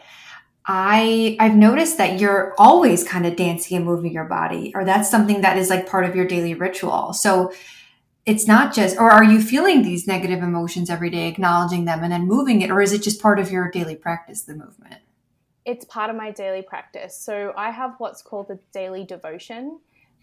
I 0.66 1.36
I've 1.40 1.56
noticed 1.56 1.98
that 1.98 2.20
you're 2.20 2.54
always 2.58 3.04
kind 3.04 3.26
of 3.26 3.36
dancing 3.36 3.78
and 3.78 3.86
moving 3.86 4.12
your 4.12 4.26
body, 4.26 4.72
or 4.76 4.86
that's 4.86 5.10
something 5.10 5.42
that 5.42 5.58
is 5.58 5.70
like 5.70 5.90
part 5.90 6.06
of 6.06 6.16
your 6.16 6.26
daily 6.26 6.54
ritual. 6.54 7.14
So 7.14 7.52
it's 8.26 8.48
not 8.48 8.76
just, 8.76 8.98
or 8.98 9.10
are 9.10 9.24
you 9.24 9.42
feeling 9.42 9.82
these 9.82 10.06
negative 10.06 10.44
emotions 10.44 10.90
every 10.90 11.10
day, 11.10 11.28
acknowledging 11.28 11.86
them 11.86 12.04
and 12.04 12.12
then 12.12 12.28
moving 12.28 12.62
it, 12.62 12.70
or 12.70 12.82
is 12.82 12.94
it 12.94 13.02
just 13.02 13.22
part 13.22 13.40
of 13.40 13.50
your 13.50 13.72
daily 13.72 13.96
practice, 13.96 14.44
the 14.44 14.54
movement? 14.54 15.02
It's 15.66 15.86
part 15.86 16.10
of 16.10 16.16
my 16.16 16.32
daily 16.32 16.62
practice. 16.62 17.16
So 17.16 17.54
I 17.56 17.72
have 17.72 17.96
what's 17.98 18.22
called 18.22 18.48
the 18.48 18.60
daily 18.74 19.04
devotion. 19.04 19.80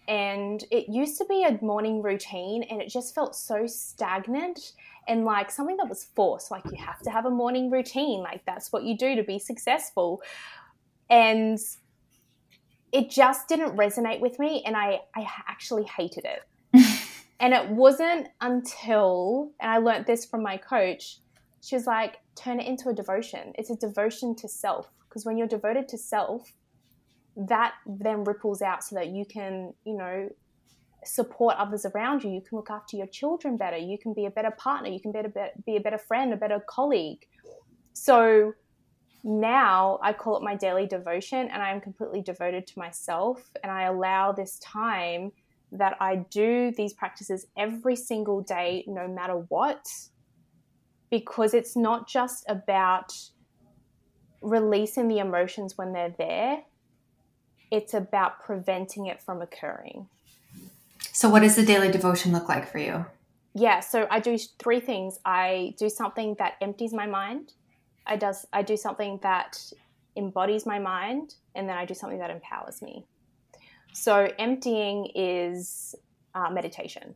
And 0.07 0.63
it 0.71 0.87
used 0.87 1.17
to 1.17 1.25
be 1.25 1.43
a 1.43 1.61
morning 1.61 2.01
routine, 2.01 2.63
and 2.63 2.81
it 2.81 2.87
just 2.87 3.13
felt 3.13 3.35
so 3.35 3.67
stagnant 3.67 4.71
and 5.07 5.23
like 5.23 5.49
something 5.49 5.77
that 5.77 5.87
was 5.87 6.05
forced 6.15 6.51
like 6.51 6.63
you 6.65 6.77
have 6.77 6.99
to 7.01 7.09
have 7.09 7.25
a 7.25 7.29
morning 7.29 7.71
routine 7.71 8.21
like 8.21 8.45
that's 8.45 8.71
what 8.71 8.83
you 8.83 8.97
do 8.97 9.15
to 9.15 9.23
be 9.23 9.39
successful 9.39 10.21
and 11.09 11.57
it 12.91 13.09
just 13.09 13.47
didn't 13.47 13.75
resonate 13.77 14.19
with 14.19 14.37
me 14.37 14.61
and 14.65 14.75
i 14.75 14.99
i 15.15 15.25
actually 15.47 15.83
hated 15.83 16.25
it 16.25 16.43
and 17.39 17.53
it 17.53 17.69
wasn't 17.69 18.27
until 18.41 19.51
and 19.59 19.71
i 19.71 19.77
learned 19.77 20.05
this 20.05 20.25
from 20.25 20.43
my 20.43 20.57
coach 20.57 21.19
she 21.61 21.75
was 21.75 21.87
like 21.87 22.17
turn 22.37 22.59
it 22.59 22.67
into 22.67 22.89
a 22.89 22.93
devotion 22.93 23.53
it's 23.55 23.69
a 23.69 23.75
devotion 23.75 24.35
to 24.35 24.47
self 24.47 24.89
because 25.07 25.25
when 25.25 25.37
you're 25.37 25.47
devoted 25.47 25.87
to 25.87 25.97
self 25.97 26.53
that 27.35 27.73
then 27.85 28.23
ripples 28.23 28.61
out 28.61 28.83
so 28.83 28.95
that 28.95 29.07
you 29.07 29.25
can 29.25 29.73
you 29.85 29.95
know 29.95 30.29
support 31.07 31.55
others 31.57 31.85
around 31.85 32.23
you. 32.23 32.31
You 32.31 32.41
can 32.41 32.57
look 32.57 32.69
after 32.69 32.97
your 32.97 33.07
children 33.07 33.57
better. 33.57 33.77
You 33.77 33.97
can 33.97 34.13
be 34.13 34.25
a 34.25 34.31
better 34.31 34.51
partner. 34.51 34.89
You 34.89 34.99
can 34.99 35.11
be 35.11 35.19
a 35.19 35.23
better, 35.29 35.51
be 35.65 35.77
a 35.77 35.81
better 35.81 35.97
friend, 35.97 36.33
a 36.33 36.37
better 36.37 36.61
colleague. 36.67 37.25
So 37.93 38.53
now 39.23 39.99
I 40.01 40.13
call 40.13 40.37
it 40.37 40.43
my 40.43 40.55
daily 40.55 40.85
devotion, 40.85 41.47
and 41.47 41.61
I 41.61 41.71
am 41.71 41.81
completely 41.81 42.21
devoted 42.21 42.67
to 42.67 42.79
myself. 42.79 43.49
And 43.63 43.71
I 43.71 43.83
allow 43.83 44.31
this 44.31 44.59
time 44.59 45.31
that 45.71 45.97
I 45.99 46.17
do 46.29 46.71
these 46.77 46.93
practices 46.93 47.47
every 47.57 47.95
single 47.95 48.41
day, 48.41 48.85
no 48.87 49.07
matter 49.07 49.45
what, 49.49 49.85
because 51.09 51.53
it's 51.53 51.75
not 51.75 52.07
just 52.07 52.45
about 52.47 53.13
releasing 54.41 55.07
the 55.07 55.19
emotions 55.19 55.77
when 55.77 55.93
they're 55.93 56.13
there, 56.17 56.63
it's 57.71 57.93
about 57.93 58.39
preventing 58.41 59.07
it 59.07 59.21
from 59.21 59.41
occurring. 59.41 60.07
So, 61.11 61.29
what 61.29 61.41
does 61.41 61.55
the 61.55 61.65
daily 61.65 61.91
devotion 61.91 62.31
look 62.31 62.47
like 62.47 62.71
for 62.71 62.77
you? 62.77 63.05
Yeah, 63.53 63.79
so 63.79 64.07
I 64.11 64.19
do 64.19 64.37
three 64.59 64.79
things. 64.79 65.19
I 65.25 65.73
do 65.77 65.89
something 65.89 66.35
that 66.39 66.53
empties 66.61 66.93
my 66.93 67.07
mind. 67.07 67.53
I 68.05 68.15
does 68.15 68.45
I 68.53 68.61
do 68.61 68.77
something 68.77 69.19
that 69.23 69.61
embodies 70.15 70.65
my 70.65 70.79
mind, 70.79 71.35
and 71.55 71.67
then 71.67 71.77
I 71.77 71.85
do 71.85 71.93
something 71.93 72.19
that 72.19 72.29
empowers 72.29 72.81
me. 72.81 73.05
So, 73.93 74.29
emptying 74.37 75.11
is 75.15 75.95
uh, 76.35 76.49
meditation. 76.51 77.15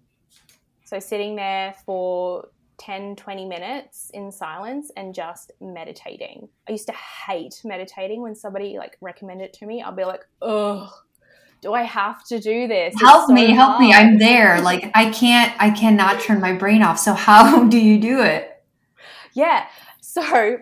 So, 0.84 1.00
sitting 1.00 1.36
there 1.36 1.76
for 1.86 2.48
10, 2.82 3.16
20 3.16 3.46
minutes 3.46 4.10
in 4.12 4.32
silence 4.32 4.92
and 4.98 5.14
just 5.14 5.52
meditating. 5.62 6.50
I 6.68 6.72
used 6.72 6.88
to 6.88 6.94
hate 6.94 7.62
meditating 7.64 8.24
when 8.24 8.34
somebody 8.34 8.80
like 8.80 8.98
recommended 9.02 9.46
it 9.46 9.54
to 9.54 9.68
me. 9.68 9.84
I'll 9.84 9.96
be 9.96 10.04
like, 10.04 10.26
ugh, 10.42 10.92
do 11.62 11.74
I 11.74 11.84
have 11.84 12.26
to 12.26 12.40
do 12.40 12.68
this? 12.68 12.96
Help 13.00 13.28
so 13.28 13.34
me, 13.34 13.54
hard. 13.54 13.58
help 13.58 13.80
me. 13.80 13.94
I'm 13.94 14.18
there. 14.18 14.60
Like 14.62 14.90
I 14.96 15.12
can't 15.12 15.54
I 15.60 15.70
cannot 15.70 16.22
turn 16.22 16.42
my 16.42 16.54
brain 16.54 16.82
off. 16.82 16.98
So 16.98 17.14
how 17.14 17.64
do 17.68 17.78
you 17.78 18.00
do 18.00 18.24
it? 18.24 18.64
Yeah. 19.34 19.68
So 20.02 20.58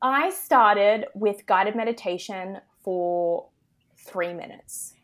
I 0.00 0.30
started 0.30 1.04
with 1.14 1.44
guided 1.44 1.76
meditation 1.76 2.58
for 2.82 3.48
3 3.98 4.32
minutes. 4.32 4.94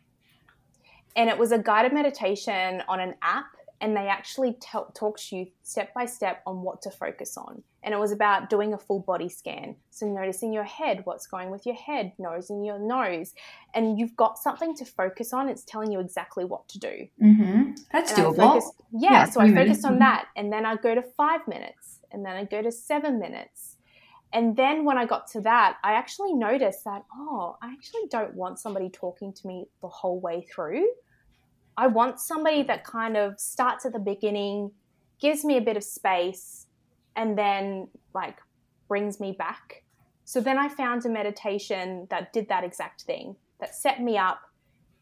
And 1.15 1.29
it 1.29 1.37
was 1.37 1.51
a 1.51 1.59
guided 1.59 1.93
meditation 1.93 2.81
on 2.87 2.99
an 2.99 3.13
app 3.21 3.45
and 3.83 3.97
they 3.97 4.07
actually 4.07 4.55
talk 4.61 5.17
to 5.17 5.35
you 5.35 5.47
step 5.61 5.93
by 5.93 6.05
step 6.05 6.41
on 6.47 6.61
what 6.61 6.81
to 6.83 6.89
focus 6.89 7.35
on. 7.35 7.61
And 7.83 7.93
it 7.93 7.99
was 7.99 8.13
about 8.13 8.49
doing 8.49 8.73
a 8.73 8.77
full 8.77 9.01
body 9.01 9.27
scan. 9.27 9.75
So 9.89 10.07
noticing 10.07 10.53
your 10.53 10.63
head, 10.63 11.01
what's 11.03 11.27
going 11.27 11.49
with 11.49 11.65
your 11.65 11.75
head, 11.75 12.13
nosing 12.17 12.63
your 12.63 12.79
nose, 12.79 13.33
and 13.73 13.99
you've 13.99 14.15
got 14.15 14.39
something 14.39 14.73
to 14.77 14.85
focus 14.85 15.33
on. 15.33 15.49
It's 15.49 15.65
telling 15.65 15.91
you 15.91 15.99
exactly 15.99 16.45
what 16.45 16.65
to 16.69 16.79
do. 16.79 17.07
Mm-hmm. 17.21 17.71
That's 17.91 18.13
and 18.13 18.23
doable. 18.23 18.37
Focused, 18.37 18.73
yeah, 18.93 19.11
yeah, 19.11 19.25
so 19.25 19.41
I 19.41 19.53
focused 19.53 19.83
on 19.83 19.91
mm-hmm. 19.91 19.99
that, 19.99 20.27
and 20.37 20.51
then 20.51 20.65
I 20.65 20.77
go 20.77 20.95
to 20.95 21.01
five 21.01 21.45
minutes, 21.45 21.99
and 22.09 22.25
then 22.25 22.37
I 22.37 22.45
go 22.45 22.61
to 22.61 22.71
seven 22.71 23.19
minutes. 23.19 23.75
And 24.31 24.55
then 24.55 24.85
when 24.85 24.97
I 24.97 25.05
got 25.05 25.27
to 25.31 25.41
that, 25.41 25.75
I 25.83 25.95
actually 25.95 26.33
noticed 26.33 26.85
that, 26.85 27.03
oh, 27.13 27.57
I 27.61 27.73
actually 27.73 28.07
don't 28.09 28.33
want 28.33 28.59
somebody 28.59 28.89
talking 28.89 29.33
to 29.33 29.45
me 29.45 29.67
the 29.81 29.89
whole 29.89 30.21
way 30.21 30.47
through. 30.55 30.87
I 31.77 31.87
want 31.87 32.19
somebody 32.19 32.63
that 32.63 32.83
kind 32.83 33.17
of 33.17 33.39
starts 33.39 33.85
at 33.85 33.93
the 33.93 33.99
beginning, 33.99 34.71
gives 35.19 35.43
me 35.43 35.57
a 35.57 35.61
bit 35.61 35.77
of 35.77 35.83
space, 35.83 36.67
and 37.15 37.37
then 37.37 37.87
like 38.13 38.37
brings 38.87 39.19
me 39.19 39.31
back. 39.31 39.83
So 40.25 40.39
then 40.39 40.57
I 40.57 40.69
found 40.69 41.05
a 41.05 41.09
meditation 41.09 42.07
that 42.09 42.31
did 42.33 42.47
that 42.49 42.63
exact 42.63 43.01
thing, 43.03 43.35
that 43.59 43.75
set 43.75 44.01
me 44.01 44.17
up, 44.17 44.41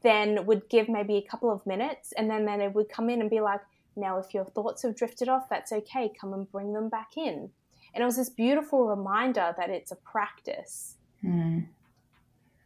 then 0.02 0.46
would 0.46 0.68
give 0.70 0.90
maybe 0.90 1.18
a 1.18 1.22
couple 1.22 1.52
of 1.52 1.66
minutes, 1.66 2.14
and 2.18 2.30
then, 2.30 2.46
then 2.46 2.62
it 2.62 2.74
would 2.74 2.90
come 2.90 3.10
in 3.10 3.22
and 3.22 3.30
be 3.30 3.40
like, 3.40 3.62
now 3.96 4.18
if 4.18 4.34
your 4.34 4.46
thoughts 4.46 4.84
have 4.84 4.96
drifted 4.96 5.30
off, 5.30 5.50
that's 5.50 5.72
okay, 5.72 6.12
come 6.20 6.34
and 6.34 6.52
bring 6.52 6.74
them 6.74 6.90
back 6.90 7.12
in. 7.18 7.50
And 7.94 8.02
it 8.02 8.06
was 8.06 8.16
this 8.16 8.30
beautiful 8.30 8.88
reminder 8.88 9.54
that 9.58 9.70
it's 9.70 9.92
a 9.92 9.96
practice. 9.98 10.96
Mm. 11.24 11.68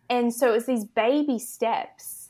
And 0.09 0.33
so 0.33 0.51
it 0.51 0.53
was 0.53 0.65
these 0.67 0.85
baby 0.85 1.39
steps 1.39 2.24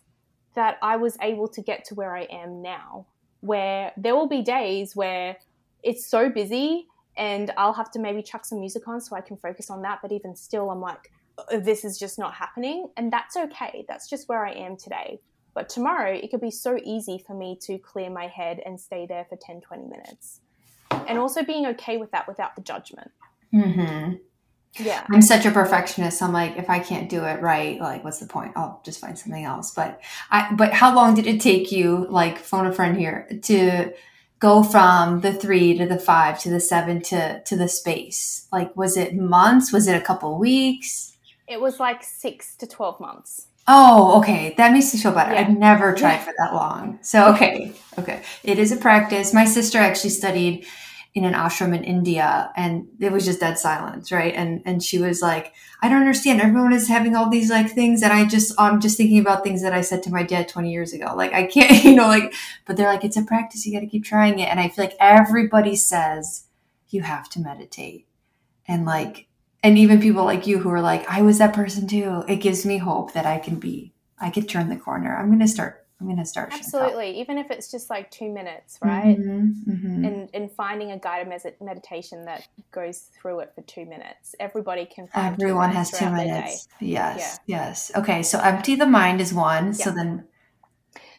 that 0.56 0.78
I 0.82 0.96
was 0.98 1.18
able 1.22 1.48
to 1.50 1.62
get 1.62 1.86
to 1.86 1.96
where 1.96 2.16
I 2.16 2.24
am 2.24 2.62
now, 2.62 3.06
where 3.42 3.92
there 3.98 4.16
will 4.16 4.28
be 4.28 4.42
days 4.42 4.96
where 4.96 5.38
it's 5.84 6.06
so 6.08 6.30
busy 6.30 6.88
and 7.18 7.52
I'll 7.58 7.74
have 7.74 7.92
to 7.92 8.00
maybe 8.00 8.22
chuck 8.22 8.46
some 8.46 8.60
music 8.60 8.88
on 8.88 9.00
so 9.00 9.16
I 9.16 9.22
can 9.22 9.38
focus 9.38 9.70
on 9.70 9.82
that. 9.84 10.00
But 10.02 10.12
even 10.12 10.36
still, 10.36 10.70
I'm 10.70 10.82
like, 10.82 11.12
this 11.52 11.86
is 11.86 11.98
just 11.98 12.20
not 12.20 12.34
happening. 12.34 12.90
And 12.98 13.12
that's 13.12 13.38
okay. 13.38 13.86
That's 13.88 14.10
just 14.10 14.28
where 14.28 14.46
I 14.46 14.52
am 14.52 14.76
today. 14.78 15.20
But 15.54 15.70
tomorrow, 15.70 16.12
it 16.12 16.30
could 16.32 16.42
be 16.42 16.52
so 16.52 16.78
easy 16.84 17.24
for 17.26 17.34
me 17.34 17.58
to 17.62 17.78
clear 17.78 18.10
my 18.10 18.28
head 18.28 18.62
and 18.66 18.80
stay 18.80 19.06
there 19.06 19.26
for 19.30 19.38
10, 19.38 19.62
20 19.62 19.84
minutes. 19.86 20.42
And 20.92 21.18
also 21.18 21.44
being 21.44 21.66
okay 21.68 21.98
with 21.98 22.12
that 22.12 22.28
without 22.28 22.56
the 22.56 22.62
judgment. 22.62 23.12
Mm-hmm. 23.54 24.16
Yeah. 24.78 25.06
I'm 25.10 25.22
such 25.22 25.46
a 25.46 25.52
perfectionist. 25.52 26.22
I'm 26.22 26.34
like, 26.34 26.58
if 26.58 26.70
I 26.70 26.80
can't 26.80 27.10
do 27.10 27.24
it 27.24 27.42
right, 27.42 27.80
like, 27.80 28.04
what's 28.04 28.20
the 28.20 28.28
point? 28.28 28.54
I'll 28.56 28.82
just 28.84 29.00
find 29.00 29.18
something 29.18 29.44
else. 29.44 29.72
But 29.72 30.02
I, 30.32 30.54
but 30.54 30.74
how 30.74 30.94
long 30.94 31.16
did 31.16 31.28
it 31.28 31.40
take 31.42 31.72
you, 31.72 32.08
like, 32.10 32.38
phone 32.38 32.68
a 32.68 32.74
friend 32.74 32.98
here, 32.98 33.28
to 33.44 33.94
go 34.40 34.64
from 34.64 35.22
the 35.22 35.32
three 35.32 35.78
to 35.78 35.86
the 35.86 35.98
five 35.98 36.40
to 36.40 36.50
the 36.50 36.60
seven 36.60 37.02
to 37.04 37.42
to 37.44 37.56
the 37.56 37.70
space? 37.70 38.48
Like, 38.52 38.76
was 38.76 38.98
it 38.98 39.16
months? 39.16 39.72
Was 39.72 39.88
it 39.88 39.96
a 39.96 40.02
couple 40.02 40.38
weeks? 40.38 41.16
It 41.48 41.62
was 41.62 41.80
like 41.80 42.04
six 42.04 42.56
to 42.58 42.68
twelve 42.68 43.00
months. 43.00 43.48
Oh, 43.68 44.20
okay. 44.20 44.54
That 44.58 44.74
makes 44.74 44.94
me 44.94 45.00
feel 45.00 45.12
better. 45.12 45.34
Yeah. 45.34 45.42
I've 45.42 45.58
never 45.58 45.96
tried 45.96 46.20
for 46.20 46.34
that 46.38 46.54
long. 46.54 47.00
So, 47.02 47.34
okay. 47.34 47.74
Okay. 47.98 48.22
It 48.44 48.60
is 48.60 48.72
a 48.72 48.78
practice. 48.78 49.34
My 49.34 49.46
sister 49.46 49.80
actually 49.80 50.12
studied 50.12 50.68
in 51.16 51.24
an 51.24 51.34
ashram 51.34 51.74
in 51.74 51.86
India 51.86 52.52
and 52.58 52.90
it 53.00 53.10
was 53.10 53.24
just 53.24 53.40
dead 53.40 53.58
silence, 53.58 54.12
right? 54.12 54.34
And 54.36 54.62
and 54.66 54.84
she 54.84 55.00
was 55.00 55.22
like, 55.22 55.54
I 55.82 55.88
don't 55.88 56.02
understand. 56.02 56.42
Everyone 56.42 56.74
is 56.74 56.90
having 56.90 57.16
all 57.16 57.30
these 57.30 57.50
like 57.50 57.72
things 57.72 58.04
and 58.04 58.12
I 58.12 58.26
just 58.26 58.54
oh, 58.58 58.66
I'm 58.66 58.82
just 58.82 58.98
thinking 58.98 59.20
about 59.20 59.42
things 59.42 59.62
that 59.62 59.74
I 59.74 59.80
said 59.80 60.04
to 60.04 60.12
my 60.12 60.24
dad 60.24 60.50
20 60.50 60.70
years 60.70 60.92
ago. 60.92 61.14
Like 61.16 61.34
I 61.34 61.46
can't, 61.48 61.84
you 61.86 61.96
know, 61.96 62.08
like 62.08 62.34
but 62.66 62.76
they're 62.76 62.92
like 62.92 63.06
it's 63.06 63.18
a 63.18 63.24
practice. 63.24 63.66
You 63.66 63.74
got 63.74 63.80
to 63.80 63.88
keep 63.88 64.04
trying 64.04 64.40
it. 64.40 64.50
And 64.50 64.60
I 64.60 64.68
feel 64.68 64.84
like 64.86 64.98
everybody 65.00 65.78
says 65.78 66.48
you 66.90 67.02
have 67.02 67.30
to 67.30 67.40
meditate. 67.40 68.08
And 68.68 68.86
like 68.86 69.28
and 69.64 69.80
even 69.80 70.00
people 70.00 70.26
like 70.26 70.46
you 70.46 70.60
who 70.60 70.70
are 70.70 70.82
like 70.82 71.10
i 71.10 71.22
was 71.24 71.40
that 71.40 71.54
person 71.54 71.88
too 71.88 72.24
it 72.28 72.38
gives 72.38 72.66
me 72.66 72.78
hope 72.78 73.14
that 73.14 73.26
i 73.26 73.40
can 73.40 73.56
be 73.56 73.94
i 74.20 74.30
could 74.30 74.48
turn 74.48 74.70
the 74.70 74.76
corner 74.76 75.18
i'm 75.18 75.32
gonna 75.32 75.48
start 75.48 75.85
i'm 76.00 76.08
gonna 76.08 76.26
start 76.26 76.52
showing 76.52 76.60
up. 76.60 76.66
Absolutely, 76.66 77.20
even 77.22 77.38
if 77.38 77.50
it's 77.52 77.72
just 77.72 77.90
like 77.90 78.12
two 78.12 78.30
minutes, 78.30 78.78
right? 78.84 79.18
Mhm, 79.18 79.54
mhm. 79.68 80.08
And 80.08 80.30
and 80.34 80.52
finding 80.52 80.92
a 80.92 81.00
guided 81.00 81.28
meditation 81.62 82.26
that 82.26 82.48
goes 82.72 83.10
through 83.16 83.40
it 83.40 83.54
for 83.56 83.62
two 83.62 83.86
minutes. 83.86 84.36
Everybody 84.40 84.86
can. 84.86 85.08
Find 85.08 85.38
two 85.38 85.44
everyone 85.46 85.70
minutes 85.70 85.92
has 85.92 86.00
two 86.00 86.06
throughout 86.06 86.18
their 86.18 86.26
day. 86.26 86.32
minutes 86.34 86.68
yes 86.80 87.40
yes 87.46 87.92
okay 87.96 88.22
so 88.24 88.40
empty 88.40 88.76
the 88.76 88.86
mind 88.86 89.22
is 89.22 89.34
one 89.34 89.74
so 89.74 89.92
then 89.92 90.26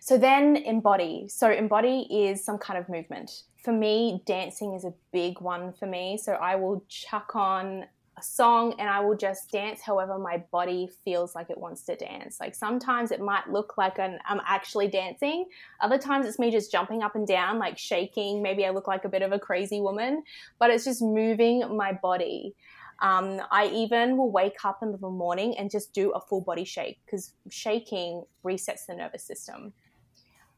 So 0.01 0.17
then 0.17 0.57
embody. 0.57 1.27
So 1.29 1.51
embody 1.51 2.07
is 2.09 2.45
some 2.45 2.59
kind 2.59 2.79
of 2.79 2.89
movement. 2.89 3.29
For 3.65 3.73
me, 3.73 4.23
dancing 4.25 4.75
is 4.75 4.85
a 4.85 4.95
big 5.13 5.41
one 5.41 5.73
for 5.73 5.87
me. 5.87 6.17
So 6.17 6.35
I 6.35 6.55
will 6.55 6.85
chuck 6.89 7.35
on 7.35 7.87
a 8.19 8.23
song 8.23 8.75
and 8.79 8.89
I 8.89 9.01
will 9.01 9.17
just 9.17 9.51
dance 9.51 9.83
however 9.83 10.19
my 10.19 10.39
body 10.51 10.89
feels 11.05 11.35
like 11.35 11.51
it 11.51 11.59
wants 11.59 11.83
to 11.83 11.97
dance. 11.97 12.41
Like 12.41 12.55
sometimes 12.55 13.11
it 13.11 13.21
might 13.21 13.51
look 13.51 13.77
like 13.77 13.99
an, 13.99 14.19
I'm 14.27 14.41
actually 14.47 14.89
dancing. 14.89 15.47
Other 15.81 15.99
times 15.99 16.27
it's 16.27 16.39
me 16.39 16.51
just 16.51 16.73
jumping 16.73 17.03
up 17.03 17.15
and 17.15 17.27
down, 17.27 17.59
like 17.59 17.77
shaking. 17.77 18.43
Maybe 18.43 18.65
I 18.65 18.71
look 18.71 18.89
like 18.89 19.05
a 19.05 19.09
bit 19.09 19.23
of 19.23 19.33
a 19.33 19.39
crazy 19.39 19.81
woman, 19.81 20.23
but 20.59 20.71
it's 20.71 20.85
just 20.85 21.03
moving 21.03 21.77
my 21.77 21.93
body. 21.93 22.55
Um, 23.03 23.43
I 23.51 23.67
even 23.67 24.17
will 24.17 24.31
wake 24.31 24.65
up 24.65 24.83
in 24.83 24.93
the 24.93 24.99
morning 24.99 25.55
and 25.59 25.71
just 25.71 25.93
do 25.93 26.13
a 26.13 26.21
full 26.21 26.41
body 26.41 26.65
shake 26.65 26.99
because 27.05 27.35
shaking 27.51 28.25
resets 28.43 28.87
the 28.87 28.95
nervous 28.95 29.25
system 29.25 29.75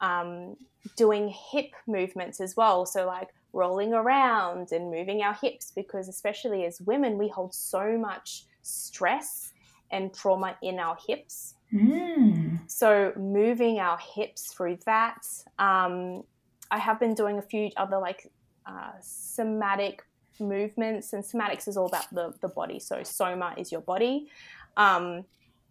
um, 0.01 0.57
doing 0.97 1.29
hip 1.29 1.73
movements 1.87 2.41
as 2.41 2.57
well. 2.57 2.87
So, 2.87 3.07
like 3.07 3.29
rolling 3.53 3.93
around 3.95 4.73
and 4.73 4.91
moving 4.91 5.23
our 5.23 5.35
hips, 5.35 5.73
because 5.75 6.09
especially 6.09 6.65
as 6.65 6.81
women, 6.81 7.19
we 7.19 7.29
hold 7.29 7.55
so 7.55 7.97
much 7.99 8.45
stress 8.63 9.53
and 9.91 10.13
trauma 10.13 10.57
in 10.63 10.79
our 10.79 10.97
hips. 11.07 11.55
mm, 11.73 12.59
So, 12.67 13.13
moving 13.17 13.79
our 13.79 13.99
hips 13.99 14.53
through 14.53 14.79
that. 14.85 15.27
Um, 15.59 16.25
I 16.71 16.79
have 16.79 17.01
been 17.01 17.15
doing 17.15 17.39
a 17.39 17.43
few 17.43 17.71
other 17.77 17.99
like 17.99 18.31
uh, 18.67 18.93
somatic 19.01 20.05
movements, 20.39 21.13
and 21.15 21.25
somatics 21.25 21.67
is 21.67 21.77
all 21.77 21.87
about 21.87 22.13
the, 22.13 22.35
the 22.41 22.49
body. 22.49 22.79
So, 22.79 23.03
soma 23.03 23.55
is 23.57 23.73
your 23.73 23.81
body. 23.81 24.29
Um, 24.77 25.25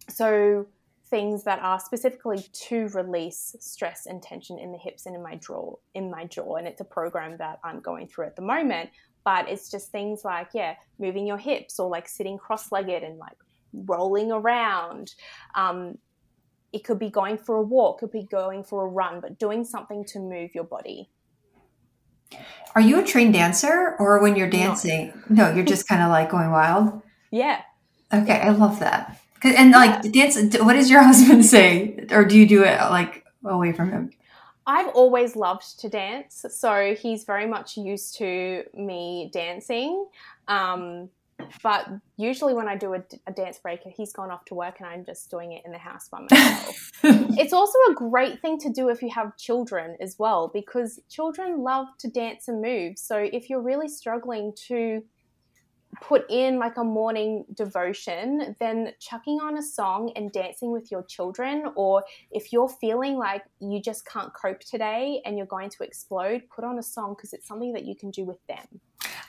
so, 0.08 0.66
things 1.10 1.44
that 1.44 1.58
are 1.60 1.80
specifically 1.80 2.44
to 2.52 2.88
release 2.88 3.56
stress 3.60 4.06
and 4.06 4.22
tension 4.22 4.58
in 4.58 4.72
the 4.72 4.78
hips 4.78 5.06
and 5.06 5.14
in 5.14 5.22
my 5.22 5.34
jaw 5.36 5.74
in 5.94 6.10
my 6.10 6.24
jaw 6.24 6.56
and 6.56 6.66
it's 6.66 6.80
a 6.80 6.84
program 6.84 7.36
that 7.38 7.58
I'm 7.64 7.80
going 7.80 8.06
through 8.06 8.26
at 8.26 8.36
the 8.36 8.42
moment 8.42 8.90
but 9.24 9.48
it's 9.48 9.70
just 9.70 9.90
things 9.90 10.24
like 10.24 10.48
yeah 10.54 10.74
moving 10.98 11.26
your 11.26 11.38
hips 11.38 11.78
or 11.78 11.88
like 11.88 12.08
sitting 12.08 12.38
cross-legged 12.38 13.02
and 13.02 13.18
like 13.18 13.36
rolling 13.72 14.32
around. 14.32 15.14
Um, 15.54 15.98
it 16.72 16.84
could 16.84 16.98
be 16.98 17.08
going 17.08 17.38
for 17.38 17.56
a 17.56 17.62
walk 17.62 18.00
could 18.00 18.12
be 18.12 18.24
going 18.24 18.62
for 18.62 18.84
a 18.84 18.88
run 18.88 19.20
but 19.20 19.38
doing 19.38 19.64
something 19.64 20.04
to 20.04 20.18
move 20.18 20.54
your 20.54 20.64
body. 20.64 21.08
Are 22.74 22.82
you 22.82 23.00
a 23.00 23.04
trained 23.04 23.32
dancer? 23.32 23.96
Or 23.98 24.20
when 24.20 24.36
you're 24.36 24.50
dancing 24.50 25.14
no, 25.30 25.50
you're 25.50 25.64
just 25.64 25.88
kind 25.88 26.02
of 26.02 26.10
like 26.10 26.30
going 26.30 26.50
wild? 26.50 27.00
Yeah. 27.30 27.62
Okay 28.12 28.40
i 28.40 28.50
love 28.50 28.80
that 28.80 29.20
and 29.44 29.70
like 29.72 30.12
dance 30.12 30.36
what 30.58 30.74
does 30.74 30.90
your 30.90 31.02
husband 31.10 31.44
say 31.44 32.06
or 32.10 32.24
do 32.24 32.38
you 32.38 32.46
do 32.46 32.62
it 32.62 32.78
like 32.90 33.24
away 33.44 33.72
from 33.72 33.90
him 33.90 34.10
I've 34.68 34.88
always 34.88 35.34
loved 35.34 35.80
to 35.80 35.88
dance, 35.88 36.44
so 36.50 36.94
he's 36.94 37.24
very 37.24 37.46
much 37.46 37.78
used 37.78 38.18
to 38.18 38.64
me 38.74 39.30
dancing. 39.32 40.06
Um, 40.46 41.08
but 41.62 41.88
usually, 42.18 42.52
when 42.52 42.68
I 42.68 42.76
do 42.76 42.92
a, 42.92 43.02
a 43.26 43.32
dance 43.32 43.58
break, 43.58 43.80
he's 43.84 44.12
gone 44.12 44.30
off 44.30 44.44
to 44.46 44.54
work 44.54 44.80
and 44.80 44.86
I'm 44.86 45.06
just 45.06 45.30
doing 45.30 45.52
it 45.52 45.62
in 45.64 45.72
the 45.72 45.78
house 45.78 46.10
by 46.10 46.20
myself. 46.20 46.92
it's 47.38 47.54
also 47.54 47.78
a 47.90 47.94
great 47.94 48.42
thing 48.42 48.58
to 48.58 48.70
do 48.70 48.90
if 48.90 49.00
you 49.00 49.08
have 49.08 49.38
children 49.38 49.96
as 50.00 50.16
well, 50.18 50.50
because 50.52 51.00
children 51.08 51.62
love 51.62 51.86
to 52.00 52.08
dance 52.08 52.48
and 52.48 52.60
move. 52.60 52.98
So, 52.98 53.16
if 53.16 53.48
you're 53.48 53.62
really 53.62 53.88
struggling 53.88 54.52
to 54.66 55.02
put 56.00 56.24
in 56.30 56.58
like 56.58 56.76
a 56.76 56.84
morning 56.84 57.44
devotion, 57.54 58.54
then 58.60 58.92
chucking 59.00 59.40
on 59.40 59.56
a 59.56 59.62
song 59.62 60.12
and 60.16 60.30
dancing 60.32 60.70
with 60.70 60.90
your 60.90 61.02
children, 61.02 61.64
or 61.76 62.04
if 62.30 62.52
you're 62.52 62.68
feeling 62.68 63.16
like 63.16 63.42
you 63.60 63.80
just 63.80 64.06
can't 64.06 64.32
cope 64.34 64.60
today 64.60 65.20
and 65.24 65.36
you're 65.36 65.46
going 65.46 65.70
to 65.70 65.82
explode, 65.82 66.42
put 66.54 66.64
on 66.64 66.78
a 66.78 66.82
song 66.82 67.14
because 67.16 67.32
it's 67.32 67.46
something 67.46 67.72
that 67.72 67.84
you 67.84 67.94
can 67.94 68.10
do 68.10 68.24
with 68.24 68.38
them. 68.46 68.80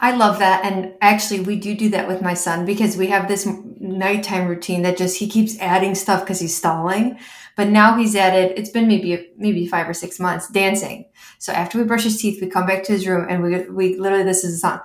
I 0.01 0.16
love 0.16 0.39
that. 0.39 0.64
And 0.64 0.93
actually, 1.01 1.41
we 1.41 1.57
do 1.57 1.76
do 1.76 1.89
that 1.89 2.07
with 2.07 2.22
my 2.22 2.34
son 2.34 2.66
because 2.66 2.95
we 2.95 3.07
have 3.07 3.28
this 3.28 3.45
nighttime 3.80 4.47
routine 4.47 4.82
that 4.84 4.97
just 4.97 5.18
he 5.18 5.28
keeps 5.28 5.60
adding 5.60 5.93
stuff 5.93 6.22
because 6.22 6.39
he's 6.39 6.55
stalling. 6.55 7.20
But 7.57 7.68
now 7.68 7.97
he's 7.97 8.16
added, 8.16 8.57
it's 8.57 8.70
been 8.70 8.88
maybe 8.88 9.32
maybe 9.38 9.68
five 9.68 9.89
or 9.89 9.93
six 9.93 10.20
months 10.20 10.47
dancing. 10.47 11.05
So 11.39 11.51
after 11.51 11.78
we 11.78 11.84
brush 11.84 12.03
his 12.03 12.22
teeth, 12.22 12.41
we 12.41 12.47
come 12.47 12.66
back 12.66 12.84
to 12.84 12.93
his 12.93 13.05
room 13.05 13.28
and 13.30 13.43
we, 13.43 13.70
we 13.70 13.97
literally, 13.97 14.24
this 14.24 14.45
is 14.45 14.55
a 14.55 14.57
song. 14.60 14.80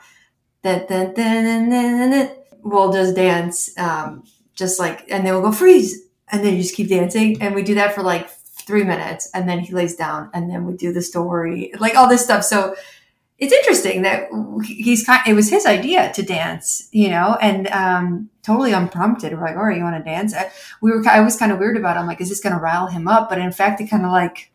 Dun, 0.65 0.87
dun, 0.89 1.15
dun, 1.15 1.71
dun, 1.71 2.11
dun. 2.11 2.31
We'll 2.63 2.93
just 2.93 3.15
dance, 3.15 3.77
um, 3.79 4.25
just 4.55 4.81
like, 4.81 5.05
and 5.11 5.25
then 5.25 5.35
we'll 5.35 5.43
go 5.43 5.53
freeze. 5.53 6.03
And 6.33 6.43
then 6.43 6.55
you 6.55 6.63
just 6.63 6.75
keep 6.75 6.89
dancing. 6.89 7.41
And 7.43 7.55
we 7.55 7.63
do 7.63 7.75
that 7.75 7.95
for 7.95 8.03
like 8.03 8.31
three 8.31 8.83
minutes. 8.83 9.31
And 9.35 9.49
then 9.49 9.61
he 9.61 9.73
lays 9.73 9.95
down 9.95 10.31
and 10.33 10.51
then 10.51 10.65
we 10.65 10.75
do 10.75 10.93
the 10.93 11.03
story, 11.03 11.71
like 11.79 11.95
all 11.95 12.09
this 12.09 12.25
stuff. 12.25 12.43
So, 12.43 12.75
it's 13.39 13.53
interesting 13.53 14.03
that 14.03 14.29
he's 14.65 15.05
kind 15.05 15.21
it 15.27 15.35
was 15.35 15.51
his 15.51 15.67
idea 15.67 16.13
to 16.13 16.23
dance 16.23 16.89
you 16.93 17.09
know 17.09 17.37
and 17.41 17.67
um 17.69 18.31
totally 18.43 18.73
unprompted 18.73 19.33
we're 19.33 19.41
like 19.41 19.57
right 19.57 19.77
you 19.77 19.83
want 19.83 19.97
to 19.97 20.09
dance 20.09 20.35
I, 20.35 20.51
we 20.81 20.91
were 20.93 21.03
i 21.09 21.21
was 21.21 21.37
kind 21.37 21.51
of 21.51 21.59
weird 21.59 21.77
about 21.77 21.97
it 21.97 22.01
i'm 22.01 22.07
like 22.07 22.21
is 22.21 22.29
this 22.29 22.41
going 22.41 22.55
to 22.55 22.61
rile 22.61 22.87
him 22.87 23.09
up 23.09 23.29
but 23.29 23.39
in 23.39 23.51
fact 23.51 23.81
it 23.81 23.89
kind 23.89 24.05
of 24.05 24.13
like 24.13 24.53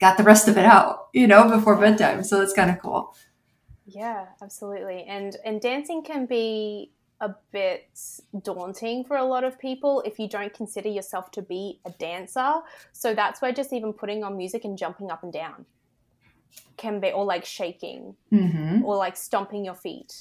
got 0.00 0.16
the 0.16 0.24
rest 0.24 0.48
of 0.48 0.56
it 0.56 0.64
out 0.64 1.08
you 1.12 1.26
know 1.26 1.48
before 1.48 1.76
bedtime 1.76 2.24
so 2.24 2.38
that's 2.38 2.54
kind 2.54 2.70
of 2.70 2.80
cool 2.80 3.14
Yeah, 3.86 4.26
absolutely. 4.42 5.04
And 5.04 5.36
and 5.44 5.60
dancing 5.60 6.02
can 6.02 6.26
be 6.26 6.92
a 7.20 7.34
bit 7.52 7.88
daunting 8.42 9.04
for 9.04 9.16
a 9.16 9.24
lot 9.24 9.44
of 9.44 9.58
people 9.58 10.02
if 10.04 10.18
you 10.18 10.28
don't 10.28 10.52
consider 10.52 10.88
yourself 10.88 11.30
to 11.30 11.40
be 11.40 11.80
a 11.84 11.90
dancer. 11.90 12.54
So 12.92 13.14
that's 13.14 13.40
where 13.40 13.52
just 13.52 13.72
even 13.72 13.92
putting 13.92 14.24
on 14.24 14.36
music 14.36 14.64
and 14.64 14.76
jumping 14.76 15.10
up 15.10 15.22
and 15.22 15.32
down 15.32 15.64
can 16.76 16.98
be 17.00 17.12
or 17.12 17.24
like 17.24 17.44
shaking 17.44 18.16
mm-hmm. 18.32 18.84
or 18.84 18.96
like 18.96 19.16
stomping 19.16 19.64
your 19.64 19.74
feet. 19.74 20.20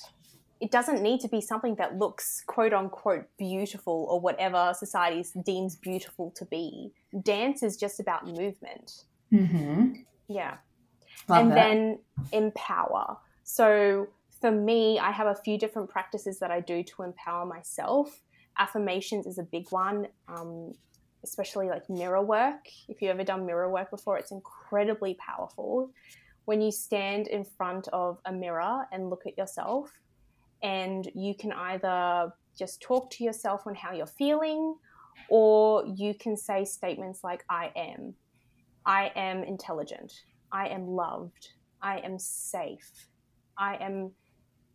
It 0.59 0.69
doesn't 0.69 1.01
need 1.01 1.21
to 1.21 1.27
be 1.27 1.41
something 1.41 1.73
that 1.75 1.97
looks 1.97 2.43
quote 2.45 2.71
unquote 2.71 3.25
beautiful 3.39 4.05
or 4.07 4.19
whatever 4.19 4.73
society 4.77 5.25
deems 5.43 5.75
beautiful 5.75 6.29
to 6.35 6.45
be. 6.45 6.91
Dance 7.23 7.63
is 7.63 7.77
just 7.77 7.99
about 7.99 8.27
movement. 8.27 9.05
Mm-hmm. 9.33 9.93
Yeah. 10.27 10.57
Love 11.27 11.39
and 11.39 11.51
that. 11.51 11.55
then 11.55 11.99
empower. 12.31 13.17
So 13.51 14.07
for 14.39 14.49
me, 14.49 14.97
I 14.97 15.11
have 15.11 15.27
a 15.27 15.35
few 15.35 15.57
different 15.57 15.89
practices 15.89 16.39
that 16.39 16.51
I 16.51 16.61
do 16.61 16.83
to 16.83 17.03
empower 17.03 17.45
myself. 17.45 18.21
Affirmations 18.57 19.27
is 19.27 19.39
a 19.39 19.43
big 19.43 19.69
one, 19.71 20.07
um, 20.29 20.71
especially 21.25 21.67
like 21.67 21.89
mirror 21.89 22.23
work. 22.23 22.61
If 22.87 23.01
you've 23.01 23.11
ever 23.11 23.25
done 23.25 23.45
mirror 23.45 23.69
work 23.69 23.91
before, 23.91 24.17
it's 24.17 24.31
incredibly 24.31 25.15
powerful. 25.15 25.91
When 26.45 26.61
you 26.61 26.71
stand 26.71 27.27
in 27.27 27.43
front 27.43 27.89
of 27.91 28.19
a 28.23 28.31
mirror 28.31 28.85
and 28.93 29.09
look 29.09 29.23
at 29.27 29.37
yourself, 29.37 29.91
and 30.63 31.11
you 31.13 31.35
can 31.35 31.51
either 31.51 32.31
just 32.57 32.81
talk 32.81 33.11
to 33.11 33.23
yourself 33.25 33.67
on 33.67 33.75
how 33.75 33.91
you're 33.91 34.05
feeling, 34.05 34.75
or 35.29 35.83
you 35.97 36.13
can 36.13 36.37
say 36.37 36.63
statements 36.63 37.21
like, 37.21 37.43
I 37.49 37.73
am. 37.75 38.13
I 38.85 39.11
am 39.13 39.43
intelligent. 39.43 40.13
I 40.53 40.69
am 40.69 40.87
loved. 40.87 41.49
I 41.81 41.97
am 41.97 42.17
safe. 42.17 43.09
I 43.61 43.75
am 43.75 44.11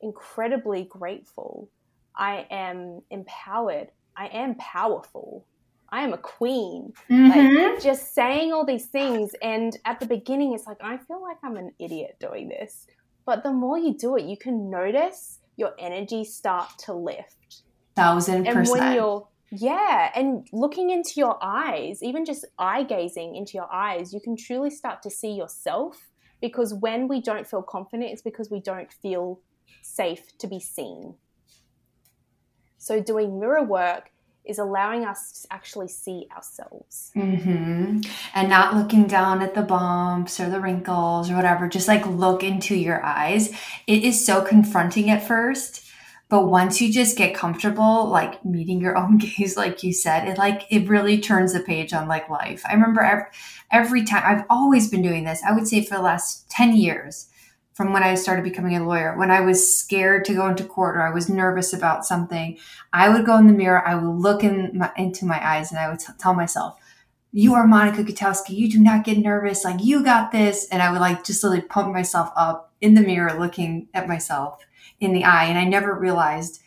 incredibly 0.01 0.85
grateful. 0.85 1.69
I 2.17 2.47
am 2.51 3.03
empowered. 3.11 3.89
I 4.17 4.29
am 4.29 4.55
powerful. 4.55 5.45
I 5.91 6.05
am 6.05 6.13
a 6.13 6.19
queen. 6.19 6.93
Mhm. 7.11 7.29
Like 7.29 7.83
just 7.83 8.15
saying 8.15 8.53
all 8.53 8.65
these 8.65 8.87
things. 8.87 9.33
And 9.43 9.77
at 9.85 10.01
the 10.01 10.07
beginning, 10.07 10.55
it's 10.55 10.67
like, 10.67 10.79
I 10.81 10.97
feel 10.99 11.21
like 11.21 11.39
I'm 11.43 11.57
an 11.57 11.73
idiot 11.79 12.17
doing 12.21 12.49
this. 12.49 12.87
But 13.25 13.43
the 13.43 13.53
more 13.53 13.77
you 13.77 13.93
do 13.93 14.17
it, 14.17 14.25
you 14.25 14.37
can 14.37 14.71
notice 14.71 15.41
your 15.57 15.73
energy 15.79 16.25
start 16.25 16.71
to 16.85 16.93
lift. 16.93 17.63
Thousand 17.97 18.47
And 18.47 18.59
when 18.59 18.67
percent. 18.67 18.95
you're, 18.95 19.29
yeah, 19.51 20.13
and 20.15 20.47
looking 20.53 20.91
into 20.91 21.15
your 21.17 21.39
eyes, 21.43 22.03
even 22.03 22.25
just 22.25 22.45
eye 22.59 22.85
gazing 22.85 23.35
into 23.35 23.53
your 23.55 23.73
eyes, 23.73 24.13
you 24.15 24.21
can 24.21 24.37
truly 24.37 24.71
start 24.71 25.03
to 25.03 25.11
see 25.11 25.33
yourself. 25.33 26.13
Because 26.41 26.75
when 26.75 27.09
we 27.09 27.21
don't 27.21 27.47
feel 27.47 27.63
confident, 27.63 28.11
it's 28.13 28.23
because 28.23 28.51
we 28.51 28.61
don't 28.61 28.93
feel 28.93 29.41
safe 29.83 30.37
to 30.39 30.47
be 30.47 30.61
seen. 30.61 31.15
So, 32.79 33.01
doing 33.01 33.41
mirror 33.41 33.65
work 33.65 34.11
is 34.45 34.59
allowing 34.59 35.05
us 35.05 35.43
to 35.43 35.53
actually 35.53 35.89
see 35.89 36.29
ourselves. 36.35 37.11
hmm 37.15 38.01
And 38.35 38.49
not 38.49 38.75
looking 38.75 39.07
down 39.07 39.43
at 39.43 39.55
the 39.55 39.63
bumps 39.63 40.39
or 40.39 40.49
the 40.49 40.61
wrinkles 40.61 41.31
or 41.31 41.35
whatever. 41.35 41.69
Just 41.69 41.89
like 41.89 42.07
look 42.07 42.45
into 42.45 42.77
your 42.77 43.05
eyes. 43.05 43.51
It 43.87 44.05
is 44.05 44.25
so 44.25 44.43
confronting 44.43 45.11
at 45.11 45.27
first. 45.27 45.86
But 46.29 46.49
once 46.49 46.81
you 46.81 46.93
just 46.93 47.17
get 47.17 47.37
comfortable, 47.37 48.09
like 48.09 48.45
meeting 48.45 48.81
your 48.81 48.97
own 48.97 49.19
gaze, 49.19 49.57
like 49.57 49.83
you 49.83 49.93
said, 49.93 50.29
it 50.29 50.39
like 50.39 50.67
it 50.71 50.89
really 50.89 51.21
turns 51.21 51.53
the 51.53 51.61
page 51.61 51.93
on 51.93 52.09
like 52.09 52.29
life. 52.29 52.63
I 52.69 52.75
remember 52.75 53.03
every, 53.03 53.27
every 53.71 54.05
time 54.05 54.23
I've 54.25 54.45
always 54.51 54.91
been 54.91 55.03
doing 55.03 55.25
this. 55.25 55.43
I 55.47 55.53
would 55.53 55.69
say 55.69 55.85
for 55.85 55.97
the 55.97 56.03
last 56.03 56.51
10 56.51 56.77
years 56.77 57.29
from 57.75 57.93
when 57.93 58.03
I 58.03 58.15
started 58.15 58.43
becoming 58.43 58.75
a 58.75 58.87
lawyer, 58.87 59.17
when 59.19 59.31
I 59.31 59.41
was 59.41 59.79
scared 59.79 60.25
to 60.25 60.35
go 60.35 60.49
into 60.49 60.65
court 60.65 60.97
or 60.97 61.03
I 61.03 61.13
was 61.13 61.29
nervous 61.29 61.73
about 61.73 62.07
something, 62.07 62.59
I 62.93 63.11
would 63.11 63.27
go 63.27 63.37
in 63.37 63.47
the 63.47 63.53
mirror, 63.53 63.87
I 63.87 63.95
would 63.95 64.17
look 64.17 64.43
in 64.43 64.79
my, 64.79 64.91
into 64.97 65.27
my 65.27 65.47
eyes 65.47 65.71
and 65.71 65.79
I 65.79 65.91
would 65.91 66.01
t- 66.01 66.13
tell 66.19 66.35
myself, 66.35 66.79
you 67.33 67.53
are 67.53 67.67
Monica 67.67 68.03
Gutowski. 68.03 68.57
You 68.57 68.71
do 68.71 68.81
not 68.81 69.05
get 69.05 69.19
nervous. 69.19 69.63
Like 69.63 69.85
you 69.85 70.03
got 70.03 70.33
this. 70.33 70.67
And 70.73 70.83
I 70.83 70.91
would 70.91 71.03
like 71.03 71.23
just 71.23 71.45
literally 71.45 71.67
pump 71.67 71.93
myself 71.93 72.31
up 72.35 72.73
in 72.81 72.95
the 72.95 73.03
mirror, 73.03 73.39
looking 73.39 73.89
at 73.93 74.09
myself 74.09 74.59
in 75.01 75.13
the 75.13 75.25
eye. 75.25 75.45
And 75.45 75.59
I 75.59 75.65
never 75.65 75.95
realized 75.95 76.61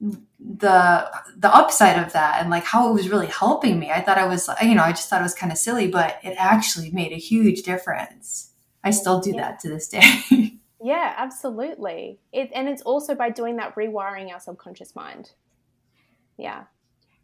the 0.00 1.10
the 1.36 1.52
upside 1.54 1.98
of 2.00 2.12
that 2.12 2.40
and 2.40 2.50
like 2.50 2.64
how 2.64 2.88
it 2.88 2.92
was 2.92 3.08
really 3.08 3.26
helping 3.26 3.78
me. 3.78 3.90
I 3.90 4.00
thought 4.00 4.18
I 4.18 4.26
was, 4.26 4.48
you 4.62 4.74
know, 4.74 4.84
I 4.84 4.90
just 4.92 5.08
thought 5.10 5.20
it 5.20 5.24
was 5.24 5.34
kind 5.34 5.50
of 5.50 5.58
silly, 5.58 5.88
but 5.88 6.18
it 6.22 6.36
actually 6.38 6.90
made 6.92 7.12
a 7.12 7.16
huge 7.16 7.62
difference. 7.62 8.52
I 8.84 8.90
still 8.92 9.20
do 9.20 9.32
Yeah. 9.32 9.40
that 9.42 9.60
to 9.60 9.68
this 9.68 9.88
day. 9.88 10.54
Yeah, 10.80 11.12
absolutely. 11.16 12.20
It, 12.32 12.50
and 12.54 12.68
it's 12.68 12.82
also 12.82 13.16
by 13.16 13.30
doing 13.30 13.56
that 13.56 13.74
rewiring 13.74 14.30
our 14.32 14.38
subconscious 14.38 14.94
mind. 14.94 15.32
Yeah. 16.36 16.66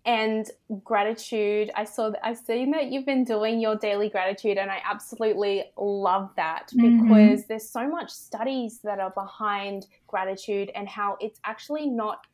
And 0.07 0.51
gratitude, 0.83 1.71
I 1.75 1.85
saw 1.85 2.11
that 2.11 2.27
I've 2.27 2.39
seen 2.39 2.73
that 2.73 2.87
you've 2.89 3.07
been 3.07 3.25
doing 3.25 3.59
your 3.59 3.77
daily 3.77 4.11
gratitude 4.11 4.59
and 4.59 4.71
I 4.71 4.83
absolutely 4.85 5.73
love 5.79 6.31
that 6.37 6.73
Mhm. 6.75 6.99
because 6.99 7.47
there's 7.47 7.71
so 7.71 7.89
much 7.89 8.11
studies 8.11 8.81
that 8.83 9.01
are 9.01 9.13
behind 9.13 9.87
gratitude 10.07 10.71
and 10.75 10.89
how 10.89 11.17
it's 11.21 11.41
actually 11.45 11.89
not 11.89 12.27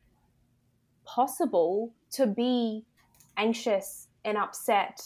possible 1.05 1.93
to 2.11 2.27
be 2.27 2.85
anxious 3.37 4.07
and 4.23 4.37
upset 4.37 4.99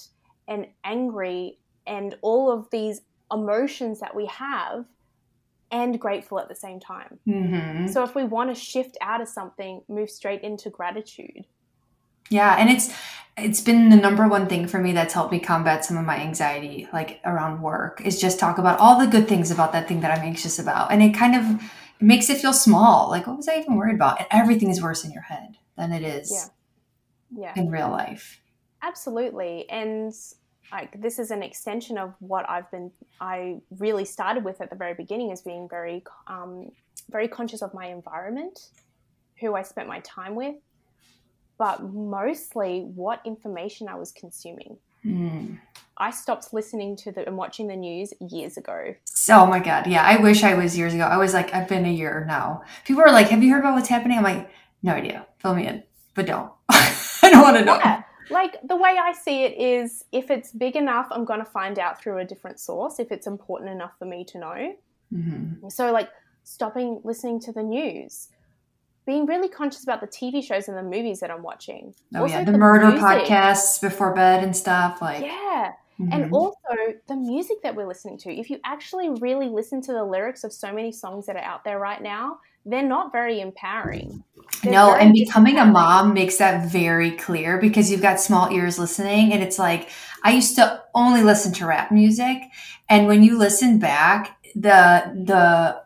and 0.47 0.67
angry 0.83 1.59
and 1.85 2.17
all 2.21 2.51
of 2.51 2.69
these 2.71 3.01
emotions 3.31 3.99
that 3.99 4.15
we 4.15 4.25
have 4.25 4.85
and 5.71 5.99
grateful 5.99 6.39
at 6.39 6.49
the 6.49 6.55
same 6.55 6.79
time. 6.79 7.19
hmm 7.25 7.87
So 7.87 8.03
if 8.03 8.15
we 8.15 8.23
want 8.23 8.49
to 8.53 8.59
shift 8.59 8.97
out 9.01 9.21
of 9.21 9.27
something, 9.27 9.83
move 9.89 10.09
straight 10.09 10.41
into 10.43 10.69
gratitude. 10.69 11.47
Yeah, 12.29 12.55
and 12.57 12.69
it's 12.69 12.93
it's 13.37 13.61
been 13.61 13.89
the 13.89 13.97
number 13.97 14.27
one 14.27 14.47
thing 14.47 14.67
for 14.67 14.79
me 14.79 14.93
that's 14.93 15.13
helped 15.13 15.31
me 15.31 15.39
combat 15.39 15.83
some 15.83 15.97
of 15.97 16.05
my 16.05 16.17
anxiety, 16.17 16.87
like 16.93 17.19
around 17.25 17.61
work, 17.61 18.01
is 18.05 18.19
just 18.19 18.39
talk 18.39 18.57
about 18.57 18.79
all 18.79 18.97
the 18.99 19.07
good 19.07 19.27
things 19.27 19.51
about 19.51 19.73
that 19.73 19.87
thing 19.87 20.01
that 20.01 20.17
I'm 20.17 20.25
anxious 20.25 20.57
about, 20.57 20.91
and 20.91 21.03
it 21.03 21.13
kind 21.13 21.35
of 21.35 21.61
it 21.99 22.03
makes 22.05 22.29
it 22.29 22.37
feel 22.37 22.53
small. 22.53 23.09
Like, 23.09 23.27
what 23.27 23.37
was 23.37 23.47
I 23.47 23.57
even 23.57 23.75
worried 23.75 23.95
about? 23.95 24.19
And 24.19 24.27
everything 24.31 24.69
is 24.69 24.81
worse 24.81 25.03
in 25.03 25.11
your 25.11 25.23
head 25.23 25.57
than 25.77 25.91
it 25.91 26.03
is 26.03 26.31
Yeah. 27.31 27.53
Yeah. 27.55 27.61
in 27.61 27.69
real 27.69 27.89
life. 27.89 28.41
Absolutely. 28.81 29.69
And 29.69 30.13
like 30.71 30.99
this 31.01 31.19
is 31.19 31.31
an 31.31 31.43
extension 31.43 31.97
of 31.97 32.13
what 32.19 32.49
I've 32.49 32.69
been 32.71 32.91
I 33.21 33.57
really 33.77 34.05
started 34.05 34.43
with 34.43 34.61
at 34.61 34.69
the 34.69 34.75
very 34.75 34.93
beginning 34.93 35.31
as 35.31 35.41
being 35.41 35.67
very 35.69 36.03
um, 36.27 36.71
very 37.09 37.27
conscious 37.27 37.61
of 37.61 37.73
my 37.73 37.87
environment, 37.87 38.59
who 39.39 39.55
I 39.55 39.61
spent 39.61 39.87
my 39.87 39.99
time 39.99 40.35
with, 40.35 40.55
but 41.57 41.83
mostly 41.83 42.81
what 42.95 43.21
information 43.25 43.87
I 43.87 43.95
was 43.95 44.11
consuming. 44.11 44.77
Mm. 45.05 45.59
I 45.97 46.11
stopped 46.11 46.53
listening 46.53 46.97
to 46.97 47.11
the 47.11 47.25
and 47.25 47.37
watching 47.37 47.67
the 47.67 47.75
news 47.75 48.13
years 48.19 48.57
ago. 48.57 48.95
So, 49.05 49.41
oh 49.41 49.45
my 49.45 49.59
god, 49.59 49.87
yeah, 49.87 50.03
I 50.03 50.17
wish 50.17 50.43
I 50.43 50.55
was 50.55 50.77
years 50.77 50.93
ago. 50.93 51.03
I 51.03 51.17
was 51.17 51.33
like, 51.33 51.53
I've 51.53 51.69
been 51.69 51.85
a 51.85 51.91
year 51.91 52.25
now. 52.27 52.63
People 52.83 53.03
are 53.03 53.11
like, 53.11 53.29
"Have 53.29 53.43
you 53.43 53.51
heard 53.51 53.59
about 53.59 53.75
what's 53.75 53.87
happening?" 53.87 54.17
I'm 54.17 54.23
like, 54.23 54.49
no 54.83 54.93
idea. 54.93 55.25
Fill 55.39 55.55
me 55.55 55.67
in, 55.67 55.83
but 56.15 56.25
don't. 56.25 56.51
I 56.69 57.29
don't 57.31 57.41
want 57.41 57.57
to 57.57 57.65
know. 57.65 57.77
Yeah. 57.77 58.03
Like 58.29 58.57
the 58.67 58.75
way 58.75 58.97
I 59.01 59.13
see 59.13 59.43
it 59.43 59.57
is 59.57 60.03
if 60.11 60.29
it's 60.29 60.51
big 60.51 60.75
enough, 60.75 61.07
I'm 61.11 61.25
going 61.25 61.39
to 61.39 61.45
find 61.45 61.79
out 61.79 62.01
through 62.01 62.17
a 62.19 62.25
different 62.25 62.59
source 62.59 62.99
if 62.99 63.11
it's 63.11 63.27
important 63.27 63.69
enough 63.69 63.91
for 63.97 64.05
me 64.05 64.25
to 64.25 64.39
know. 64.39 64.75
hmm 65.11 65.69
So, 65.69 65.91
like, 65.91 66.09
stopping 66.43 67.01
listening 67.03 67.39
to 67.41 67.51
the 67.51 67.63
news, 67.63 68.29
being 69.05 69.25
really 69.25 69.49
conscious 69.49 69.83
about 69.83 70.01
the 70.01 70.07
TV 70.07 70.41
shows 70.41 70.67
and 70.67 70.77
the 70.77 70.83
movies 70.83 71.19
that 71.19 71.31
I'm 71.31 71.43
watching. 71.43 71.93
Oh 72.15 72.23
Also 72.23 72.39
yeah, 72.39 72.43
the, 72.43 72.51
the 72.51 72.57
murder 72.57 72.91
music. 72.91 73.01
podcasts 73.01 73.79
before 73.81 74.13
bed 74.13 74.43
and 74.43 74.55
stuff. 74.55 75.01
Like, 75.01 75.23
Yeah. 75.23 75.73
mhm. 75.99 76.09
And 76.11 76.25
also 76.31 76.57
the 77.07 77.15
music 77.15 77.57
that 77.63 77.75
we're 77.75 77.87
listening 77.87 78.17
to. 78.19 78.33
If 78.33 78.49
you 78.49 78.59
actually 78.65 79.09
really 79.09 79.47
listen 79.49 79.81
to 79.81 79.93
the 79.93 80.03
lyrics 80.03 80.43
of 80.43 80.53
so 80.53 80.71
many 80.73 80.91
songs 80.91 81.25
that 81.27 81.35
are 81.35 81.43
out 81.43 81.63
there 81.63 81.79
right 81.79 82.01
now, 82.01 82.39
they're 82.65 82.83
not 82.83 83.11
very 83.11 83.41
empowering. 83.41 84.23
They're 84.63 84.73
No, 84.73 84.85
very 84.85 84.99
and 84.99 85.13
becoming 85.13 85.59
a 85.59 85.65
mom 85.65 86.13
makes 86.13 86.37
that 86.37 86.71
very 86.71 87.11
clear 87.11 87.59
because 87.59 87.91
you've 87.91 88.01
got 88.01 88.19
small 88.19 88.51
ears 88.51 88.79
listening. 88.79 89.33
And 89.33 89.43
it's 89.43 89.59
like, 89.59 89.89
I 90.23 90.31
used 90.31 90.55
to 90.55 90.81
only 90.95 91.23
listen 91.23 91.53
to 91.53 91.65
rap 91.67 91.91
music. 91.91 92.37
And 92.89 93.07
when 93.07 93.23
you 93.23 93.37
listen 93.37 93.79
back, 93.79 94.37
the, 94.55 95.03
the, 95.25 95.84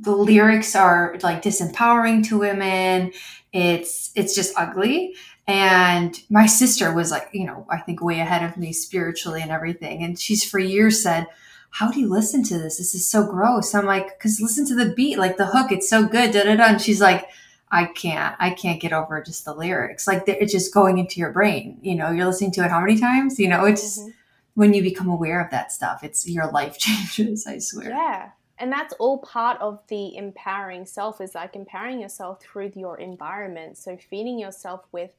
the 0.00 0.12
lyrics 0.14 0.74
are 0.76 1.16
like 1.22 1.42
disempowering 1.42 2.26
to 2.28 2.38
women. 2.38 3.12
It's, 3.52 4.10
it's 4.14 4.34
just 4.34 4.52
ugly. 4.56 5.14
And 5.46 6.18
my 6.28 6.46
sister 6.46 6.92
was 6.92 7.10
like, 7.10 7.28
you 7.32 7.46
know, 7.46 7.66
I 7.70 7.78
think 7.78 8.02
way 8.02 8.20
ahead 8.20 8.42
of 8.42 8.56
me 8.58 8.72
spiritually 8.72 9.40
and 9.40 9.50
everything. 9.50 10.02
And 10.02 10.18
she's 10.18 10.44
for 10.44 10.58
years 10.58 11.02
said, 11.02 11.26
how 11.70 11.90
do 11.90 12.00
you 12.00 12.08
listen 12.08 12.42
to 12.44 12.58
this? 12.58 12.78
This 12.78 12.94
is 12.94 13.10
so 13.10 13.26
gross. 13.26 13.74
I'm 13.74 13.86
like, 13.86 14.18
cause 14.20 14.40
listen 14.40 14.66
to 14.68 14.74
the 14.74 14.92
beat, 14.94 15.18
like 15.18 15.36
the 15.36 15.46
hook, 15.46 15.72
it's 15.72 15.88
so 15.88 16.06
good. 16.06 16.32
Da 16.32 16.44
da 16.44 16.56
da. 16.56 16.64
And 16.64 16.80
she's 16.80 17.00
like, 17.00 17.28
I 17.70 17.86
can't, 17.86 18.34
I 18.38 18.50
can't 18.50 18.80
get 18.80 18.92
over 18.94 19.22
just 19.22 19.44
the 19.44 19.54
lyrics. 19.54 20.06
Like 20.06 20.24
it's 20.26 20.52
just 20.52 20.72
going 20.72 20.98
into 20.98 21.20
your 21.20 21.32
brain. 21.32 21.78
You 21.82 21.94
know, 21.94 22.10
you're 22.10 22.26
listening 22.26 22.52
to 22.52 22.64
it 22.64 22.70
how 22.70 22.80
many 22.80 22.98
times? 22.98 23.38
You 23.38 23.48
know, 23.48 23.64
it's 23.64 23.98
Mhm. 24.00 24.12
when 24.54 24.74
you 24.74 24.82
become 24.82 25.08
aware 25.08 25.40
of 25.42 25.50
that 25.50 25.72
stuff, 25.72 26.02
it's 26.02 26.28
your 26.28 26.50
life 26.50 26.78
changes. 26.86 27.46
I 27.46 27.58
swear. 27.58 27.90
Yeah. 27.90 28.30
And 28.60 28.72
that's 28.72 28.92
all 28.94 29.18
part 29.18 29.60
of 29.60 29.80
the 29.88 30.16
empowering 30.16 30.84
self 30.84 31.20
is 31.20 31.34
like 31.34 31.54
empowering 31.54 32.00
yourself 32.00 32.42
through 32.42 32.72
your 32.74 32.98
environment. 32.98 33.78
So 33.78 33.96
feeding 33.96 34.38
yourself 34.38 34.84
with 34.92 35.10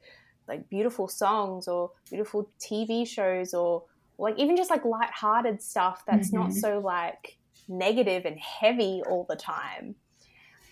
like 0.46 0.68
beautiful 0.68 1.08
songs 1.08 1.68
or 1.68 1.92
beautiful 2.08 2.50
TV 2.60 3.06
shows 3.06 3.54
or 3.54 3.84
like 4.18 4.38
even 4.38 4.56
just 4.56 4.70
like 4.70 4.84
light-hearted 4.84 5.62
stuff 5.62 6.02
that's 6.06 6.32
not 6.32 6.50
Mhm. 6.50 6.60
so 6.60 6.78
like 6.80 7.38
negative 7.68 8.26
and 8.26 8.38
heavy 8.38 9.02
all 9.08 9.24
the 9.28 9.36
time. 9.36 9.94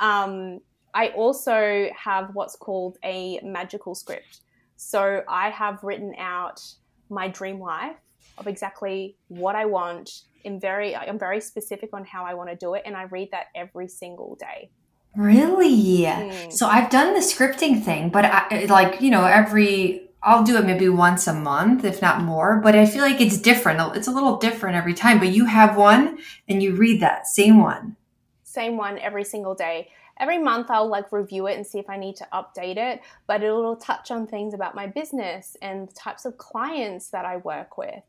Um, 0.00 0.60
I 0.92 1.08
also 1.08 1.88
have 1.96 2.34
what's 2.34 2.56
called 2.56 2.98
a 3.04 3.40
magical 3.40 3.94
script. 3.94 4.40
So 4.76 5.22
I 5.28 5.50
have 5.50 5.82
written 5.82 6.14
out 6.18 6.60
my 7.08 7.28
dream 7.28 7.60
life 7.60 7.96
of 8.38 8.46
exactly 8.46 9.16
what 9.28 9.56
I 9.56 9.64
want. 9.66 10.10
In 10.44 10.60
very, 10.60 10.94
I'm 10.94 11.18
very 11.18 11.40
specific 11.40 11.90
on 11.92 12.04
how 12.04 12.24
I 12.24 12.32
want 12.34 12.48
to 12.48 12.56
do 12.56 12.74
it, 12.74 12.82
and 12.86 12.96
I 12.96 13.02
read 13.02 13.30
that 13.32 13.46
every 13.54 13.88
single 13.88 14.36
day. 14.36 14.70
Really? 15.16 16.04
Mm. 16.04 16.52
So 16.52 16.68
I've 16.68 16.90
done 16.90 17.12
the 17.12 17.20
scripting 17.20 17.82
thing, 17.82 18.08
but 18.08 18.24
I, 18.24 18.66
like, 18.66 19.00
you 19.00 19.10
know, 19.10 19.24
every, 19.24 20.08
I'll 20.22 20.44
do 20.44 20.56
it 20.56 20.64
maybe 20.64 20.88
once 20.88 21.26
a 21.26 21.34
month, 21.34 21.84
if 21.84 22.00
not 22.00 22.22
more, 22.22 22.60
but 22.62 22.76
I 22.76 22.86
feel 22.86 23.02
like 23.02 23.20
it's 23.20 23.38
different. 23.38 23.96
It's 23.96 24.06
a 24.06 24.12
little 24.12 24.36
different 24.36 24.76
every 24.76 24.94
time, 24.94 25.18
but 25.18 25.28
you 25.28 25.46
have 25.46 25.76
one 25.76 26.18
and 26.48 26.62
you 26.62 26.76
read 26.76 27.00
that 27.00 27.26
same 27.26 27.60
one. 27.60 27.96
Same 28.44 28.76
one 28.76 28.98
every 28.98 29.24
single 29.24 29.54
day. 29.54 29.88
Every 30.20 30.38
month, 30.38 30.70
I'll 30.70 30.88
like 30.88 31.12
review 31.12 31.46
it 31.46 31.56
and 31.56 31.66
see 31.66 31.78
if 31.78 31.88
I 31.88 31.96
need 31.96 32.16
to 32.16 32.28
update 32.32 32.76
it, 32.76 33.00
but 33.26 33.42
it'll 33.42 33.76
touch 33.76 34.10
on 34.10 34.26
things 34.26 34.54
about 34.54 34.74
my 34.74 34.86
business 34.86 35.56
and 35.62 35.88
the 35.88 35.94
types 35.94 36.24
of 36.24 36.38
clients 36.38 37.10
that 37.10 37.24
I 37.24 37.36
work 37.38 37.78
with. 37.78 38.02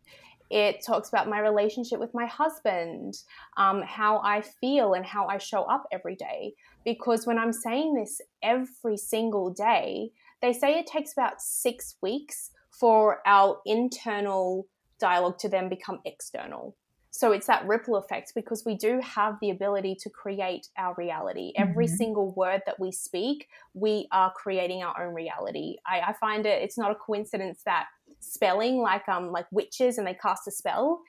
It 0.49 0.84
talks 0.84 1.10
about 1.10 1.30
my 1.30 1.39
relationship 1.39 1.99
with 1.99 2.14
my 2.16 2.26
husband, 2.26 3.20
um, 3.57 3.84
how 3.84 4.20
I 4.24 4.41
feel, 4.41 4.93
and 4.93 5.05
how 5.05 5.28
I 5.28 5.38
show 5.38 5.62
up 5.64 5.84
every 5.91 6.16
day. 6.16 6.53
Because 6.84 7.28
when 7.28 7.38
I'm 7.38 7.53
saying 7.53 7.93
this 7.93 8.20
every 8.41 8.97
single 8.97 9.51
day, 9.51 10.10
they 10.41 10.53
say 10.53 10.80
it 10.80 10.88
takes 10.88 11.14
about 11.14 11.41
six 11.41 11.97
weeks 12.01 12.49
for 12.72 13.20
our 13.28 13.60
internal 13.66 14.66
dialogue 14.99 15.38
to 15.39 15.49
then 15.49 15.70
become 15.70 15.99
external. 16.05 16.76
So 17.12 17.32
it's 17.32 17.47
that 17.47 17.68
ripple 17.68 17.95
effect 17.95 18.34
because 18.36 18.64
we 18.66 18.76
do 18.76 19.01
have 19.01 19.38
the 19.41 19.49
ability 19.49 19.95
to 20.01 20.10
create 20.10 20.68
our 20.78 20.93
reality. 20.95 21.53
Mm-hmm. 21.53 21.70
Every 21.70 21.88
single 21.88 22.34
word 22.34 22.62
that 22.66 22.80
we 22.80 22.91
speak, 22.91 23.47
we 23.74 24.07
are 24.12 24.32
creating 24.32 24.84
our 24.84 25.07
own 25.07 25.14
reality. 25.14 25.78
I, 25.88 26.01
I, 26.01 26.14
find 26.14 26.45
it 26.45 26.62
it's 26.62 26.78
not 26.78 26.91
a 26.91 26.95
coincidence 26.95 27.62
that 27.66 27.88
spelling, 28.20 28.78
like 28.78 29.07
um 29.10 29.32
like 29.32 29.47
witches 29.51 29.97
and 29.97 30.05
they 30.05 30.14
cast 30.14 30.47
a 30.47 30.51
spell, 30.51 31.01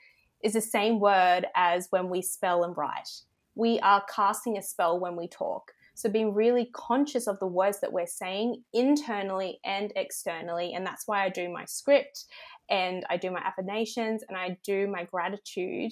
is 0.43 0.53
the 0.53 0.61
same 0.61 0.99
word 0.99 1.45
as 1.55 1.87
when 1.91 2.09
we 2.09 2.21
spell 2.21 2.63
and 2.63 2.75
write. 2.75 3.09
We 3.55 3.79
are 3.81 4.03
casting 4.13 4.57
a 4.57 4.61
spell 4.61 4.99
when 4.99 5.15
we 5.15 5.27
talk. 5.27 5.71
So 5.93 6.09
being 6.09 6.33
really 6.33 6.69
conscious 6.73 7.27
of 7.27 7.37
the 7.39 7.47
words 7.47 7.79
that 7.81 7.93
we're 7.93 8.07
saying 8.07 8.63
internally 8.73 9.59
and 9.63 9.93
externally. 9.95 10.73
And 10.73 10.85
that's 10.85 11.07
why 11.07 11.23
I 11.23 11.29
do 11.29 11.47
my 11.49 11.65
script 11.65 12.25
and 12.71 13.05
I 13.09 13.17
do 13.17 13.29
my 13.29 13.41
affirmations 13.41 14.23
and 14.27 14.37
I 14.37 14.57
do 14.63 14.87
my 14.87 15.03
gratitude, 15.03 15.91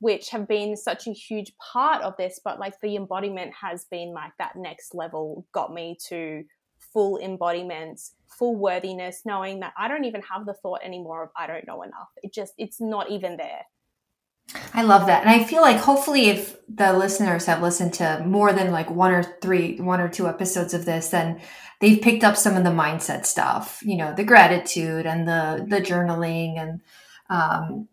which 0.00 0.28
have 0.30 0.48
been 0.48 0.76
such 0.76 1.06
a 1.06 1.12
huge 1.12 1.52
part 1.58 2.02
of 2.02 2.14
this. 2.18 2.40
But 2.44 2.58
like 2.58 2.78
the 2.80 2.96
embodiment 2.96 3.54
has 3.54 3.86
been 3.90 4.12
like 4.12 4.32
that 4.38 4.56
next 4.56 4.94
level, 4.94 5.46
got 5.52 5.72
me 5.72 5.96
to 6.08 6.44
full 6.92 7.18
embodiment, 7.18 8.00
full 8.26 8.56
worthiness, 8.56 9.22
knowing 9.24 9.60
that 9.60 9.72
I 9.78 9.86
don't 9.88 10.04
even 10.04 10.22
have 10.22 10.44
the 10.44 10.54
thought 10.54 10.80
anymore 10.82 11.22
of 11.22 11.30
I 11.36 11.46
don't 11.46 11.66
know 11.66 11.82
enough. 11.82 12.08
It 12.22 12.34
just, 12.34 12.52
it's 12.58 12.80
not 12.80 13.10
even 13.10 13.36
there. 13.36 13.62
I 14.72 14.82
love 14.82 15.06
that. 15.06 15.22
And 15.22 15.30
I 15.30 15.44
feel 15.44 15.60
like 15.60 15.78
hopefully 15.78 16.26
if 16.26 16.56
the 16.68 16.92
listeners 16.92 17.46
have 17.46 17.62
listened 17.62 17.94
to 17.94 18.22
more 18.26 18.52
than 18.52 18.70
like 18.70 18.90
one 18.90 19.12
or 19.12 19.22
three, 19.22 19.80
one 19.80 20.00
or 20.00 20.08
two 20.08 20.28
episodes 20.28 20.74
of 20.74 20.84
this, 20.84 21.08
then 21.08 21.40
they've 21.80 22.00
picked 22.00 22.24
up 22.24 22.36
some 22.36 22.56
of 22.56 22.64
the 22.64 22.70
mindset 22.70 23.26
stuff, 23.26 23.80
you 23.84 23.96
know, 23.96 24.14
the 24.14 24.24
gratitude 24.24 25.06
and 25.06 25.26
the 25.26 25.66
the 25.68 25.80
journaling 25.80 26.58
and 26.58 26.80
um, 27.28 27.88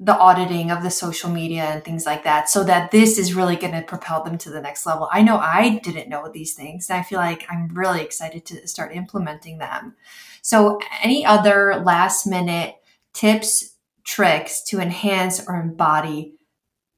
the 0.00 0.16
auditing 0.16 0.72
of 0.72 0.82
the 0.82 0.90
social 0.90 1.30
media 1.30 1.62
and 1.62 1.84
things 1.84 2.04
like 2.04 2.24
that 2.24 2.48
so 2.48 2.64
that 2.64 2.90
this 2.90 3.18
is 3.18 3.34
really 3.34 3.54
going 3.54 3.72
to 3.72 3.82
propel 3.82 4.24
them 4.24 4.36
to 4.36 4.50
the 4.50 4.60
next 4.60 4.84
level. 4.84 5.08
I 5.12 5.22
know 5.22 5.36
I 5.36 5.78
didn't 5.84 6.08
know 6.08 6.28
these 6.28 6.54
things. 6.54 6.90
And 6.90 6.98
I 6.98 7.02
feel 7.04 7.18
like 7.18 7.46
I'm 7.48 7.68
really 7.68 8.02
excited 8.02 8.44
to 8.46 8.66
start 8.66 8.96
implementing 8.96 9.58
them. 9.58 9.94
So 10.42 10.80
any 11.04 11.24
other 11.24 11.80
last 11.84 12.26
minute 12.26 12.74
tips 13.12 13.71
tricks 14.04 14.62
to 14.64 14.80
enhance 14.80 15.46
or 15.46 15.60
embody 15.60 16.34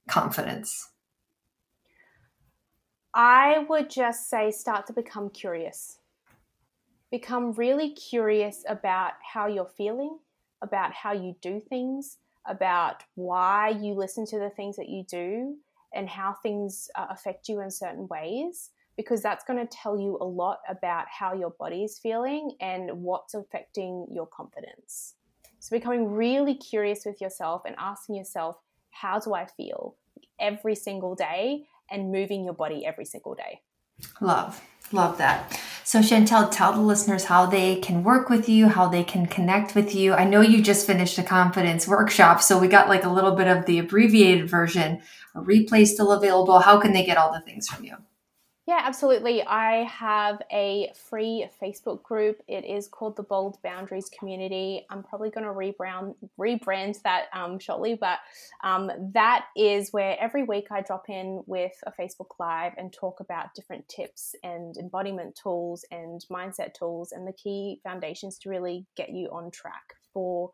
confidence? 0.08 0.90
I 3.14 3.64
would 3.68 3.90
just 3.90 4.28
say 4.28 4.50
start 4.50 4.86
to 4.88 4.92
become 4.92 5.30
curious. 5.30 5.98
Become 7.10 7.52
really 7.52 7.90
curious 7.90 8.64
about 8.68 9.12
how 9.22 9.46
you're 9.46 9.66
feeling, 9.66 10.18
about 10.62 10.92
how 10.92 11.12
you 11.12 11.36
do 11.40 11.60
things, 11.60 12.18
about 12.46 13.04
why 13.14 13.68
you 13.68 13.94
listen 13.94 14.26
to 14.26 14.38
the 14.38 14.50
things 14.50 14.76
that 14.76 14.88
you 14.88 15.04
do, 15.04 15.56
and 15.94 16.08
how 16.08 16.34
things 16.42 16.90
uh, 16.96 17.06
affect 17.10 17.48
you 17.48 17.60
in 17.60 17.70
certain 17.70 18.08
ways, 18.08 18.70
because 18.96 19.22
that's 19.22 19.44
going 19.44 19.64
to 19.64 19.76
tell 19.76 19.96
you 19.96 20.18
a 20.20 20.24
lot 20.24 20.58
about 20.68 21.06
how 21.08 21.34
your 21.34 21.50
body 21.50 21.84
is 21.84 21.98
feeling 21.98 22.56
and 22.60 22.90
what's 22.90 23.34
affecting 23.34 24.08
your 24.10 24.26
confidence. 24.26 25.14
So 25.64 25.74
becoming 25.74 26.12
really 26.12 26.54
curious 26.54 27.06
with 27.06 27.22
yourself 27.22 27.62
and 27.64 27.74
asking 27.78 28.16
yourself, 28.16 28.58
how 28.90 29.18
do 29.18 29.32
I 29.32 29.46
feel 29.46 29.96
every 30.38 30.74
single 30.74 31.14
day 31.14 31.64
and 31.90 32.12
moving 32.12 32.44
your 32.44 32.52
body 32.52 32.84
every 32.84 33.06
single 33.06 33.34
day. 33.34 33.62
Love, 34.20 34.62
love 34.92 35.16
that. 35.16 35.58
So, 35.84 36.00
Chantel, 36.00 36.50
tell 36.50 36.74
the 36.74 36.82
listeners 36.82 37.24
how 37.24 37.46
they 37.46 37.76
can 37.76 38.04
work 38.04 38.28
with 38.28 38.46
you, 38.46 38.68
how 38.68 38.88
they 38.88 39.04
can 39.04 39.24
connect 39.24 39.74
with 39.74 39.94
you. 39.94 40.12
I 40.12 40.24
know 40.24 40.42
you 40.42 40.62
just 40.62 40.86
finished 40.86 41.16
a 41.16 41.22
confidence 41.22 41.88
workshop, 41.88 42.42
so 42.42 42.58
we 42.58 42.68
got 42.68 42.90
like 42.90 43.04
a 43.04 43.08
little 43.08 43.34
bit 43.34 43.46
of 43.46 43.64
the 43.64 43.78
abbreviated 43.78 44.50
version. 44.50 45.00
A 45.34 45.40
replay 45.40 45.86
still 45.86 46.12
available. 46.12 46.58
How 46.58 46.78
can 46.78 46.92
they 46.92 47.06
get 47.06 47.16
all 47.16 47.32
the 47.32 47.40
things 47.40 47.68
from 47.68 47.84
you? 47.84 47.96
Yeah, 48.66 48.80
absolutely. 48.82 49.42
I 49.42 49.82
have 49.84 50.40
a 50.50 50.90
free 51.10 51.46
Facebook 51.62 52.02
group. 52.02 52.40
It 52.48 52.64
is 52.64 52.88
called 52.88 53.14
the 53.14 53.22
Bold 53.22 53.58
Boundaries 53.62 54.08
Community. 54.18 54.86
I'm 54.88 55.02
probably 55.02 55.28
going 55.28 55.44
to 55.44 55.52
rebrand 55.52 56.14
rebrand 56.40 57.02
that 57.02 57.26
um, 57.34 57.58
shortly, 57.58 57.94
but 57.94 58.20
um, 58.62 58.90
that 59.12 59.46
is 59.54 59.92
where 59.92 60.16
every 60.18 60.44
week 60.44 60.68
I 60.70 60.80
drop 60.80 61.10
in 61.10 61.42
with 61.46 61.72
a 61.86 61.92
Facebook 61.92 62.38
Live 62.40 62.72
and 62.78 62.90
talk 62.90 63.20
about 63.20 63.54
different 63.54 63.86
tips 63.86 64.34
and 64.42 64.74
embodiment 64.78 65.38
tools 65.40 65.84
and 65.90 66.24
mindset 66.32 66.72
tools 66.72 67.12
and 67.12 67.28
the 67.28 67.34
key 67.34 67.80
foundations 67.82 68.38
to 68.38 68.48
really 68.48 68.86
get 68.96 69.10
you 69.10 69.28
on 69.28 69.50
track 69.50 69.92
for 70.14 70.52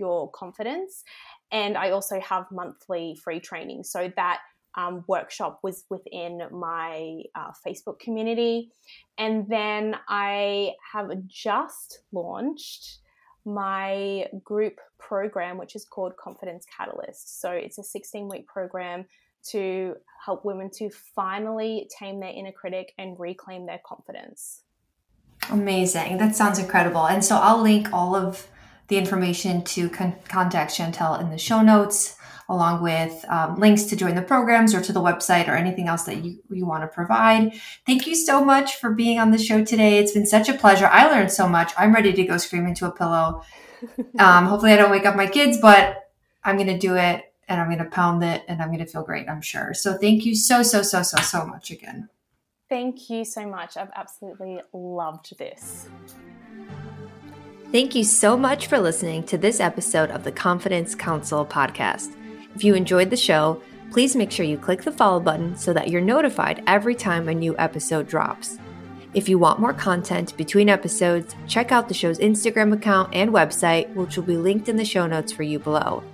your 0.00 0.28
confidence. 0.32 1.04
And 1.52 1.76
I 1.76 1.90
also 1.90 2.18
have 2.18 2.46
monthly 2.50 3.16
free 3.22 3.38
training. 3.38 3.84
So 3.84 4.10
that 4.16 4.40
um, 4.74 5.04
workshop 5.06 5.60
was 5.62 5.84
within 5.90 6.42
my 6.50 7.22
uh, 7.34 7.50
Facebook 7.66 7.98
community. 7.98 8.70
And 9.18 9.46
then 9.48 9.96
I 10.08 10.72
have 10.92 11.10
just 11.26 12.00
launched 12.12 12.98
my 13.44 14.26
group 14.44 14.78
program, 14.98 15.58
which 15.58 15.74
is 15.74 15.84
called 15.84 16.16
Confidence 16.16 16.64
Catalyst. 16.76 17.40
So 17.40 17.50
it's 17.50 17.78
a 17.78 17.82
16 17.82 18.28
week 18.28 18.46
program 18.46 19.04
to 19.50 19.96
help 20.24 20.44
women 20.44 20.70
to 20.70 20.88
finally 21.16 21.88
tame 21.98 22.20
their 22.20 22.30
inner 22.30 22.52
critic 22.52 22.94
and 22.98 23.18
reclaim 23.18 23.66
their 23.66 23.80
confidence. 23.84 24.62
Amazing. 25.50 26.18
That 26.18 26.36
sounds 26.36 26.58
incredible. 26.60 27.06
And 27.08 27.24
so 27.24 27.36
I'll 27.36 27.60
link 27.60 27.88
all 27.92 28.14
of 28.14 28.46
the 28.88 28.96
information 28.96 29.62
to 29.64 29.88
con- 29.88 30.16
contact 30.28 30.72
Chantel 30.72 31.20
in 31.20 31.30
the 31.30 31.38
show 31.38 31.62
notes 31.62 32.16
along 32.48 32.82
with 32.82 33.24
um, 33.28 33.58
links 33.58 33.84
to 33.84 33.96
join 33.96 34.14
the 34.14 34.22
programs 34.22 34.74
or 34.74 34.80
to 34.82 34.92
the 34.92 35.00
website 35.00 35.48
or 35.48 35.52
anything 35.52 35.88
else 35.88 36.02
that 36.04 36.22
you, 36.22 36.38
you 36.50 36.66
want 36.66 36.82
to 36.82 36.86
provide. 36.86 37.52
Thank 37.86 38.06
you 38.06 38.14
so 38.14 38.44
much 38.44 38.76
for 38.76 38.90
being 38.90 39.18
on 39.18 39.30
the 39.30 39.38
show 39.38 39.64
today. 39.64 39.98
It's 39.98 40.12
been 40.12 40.26
such 40.26 40.48
a 40.48 40.54
pleasure. 40.54 40.86
I 40.86 41.10
learned 41.10 41.32
so 41.32 41.48
much. 41.48 41.72
I'm 41.78 41.94
ready 41.94 42.12
to 42.12 42.24
go 42.24 42.36
scream 42.36 42.66
into 42.66 42.86
a 42.86 42.90
pillow. 42.90 43.42
Um, 44.16 44.46
hopefully, 44.46 44.72
I 44.72 44.76
don't 44.76 44.92
wake 44.92 45.06
up 45.06 45.16
my 45.16 45.26
kids, 45.26 45.58
but 45.60 46.08
I'm 46.44 46.54
going 46.54 46.68
to 46.68 46.78
do 46.78 46.94
it 46.94 47.34
and 47.48 47.60
I'm 47.60 47.66
going 47.66 47.82
to 47.82 47.90
pound 47.90 48.22
it 48.22 48.44
and 48.46 48.62
I'm 48.62 48.68
going 48.68 48.78
to 48.78 48.86
feel 48.86 49.02
great, 49.02 49.28
I'm 49.28 49.40
sure. 49.40 49.74
So, 49.74 49.98
thank 49.98 50.24
you 50.24 50.36
so, 50.36 50.62
so, 50.62 50.82
so, 50.82 51.02
so, 51.02 51.20
so 51.20 51.44
much 51.44 51.72
again. 51.72 52.08
Thank 52.68 53.10
you 53.10 53.24
so 53.24 53.44
much. 53.44 53.76
I've 53.76 53.90
absolutely 53.96 54.60
loved 54.72 55.36
this. 55.36 55.88
Thank 57.72 57.94
you 57.94 58.04
so 58.04 58.36
much 58.36 58.66
for 58.66 58.78
listening 58.78 59.22
to 59.22 59.38
this 59.38 59.58
episode 59.58 60.10
of 60.10 60.24
the 60.24 60.30
Confidence 60.30 60.94
Counsel 60.94 61.46
podcast. 61.46 62.14
If 62.54 62.62
you 62.62 62.74
enjoyed 62.74 63.08
the 63.08 63.16
show, 63.16 63.62
please 63.90 64.14
make 64.14 64.30
sure 64.30 64.44
you 64.44 64.58
click 64.58 64.82
the 64.82 64.92
follow 64.92 65.20
button 65.20 65.56
so 65.56 65.72
that 65.72 65.88
you're 65.88 66.02
notified 66.02 66.62
every 66.66 66.94
time 66.94 67.30
a 67.30 67.34
new 67.34 67.56
episode 67.56 68.06
drops. 68.06 68.58
If 69.14 69.26
you 69.26 69.38
want 69.38 69.58
more 69.58 69.72
content 69.72 70.36
between 70.36 70.68
episodes, 70.68 71.34
check 71.48 71.72
out 71.72 71.88
the 71.88 71.94
show's 71.94 72.18
Instagram 72.18 72.74
account 72.74 73.08
and 73.14 73.30
website, 73.30 73.90
which 73.94 74.18
will 74.18 74.24
be 74.24 74.36
linked 74.36 74.68
in 74.68 74.76
the 74.76 74.84
show 74.84 75.06
notes 75.06 75.32
for 75.32 75.42
you 75.42 75.58
below. 75.58 76.04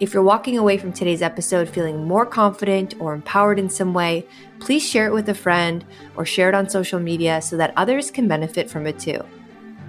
If 0.00 0.12
you're 0.12 0.22
walking 0.22 0.58
away 0.58 0.76
from 0.76 0.92
today's 0.92 1.22
episode 1.22 1.70
feeling 1.70 2.04
more 2.04 2.26
confident 2.26 2.96
or 3.00 3.14
empowered 3.14 3.58
in 3.58 3.70
some 3.70 3.94
way, 3.94 4.26
please 4.60 4.86
share 4.86 5.06
it 5.06 5.14
with 5.14 5.30
a 5.30 5.34
friend 5.34 5.86
or 6.16 6.26
share 6.26 6.50
it 6.50 6.54
on 6.54 6.68
social 6.68 7.00
media 7.00 7.40
so 7.40 7.56
that 7.56 7.72
others 7.78 8.10
can 8.10 8.28
benefit 8.28 8.68
from 8.68 8.86
it 8.86 8.98
too. 8.98 9.24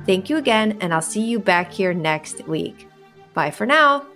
Thank 0.10 0.28
you 0.28 0.38
again, 0.38 0.76
and 0.82 0.92
I'll 0.92 1.04
see 1.04 1.22
you 1.22 1.38
back 1.38 1.72
here 1.72 1.94
next 1.94 2.48
week. 2.48 2.88
Bye 3.36 3.52
for 3.52 3.68
now. 3.68 4.08